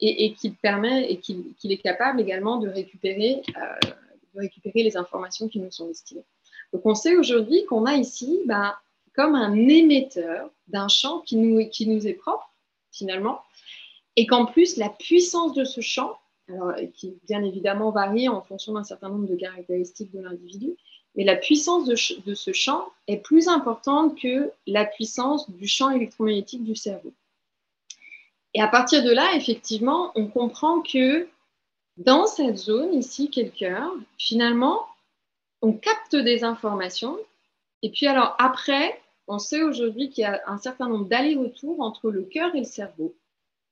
et, 0.00 0.32
qu'il 0.34 0.54
permet 0.54 1.10
et 1.10 1.18
qu'il 1.18 1.72
est 1.72 1.82
capable 1.82 2.20
également 2.20 2.58
de 2.58 2.68
récupérer, 2.68 3.42
euh, 3.56 3.90
de 4.34 4.40
récupérer 4.40 4.84
les 4.84 4.96
informations 4.96 5.48
qui 5.48 5.58
nous 5.58 5.72
sont 5.72 5.88
destinées. 5.88 6.24
Donc, 6.72 6.82
on 6.84 6.94
sait 6.94 7.16
aujourd'hui 7.16 7.64
qu'on 7.64 7.84
a 7.84 7.94
ici 7.94 8.40
bah, 8.46 8.78
comme 9.14 9.34
un 9.34 9.54
émetteur 9.54 10.50
d'un 10.68 10.86
champ 10.86 11.20
qui 11.20 11.36
nous, 11.36 11.68
qui 11.68 11.88
nous 11.88 12.06
est 12.06 12.14
propre, 12.14 12.48
finalement, 12.92 13.40
et 14.18 14.26
qu'en 14.26 14.46
plus, 14.46 14.78
la 14.78 14.88
puissance 14.88 15.52
de 15.52 15.62
ce 15.62 15.80
champ, 15.80 16.18
alors, 16.48 16.74
qui 16.92 17.14
bien 17.28 17.44
évidemment 17.44 17.92
varie 17.92 18.28
en 18.28 18.42
fonction 18.42 18.72
d'un 18.72 18.82
certain 18.82 19.10
nombre 19.10 19.28
de 19.28 19.36
caractéristiques 19.36 20.10
de 20.10 20.20
l'individu, 20.20 20.74
mais 21.14 21.22
la 21.22 21.36
puissance 21.36 21.84
de, 21.86 21.94
ce 22.34 22.52
champ 22.52 22.88
est 23.06 23.18
plus 23.18 23.46
importante 23.46 24.20
que 24.20 24.50
la 24.66 24.84
puissance 24.84 25.48
du 25.50 25.68
champ 25.68 25.90
électromagnétique 25.90 26.64
du 26.64 26.74
cerveau. 26.74 27.12
Et 28.54 28.60
à 28.60 28.66
partir 28.66 29.04
de 29.04 29.12
là, 29.12 29.36
effectivement, 29.36 30.10
on 30.16 30.26
comprend 30.26 30.80
que 30.80 31.28
dans 31.96 32.26
cette 32.26 32.56
zone 32.56 32.94
ici, 32.94 33.30
quel 33.30 33.52
cœur, 33.52 33.92
finalement, 34.18 34.84
on 35.62 35.74
capte 35.74 36.16
des 36.16 36.42
informations. 36.42 37.16
Et 37.82 37.90
puis 37.90 38.08
alors 38.08 38.34
après, 38.40 39.00
on 39.28 39.38
sait 39.38 39.62
aujourd'hui 39.62 40.10
qu'il 40.10 40.22
y 40.22 40.24
a 40.24 40.42
un 40.48 40.58
certain 40.58 40.88
nombre 40.88 41.04
d'allers-retours 41.04 41.80
entre 41.80 42.10
le 42.10 42.22
cœur 42.22 42.52
et 42.56 42.60
le 42.60 42.64
cerveau 42.64 43.14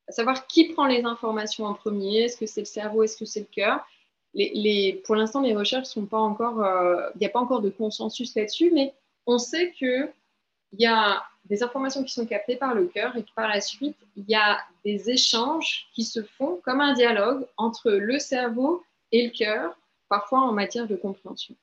savoir 0.09 0.47
qui 0.47 0.73
prend 0.73 0.87
les 0.87 1.05
informations 1.05 1.65
en 1.65 1.75
premier, 1.75 2.25
est-ce 2.25 2.37
que 2.37 2.47
c'est 2.47 2.61
le 2.61 2.67
cerveau, 2.67 3.03
est-ce 3.03 3.17
que 3.17 3.25
c'est 3.25 3.41
le 3.41 3.47
cœur. 3.47 3.85
Pour 5.05 5.17
l'instant, 5.17 5.41
les 5.41 5.57
recherches 5.57 5.89
sont 5.89 6.07
pas 6.07 6.19
encore, 6.19 6.63
euh, 6.63 7.09
il 7.15 7.19
n'y 7.19 7.27
a 7.27 7.31
pas 7.31 7.41
encore 7.41 7.63
de 7.63 7.71
consensus 7.71 8.35
là-dessus, 8.35 8.71
mais 8.73 8.95
on 9.27 9.39
sait 9.39 9.73
qu'il 9.73 10.13
y 10.73 10.87
a 10.87 11.23
des 11.47 11.63
informations 11.63 12.03
qui 12.03 12.13
sont 12.13 12.27
captées 12.27 12.57
par 12.57 12.75
le 12.75 12.87
cœur 12.87 13.17
et 13.17 13.23
que 13.23 13.31
par 13.35 13.49
la 13.49 13.61
suite, 13.61 13.97
il 14.17 14.25
y 14.29 14.35
a 14.35 14.59
des 14.85 15.11
échanges 15.11 15.87
qui 15.95 16.05
se 16.05 16.23
font 16.23 16.61
comme 16.65 16.81
un 16.81 16.93
dialogue 16.93 17.47
entre 17.57 17.91
le 17.91 18.19
cerveau 18.19 18.83
et 19.13 19.27
le 19.27 19.31
cœur, 19.31 19.77
parfois 20.09 20.41
en 20.41 20.53
matière 20.53 20.87
de 20.87 20.97
compréhension. 20.97 21.55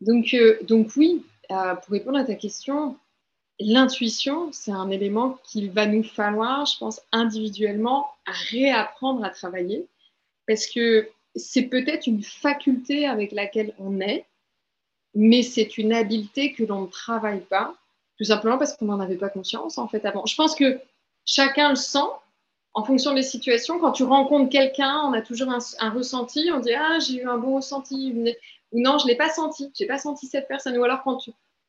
Donc, 0.00 0.34
euh, 0.34 0.58
oui, 0.96 1.24
euh, 1.50 1.74
pour 1.74 1.92
répondre 1.92 2.18
à 2.18 2.24
ta 2.24 2.34
question, 2.34 2.96
l'intuition, 3.58 4.50
c'est 4.52 4.72
un 4.72 4.90
élément 4.90 5.38
qu'il 5.44 5.70
va 5.70 5.86
nous 5.86 6.02
falloir, 6.02 6.66
je 6.66 6.78
pense, 6.78 7.00
individuellement 7.12 8.08
réapprendre 8.26 9.24
à 9.24 9.30
travailler 9.30 9.86
parce 10.46 10.66
que 10.66 11.08
c'est 11.34 11.64
peut-être 11.64 12.06
une 12.06 12.22
faculté 12.22 13.06
avec 13.06 13.32
laquelle 13.32 13.74
on 13.78 14.00
est, 14.00 14.26
mais 15.14 15.42
c'est 15.42 15.78
une 15.78 15.92
habileté 15.92 16.52
que 16.52 16.64
l'on 16.64 16.82
ne 16.82 16.86
travaille 16.86 17.40
pas, 17.40 17.74
tout 18.18 18.24
simplement 18.24 18.58
parce 18.58 18.76
qu'on 18.76 18.86
n'en 18.86 19.00
avait 19.00 19.16
pas 19.16 19.28
conscience 19.28 19.78
en 19.78 19.88
fait 19.88 20.04
avant. 20.04 20.24
Je 20.26 20.36
pense 20.36 20.54
que 20.54 20.80
chacun 21.24 21.70
le 21.70 21.76
sent 21.76 21.98
en 22.74 22.84
fonction 22.84 23.14
des 23.14 23.22
situations. 23.22 23.78
Quand 23.78 23.92
tu 23.92 24.04
rencontres 24.04 24.50
quelqu'un, 24.50 25.02
on 25.04 25.12
a 25.12 25.22
toujours 25.22 25.50
un, 25.50 25.90
ressenti, 25.90 26.50
on 26.52 26.60
dit 26.60 26.74
ah 26.74 26.98
j'ai 26.98 27.22
eu 27.22 27.28
un 27.28 27.38
bon 27.38 27.56
ressenti 27.56 28.12
ou 28.14 28.78
non 28.78 28.98
je 28.98 29.06
l'ai 29.06 29.16
pas 29.16 29.30
senti, 29.30 29.70
j'ai 29.74 29.86
pas 29.86 29.98
senti 29.98 30.26
cette 30.26 30.48
personne. 30.48 30.76
Ou 30.76 30.84
alors 30.84 31.02
quand, 31.02 31.18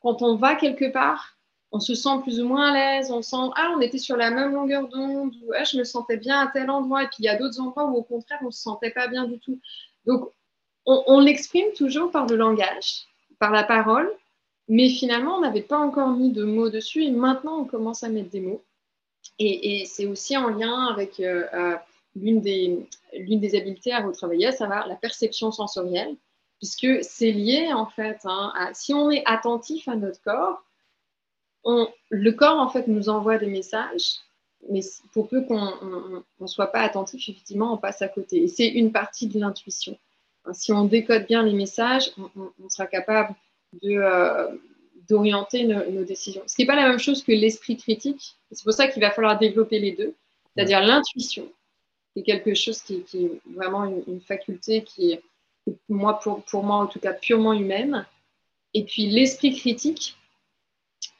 quand 0.01 0.21
on 0.21 0.35
va 0.35 0.55
quelque 0.55 0.91
part 0.91 1.36
on 1.71 1.79
se 1.79 1.95
sent 1.95 2.21
plus 2.23 2.39
ou 2.39 2.47
moins 2.47 2.71
à 2.71 2.73
l'aise, 2.73 3.11
on 3.11 3.21
sent, 3.21 3.51
ah, 3.55 3.73
on 3.75 3.81
était 3.81 3.97
sur 3.97 4.15
la 4.15 4.31
même 4.31 4.53
longueur 4.53 4.87
d'onde, 4.87 5.33
ou 5.43 5.51
ah, 5.53 5.63
je 5.63 5.77
me 5.77 5.83
sentais 5.83 6.17
bien 6.17 6.39
à 6.39 6.47
tel 6.47 6.69
endroit, 6.69 7.03
et 7.03 7.07
puis 7.07 7.17
il 7.19 7.25
y 7.25 7.29
a 7.29 7.35
d'autres 7.35 7.59
endroits 7.59 7.85
où 7.85 7.95
au 7.95 8.03
contraire, 8.03 8.39
on 8.45 8.51
se 8.51 8.61
sentait 8.61 8.91
pas 8.91 9.07
bien 9.07 9.25
du 9.25 9.39
tout. 9.39 9.59
Donc, 10.05 10.29
on, 10.85 11.19
l'exprime 11.19 11.73
toujours 11.73 12.11
par 12.11 12.27
le 12.27 12.37
langage, 12.37 13.07
par 13.39 13.51
la 13.51 13.63
parole, 13.63 14.09
mais 14.69 14.87
finalement, 14.87 15.35
on 15.35 15.41
n'avait 15.41 15.61
pas 15.61 15.77
encore 15.77 16.11
mis 16.11 16.31
de 16.31 16.45
mots 16.45 16.69
dessus, 16.69 17.03
et 17.03 17.11
maintenant, 17.11 17.59
on 17.59 17.65
commence 17.65 18.03
à 18.03 18.09
mettre 18.09 18.29
des 18.29 18.39
mots. 18.39 18.63
Et, 19.37 19.83
c'est 19.85 20.05
aussi 20.05 20.37
en 20.37 20.47
lien 20.47 20.85
avec 20.85 21.19
euh, 21.19 21.43
euh, 21.53 21.75
l'une 22.15 22.39
des, 22.39 22.87
des 23.13 23.55
habiletés 23.55 23.91
à 23.91 23.99
retravailler, 23.99 24.47
à 24.47 24.51
savoir 24.53 24.87
la 24.87 24.95
perception 24.95 25.51
sensorielle, 25.51 26.15
puisque 26.59 27.03
c'est 27.03 27.31
lié 27.31 27.71
en 27.73 27.85
fait 27.85 28.19
hein, 28.23 28.53
à 28.57 28.73
si 28.73 28.93
on 28.93 29.11
est 29.11 29.23
attentif 29.25 29.89
à 29.89 29.95
notre 29.95 30.21
corps, 30.21 30.63
le 31.65 32.31
corps, 32.31 32.59
en 32.59 32.69
fait, 32.69 32.87
nous 32.87 33.09
envoie 33.09 33.37
des 33.37 33.47
messages, 33.47 34.19
mais 34.69 34.81
pour 35.13 35.27
peu 35.27 35.41
qu'on 35.43 36.23
ne 36.39 36.47
soit 36.47 36.71
pas 36.71 36.81
attentif, 36.81 37.29
effectivement, 37.29 37.73
on 37.73 37.77
passe 37.77 38.01
à 38.01 38.07
côté. 38.07 38.43
Et 38.43 38.47
c'est 38.47 38.67
une 38.67 38.91
partie 38.91 39.27
de 39.27 39.39
l'intuition. 39.39 39.97
Si 40.53 40.71
on 40.71 40.85
décode 40.85 41.25
bien 41.27 41.43
les 41.43 41.53
messages, 41.53 42.11
on, 42.17 42.69
sera 42.69 42.87
capable 42.87 43.35
euh, 43.83 44.47
d'orienter 45.09 45.65
nos, 45.65 46.03
décisions. 46.03 46.41
Ce 46.47 46.55
qui 46.55 46.61
n'est 46.61 46.67
pas 46.67 46.75
la 46.75 46.87
même 46.87 46.99
chose 46.99 47.23
que 47.23 47.31
l'esprit 47.31 47.77
critique. 47.77 48.35
C'est 48.51 48.63
pour 48.63 48.73
ça 48.73 48.87
qu'il 48.87 49.01
va 49.01 49.11
falloir 49.11 49.37
développer 49.37 49.79
les 49.79 49.91
deux. 49.91 50.13
C'est-à-dire 50.55 50.81
l'intuition, 50.81 51.51
qui 52.13 52.21
est 52.21 52.23
quelque 52.23 52.53
chose 52.53 52.81
qui, 52.81 53.03
est 53.13 53.53
vraiment 53.53 53.85
une, 53.85 54.21
faculté 54.21 54.83
qui 54.83 55.13
est, 55.13 55.21
moi, 55.89 56.19
pour, 56.19 56.43
pour 56.43 56.63
moi 56.63 56.77
en 56.77 56.87
tout 56.87 56.99
cas, 56.99 57.13
purement 57.13 57.53
humaine. 57.53 58.05
Et 58.73 58.83
puis 58.83 59.07
l'esprit 59.07 59.55
critique, 59.55 60.17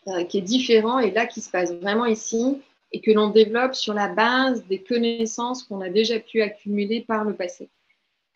euh, 0.08 0.24
qui 0.24 0.38
est 0.38 0.42
différent 0.42 1.00
et 1.00 1.12
là 1.12 1.26
qui 1.26 1.42
se 1.42 1.50
passe 1.50 1.74
vraiment 1.74 2.06
ici 2.06 2.62
et 2.92 3.02
que 3.02 3.12
l'on 3.12 3.30
développe 3.30 3.76
sur 3.76 3.94
la 3.94 4.08
base 4.08 4.66
des 4.68 4.82
connaissances 4.82 5.64
qu'on 5.64 5.82
a 5.82 5.90
déjà 5.90 6.20
pu 6.20 6.42
accumuler 6.42 7.02
par 7.02 7.26
le 7.26 7.36
passé. 7.36 7.70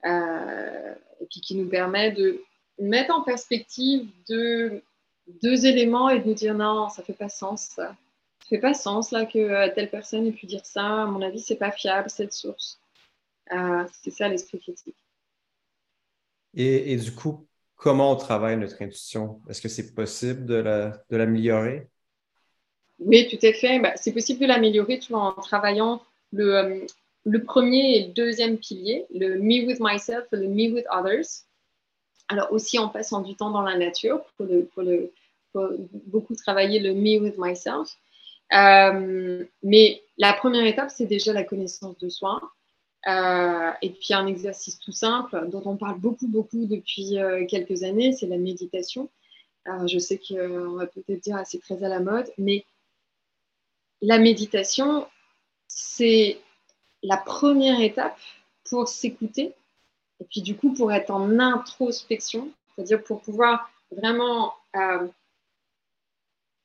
Euh, 0.06 0.96
et 1.22 1.26
puis 1.26 1.40
qui 1.40 1.56
nous 1.56 1.70
permet 1.70 2.12
de 2.12 2.42
mettre 2.80 3.16
en 3.16 3.22
perspective 3.22 4.10
deux, 4.28 4.82
éléments 5.66 6.10
et 6.10 6.20
de 6.20 6.28
nous 6.28 6.34
dire 6.34 6.56
non, 6.56 6.90
ça 6.90 7.04
fait 7.04 7.14
pas 7.14 7.30
sens. 7.30 7.70
Ça, 7.76 7.96
ça 8.42 8.50
fait 8.50 8.60
pas 8.60 8.74
sens 8.74 9.12
là 9.12 9.26
que 9.26 9.40
euh, 9.40 9.70
telle 9.74 9.90
personne 9.90 10.28
ait 10.28 10.34
pu 10.34 10.48
dire 10.48 10.66
ça. 10.66 11.04
À 11.04 11.06
mon 11.06 11.22
avis, 11.22 11.40
c'est 11.40 11.56
pas 11.56 11.72
fiable 11.72 12.10
cette 12.10 12.34
source. 12.34 12.82
c'est 14.02 14.12
ça 14.12 14.28
l'esprit 14.28 14.60
critique. 14.60 14.98
Et, 16.54 16.98
du 16.98 17.14
coup, 17.14 17.48
comment 17.82 18.12
on 18.12 18.16
travaille 18.16 18.58
notre 18.58 18.82
intuition? 18.82 19.42
Est-ce 19.50 19.60
que 19.60 19.68
c'est 19.68 19.94
possible 19.94 20.46
de 20.46 21.18
l'améliorer? 21.18 21.90
oui, 23.00 23.28
tout 23.28 23.44
à 23.46 23.52
fait. 23.54 23.80
Bah, 23.80 23.94
c'est 23.96 24.14
possible 24.14 24.40
de 24.40 24.46
l'améliorer 24.46 25.00
en 25.12 25.32
travaillant 25.34 26.02
le, 26.32 26.56
euh, 26.56 26.86
le, 27.26 27.44
premier 27.44 27.98
et 27.98 28.08
le 28.08 28.14
deuxième 28.14 28.58
pilier, 28.60 29.08
le 29.14 29.40
me 29.40 29.66
with 29.66 29.80
myself 29.80 30.26
et 30.32 30.38
le 30.38 30.48
me 30.48 30.72
with 30.72 30.86
others. 30.92 31.46
Alors 32.28 32.54
aussi 32.54 32.78
en 32.78 32.88
passant 32.88 33.22
du 33.22 33.36
temps 33.36 33.50
dans 33.50 33.64
la 33.64 33.76
nature 33.76 34.24
pour, 34.38 34.46
le, 34.46 35.12
beaucoup 36.06 36.36
travailler 36.36 36.80
le 36.80 36.94
me 36.94 37.20
with 37.20 37.36
myself. 37.40 37.98
Euh, 38.54 39.44
mais 39.64 40.04
la 40.18 40.34
première 40.34 40.66
étape, 40.66 40.92
c'est 40.92 41.08
déjà 41.08 41.34
la 41.34 41.44
connaissance 41.44 41.98
de 41.98 42.10
soi. 42.10 42.40
Euh, 43.08 43.72
et 43.82 43.89
puis 43.89 44.14
un 44.14 44.28
exercice 44.28 44.78
tout 44.80 44.91
simple 44.91 45.47
dont 45.49 45.64
on 45.66 45.76
parle 45.76 45.99
beaucoup, 45.99 46.28
beaucoup 46.28 46.66
depuis 46.66 47.18
euh, 47.18 47.45
quelques 47.47 47.84
années, 47.84 48.12
c'est 48.12 48.28
la 48.28 48.38
méditation. 48.38 49.10
je 49.88 49.97
sais 49.97 50.20
qu'on 50.20 50.74
va 50.74 50.86
peut-être 50.86 51.22
dire 51.22 51.36
assez 51.36 51.58
c'est 51.58 51.76
très 51.76 51.84
à 51.84 51.89
la 51.89 51.99
mode, 51.99 52.32
mais 52.38 52.66
la 54.02 54.20
méditation, 54.20 55.08
c'est 55.68 56.39
la 57.04 57.18
première 57.18 57.82
étape 57.82 58.20
pour 58.70 58.88
s'écouter 58.88 59.54
et 60.22 60.26
puis 60.30 60.41
du 60.41 60.56
coup 60.56 60.74
pour 60.74 60.91
être 60.93 61.10
en 61.10 61.39
introspection, 61.39 62.52
c'est-à-dire 62.76 63.04
pour 63.04 63.22
pouvoir 63.22 63.72
vraiment, 63.91 64.54
euh, 64.76 65.08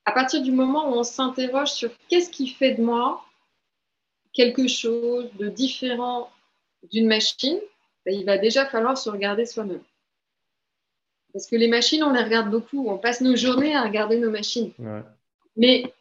à 0.04 0.12
partir 0.12 0.42
du 0.42 0.52
moment 0.52 0.90
où 0.90 0.94
on 0.94 1.02
s'interroge 1.02 1.72
sur 1.72 1.90
qu'est-ce 2.08 2.30
qui 2.30 2.48
fait 2.48 2.74
de 2.74 2.82
moi 2.82 3.24
quelque 4.36 4.68
chose 4.68 5.28
de 5.38 5.48
différent 5.48 6.30
d'une 6.92 7.08
machine, 7.08 7.58
ben, 8.04 8.14
il 8.14 8.24
va 8.24 8.38
déjà 8.38 8.66
falloir 8.66 8.96
se 8.96 9.10
regarder 9.10 9.46
soi-même. 9.46 9.82
Parce 11.32 11.46
que 11.46 11.56
les 11.56 11.68
machines, 11.68 12.04
on 12.04 12.12
les 12.12 12.22
regarde 12.22 12.50
beaucoup. 12.50 12.88
On 12.88 12.98
passe 12.98 13.20
nos 13.20 13.36
journées 13.36 13.74
à 13.74 13.82
regarder 13.82 14.18
nos 14.18 14.30
machines. 14.30 14.72
Mais 15.56 15.92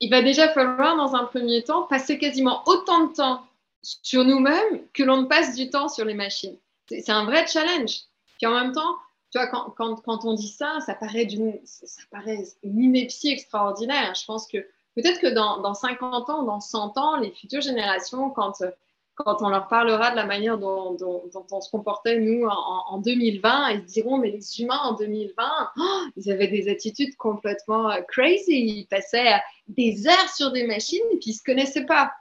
il 0.00 0.10
va 0.10 0.22
déjà 0.22 0.48
falloir, 0.48 0.96
dans 0.96 1.14
un 1.14 1.24
premier 1.24 1.62
temps, 1.62 1.82
passer 1.82 2.18
quasiment 2.18 2.62
autant 2.66 3.08
de 3.08 3.14
temps 3.14 3.46
sur 3.82 4.24
nous-mêmes 4.24 4.80
que 4.92 5.02
l'on 5.02 5.22
ne 5.22 5.26
passe 5.26 5.54
du 5.54 5.70
temps 5.70 5.88
sur 5.88 6.04
les 6.04 6.14
machines. 6.14 6.56
C'est 6.88 7.10
un 7.10 7.24
vrai 7.24 7.46
challenge. 7.46 8.00
Puis 8.38 8.46
en 8.46 8.54
même 8.54 8.72
temps, 8.72 8.96
tu 9.30 9.38
vois, 9.38 9.46
quand, 9.48 9.70
quand, 9.76 9.96
quand 9.96 10.24
on 10.24 10.34
dit 10.34 10.48
ça, 10.48 10.78
ça 10.86 10.94
paraît, 10.94 11.28
ça 11.64 12.02
paraît 12.10 12.44
une 12.62 12.80
ineptie 12.80 13.30
extraordinaire. 13.30 14.14
Je 14.14 14.24
pense 14.24 14.46
que 14.46 14.66
peut-être 14.94 15.20
que 15.20 15.26
dans, 15.28 15.60
dans, 15.60 15.74
50 15.74 16.30
ans, 16.30 16.42
dans 16.42 16.60
100 16.60 16.98
ans, 16.98 17.16
les 17.16 17.30
futures 17.30 17.60
générations, 17.60 18.30
quand, 18.30 18.62
quand 19.14 19.42
on 19.42 19.48
leur 19.48 19.68
parlera 19.68 20.10
de 20.10 20.16
la 20.16 20.26
manière 20.26 20.58
dont, 20.58 20.96
on 21.00 21.60
se 21.60 21.70
comportait, 21.70 22.18
nous, 22.18 22.46
en, 22.46 22.98
2020, 22.98 23.70
ils 23.70 23.84
diront, 23.84 24.18
mais 24.18 24.30
les 24.30 24.60
humains 24.60 24.80
en 24.82 24.94
2020, 24.94 25.44
ils 26.16 26.32
avaient 26.32 26.48
des 26.48 26.68
attitudes 26.68 27.14
complètement 27.16 27.90
euh, 27.90 28.00
crazy. 28.08 28.80
Ils 28.80 28.86
passaient 28.86 29.40
des 29.68 30.08
heures 30.08 30.28
sur 30.34 30.50
des 30.50 30.66
machines 30.66 31.04
et 31.12 31.16
puis 31.16 31.30
ils 31.30 31.32
ne 31.32 31.36
se 31.36 31.42
connaissaient 31.44 31.86
pas. 31.86 32.12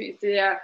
Euh, 0.00 0.54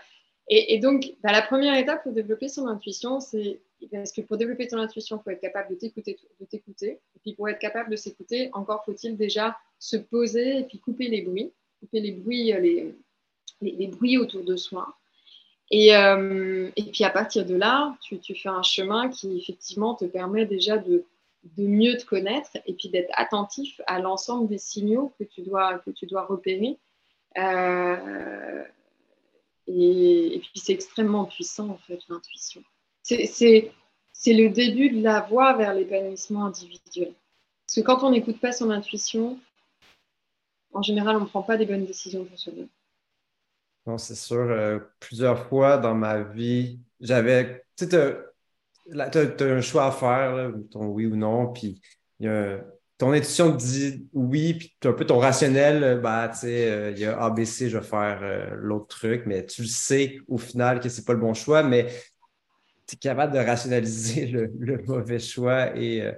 et, 0.49 0.79
donc, 0.79 1.15
bah, 1.23 1.33
la 1.33 1.43
première 1.43 1.77
étape 1.77 2.03
pour 2.03 2.13
développer 2.13 2.49
son 2.49 2.67
intuition, 2.67 3.21
c'est 3.21 3.61
parce 3.91 4.13
que 4.13 4.21
pour 4.21 4.37
développer 4.37 4.67
ton 4.67 4.79
intuition, 4.79 5.19
il 5.19 5.23
faut 5.23 5.31
être 5.31 5.41
capable 5.41 5.71
de 5.71 5.75
t'écouter, 5.77 6.19
de 6.41 6.47
t'écouter. 6.47 7.01
Et 7.15 7.19
puis 7.21 7.35
pour 7.35 7.49
être 7.49 7.59
capable 7.59 7.91
de 7.91 7.97
s'écouter, 7.97 8.51
encore 8.53 8.85
faut-il 8.85 9.17
déjà 9.17 9.57
se 9.79 9.97
poser 9.97 10.59
et 10.59 10.63
puis 10.65 10.79
couper 10.79 11.09
les 11.09 11.23
bruits, 11.23 11.53
couper 11.81 12.01
les 12.01 12.13
bruits, 12.13 12.53
euh, 12.53 12.93
les, 13.61 13.87
bruits 13.87 14.19
autour 14.19 14.45
de 14.45 14.57
soi. 14.57 14.95
Et, 15.71 15.97
euh, 15.97 16.71
et, 16.77 16.83
puis 16.85 17.05
à 17.05 17.11
partir 17.11 17.45
de 17.47 17.55
là, 17.55 17.97
tu, 18.03 18.19
fais 18.35 18.49
un 18.49 18.63
chemin 18.63 19.09
qui 19.09 19.39
effectivement 19.39 19.95
te 19.95 20.05
permet 20.05 20.47
déjà 20.47 20.79
de, 20.79 21.05
mieux 21.59 21.97
te 21.97 22.05
connaître 22.05 22.51
et 22.67 22.75
puis 22.75 22.89
d'être 22.89 23.11
attentif 23.15 23.81
à 23.87 24.01
l'ensemble 24.01 24.49
des 24.49 24.59
signaux 24.59 25.13
que 25.19 25.25
tu 25.25 25.43
dois, 25.43 25.79
que 25.79 25.91
tu 25.91 26.07
dois 26.07 26.25
repérer. 26.25 26.79
Euh, 27.37 28.65
et, 29.67 30.41
puis 30.41 30.61
c'est 30.61 30.73
extrêmement 30.73 31.25
puissant 31.25 31.69
en 31.69 31.79
fait 31.79 32.01
l'intuition. 32.09 32.63
C'est 33.05 34.33
le 34.33 34.49
début 34.49 34.91
de 34.91 35.03
la 35.03 35.21
voie 35.21 35.57
vers 35.57 35.75
l'épanouissement 35.75 36.47
individuel. 36.47 37.13
Parce 37.67 37.77
que 37.77 37.81
quand 37.83 38.03
on 38.03 38.11
n'écoute 38.11 38.41
pas 38.41 38.53
son 38.53 38.71
intuition, 38.71 39.39
en 40.73 40.83
général, 40.83 41.17
on 41.17 41.21
ne 41.21 41.27
prend 41.27 41.43
pas 41.43 41.57
des 41.57 41.67
bonnes 41.67 41.85
décisions 41.85 42.25
pour 42.25 42.39
soi-même. 42.39 42.69
Non, 43.87 43.99
c'est 43.99 44.15
sûr. 44.15 44.39
Euh, 44.51 44.79
plusieurs 44.99 45.47
fois 45.49 45.77
dans 45.77 45.95
ma 45.95 46.23
vie, 46.23 46.81
j'avais. 47.01 47.65
Tu 47.77 47.85
sais, 47.85 47.89
tu 47.89 47.97
as, 48.99 49.45
un 49.45 49.61
choix 49.61 49.87
à 49.87 49.93
faire, 49.93 50.53
ton 50.71 50.87
oui 50.87 51.07
ou 51.07 51.17
non, 51.17 51.53
puis 51.53 51.81
ton 52.97 53.13
intuition 53.13 53.53
te 53.53 53.59
dit 53.59 54.09
oui, 54.15 54.55
puis 54.55 54.77
un 54.85 54.93
peu 54.93 55.05
ton 55.05 55.19
rationnel, 55.19 55.85
euh, 55.85 55.97
bah, 55.97 56.29
tu 56.33 56.41
sais, 56.41 56.71
euh, 56.71 56.91
il 56.93 56.99
y 56.99 57.05
a 57.05 57.21
ABC, 57.21 57.69
je 57.69 57.79
vais 57.79 57.85
faire 57.85 58.55
l'autre 58.57 58.87
truc, 58.87 59.25
mais 59.27 59.45
tu 59.45 59.63
le 59.63 59.69
sais 59.69 60.19
au 60.29 60.39
final 60.39 60.81
que 60.81 60.89
c'est 60.89 61.05
pas 61.05 61.13
le 61.13 61.19
bon 61.19 61.35
choix, 61.35 61.63
mais 61.63 61.89
tu 62.87 62.97
es 62.97 62.99
capable 62.99 63.33
de 63.33 63.39
rationaliser 63.39 64.27
le, 64.27 64.83
mauvais 64.87 65.19
choix 65.19 65.77
et 65.77 66.13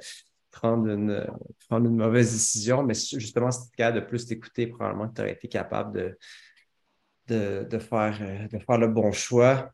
prendre, 0.50 0.88
une, 0.88 1.26
prendre 1.68 1.86
une 1.86 1.96
mauvaise 1.96 2.32
décision. 2.32 2.82
Mais 2.82 2.94
justement, 2.94 3.50
si 3.50 3.60
tu 3.60 3.74
es 3.74 3.76
capable 3.76 4.00
de 4.00 4.06
plus 4.06 4.26
t'écouter, 4.26 4.66
probablement 4.66 5.08
que 5.08 5.14
tu 5.14 5.20
aurais 5.20 5.32
été 5.32 5.48
capable 5.48 6.16
de, 7.28 7.66
de, 7.68 7.78
faire, 7.78 8.48
de 8.50 8.58
faire 8.58 8.78
le 8.78 8.88
bon 8.88 9.12
choix. 9.12 9.70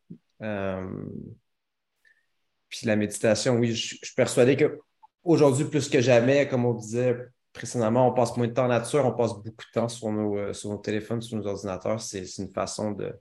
puis 2.68 2.86
la 2.86 2.96
méditation, 2.96 3.56
oui, 3.56 3.74
je, 3.74 3.96
suis 3.96 4.14
persuadé 4.14 4.56
que 4.56 4.80
aujourd'hui, 5.24 5.64
plus 5.64 5.88
que 5.88 6.00
jamais, 6.00 6.48
comme 6.48 6.64
on 6.64 6.74
disait 6.74 7.16
précédemment, 7.52 8.08
on 8.08 8.14
passe 8.14 8.36
moins 8.36 8.48
de 8.48 8.52
temps 8.52 8.64
en 8.64 8.68
nature, 8.68 9.04
on 9.04 9.12
passe 9.12 9.34
beaucoup 9.34 9.44
de 9.50 9.72
temps 9.72 9.88
sur 9.88 10.10
nos, 10.10 10.38
euh, 10.38 10.52
sur 10.52 10.70
nos 10.70 10.78
téléphones, 10.78 11.20
sur 11.20 11.36
nos 11.36 11.46
ordinateurs. 11.46 12.00
C'est 12.00 12.24
une 12.38 12.52
façon 12.52 12.92
de, 12.92 13.14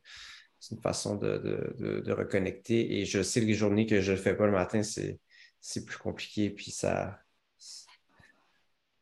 une 0.70 0.82
façon 0.82 1.16
de, 1.16 2.12
reconnecter. 2.12 3.00
Et 3.00 3.06
je 3.06 3.24
sais 3.24 3.42
que 3.42 3.46
les 3.46 3.54
journées 3.54 3.86
que 3.86 4.02
je 4.02 4.12
ne 4.12 4.18
fais 4.18 4.36
pas 4.36 4.46
le 4.46 4.52
matin, 4.52 4.82
c'est 4.84 5.86
plus 5.86 5.98
compliqué. 5.98 6.50
Puis 6.52 6.72
ça, 6.72 7.20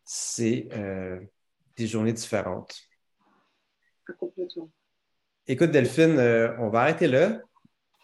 c'est 0.05 0.69
euh, 0.71 1.19
des 1.75 1.87
journées 1.87 2.13
différentes. 2.13 2.75
Complètement. 4.17 4.71
Écoute, 5.51 5.71
Delphine, 5.71 6.19
euh, 6.19 6.55
on 6.59 6.69
va 6.69 6.81
arrêter 6.81 7.07
là. 7.07 7.41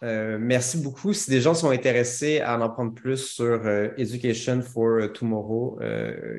Euh, 0.01 0.39
merci 0.39 0.81
beaucoup. 0.81 1.13
Si 1.13 1.29
des 1.29 1.41
gens 1.41 1.53
sont 1.53 1.69
intéressés 1.69 2.39
à 2.39 2.57
en 2.57 2.61
apprendre 2.61 2.95
plus 2.95 3.17
sur 3.17 3.45
euh, 3.45 3.89
Education 3.97 4.63
for 4.63 5.11
Tomorrow, 5.13 5.79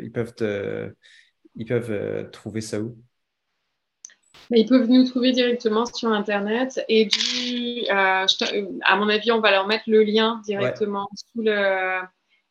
ils 0.02 0.10
peuvent, 0.12 0.34
ils 1.54 1.64
peuvent 1.64 2.30
trouver 2.32 2.60
ça 2.60 2.80
où? 2.80 2.98
Ils 4.50 4.66
peuvent 4.66 4.88
nous 4.88 5.04
trouver 5.04 5.32
directement 5.32 5.86
sur 5.86 6.08
Internet. 6.10 6.84
Et 6.88 7.08
à 7.90 8.26
mon 8.96 9.08
avis, 9.08 9.32
on 9.32 9.40
va 9.40 9.50
leur 9.50 9.66
mettre 9.66 9.84
le 9.86 10.02
lien 10.02 10.40
directement 10.44 11.08
sous, 11.14 11.42
le, 11.42 12.00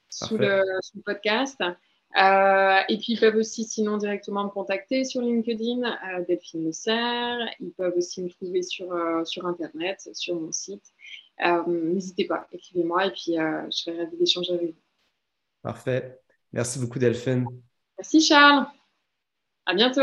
sous, 0.10 0.38
le, 0.38 0.62
podcast. 1.06 1.62
et 1.62 2.98
puis, 2.98 3.14
ils 3.14 3.20
peuvent 3.20 3.38
aussi, 3.38 3.64
sinon, 3.64 3.98
directement 3.98 4.44
me 4.44 4.50
contacter 4.50 5.04
sur 5.04 5.22
LinkedIn, 5.22 5.98
Delphine 6.28 6.74
Serre. 6.74 7.40
Ils 7.60 7.72
peuvent 7.72 7.96
aussi 7.96 8.24
me 8.24 8.30
trouver 8.30 8.62
sur, 8.62 8.94
sur 9.26 9.46
Internet, 9.46 10.10
sur 10.14 10.36
mon 10.36 10.52
site. 10.52 10.94
Euh, 11.44 11.64
n'hésitez 11.68 12.26
pas, 12.26 12.48
écrivez-moi 12.52 13.08
et 13.08 13.12
puis 13.12 13.38
euh, 13.38 13.66
je 13.66 13.78
serai 13.78 13.98
ravie 13.98 14.18
d'échanger 14.18 14.54
avec 14.54 14.72
vous. 14.72 14.82
Parfait. 15.62 16.22
Merci 16.54 16.80
beaucoup, 16.80 17.00
Delphine. 17.00 17.46
Merci, 17.98 18.22
Charles. 18.22 18.68
À 19.66 19.74
bientôt. 19.74 19.94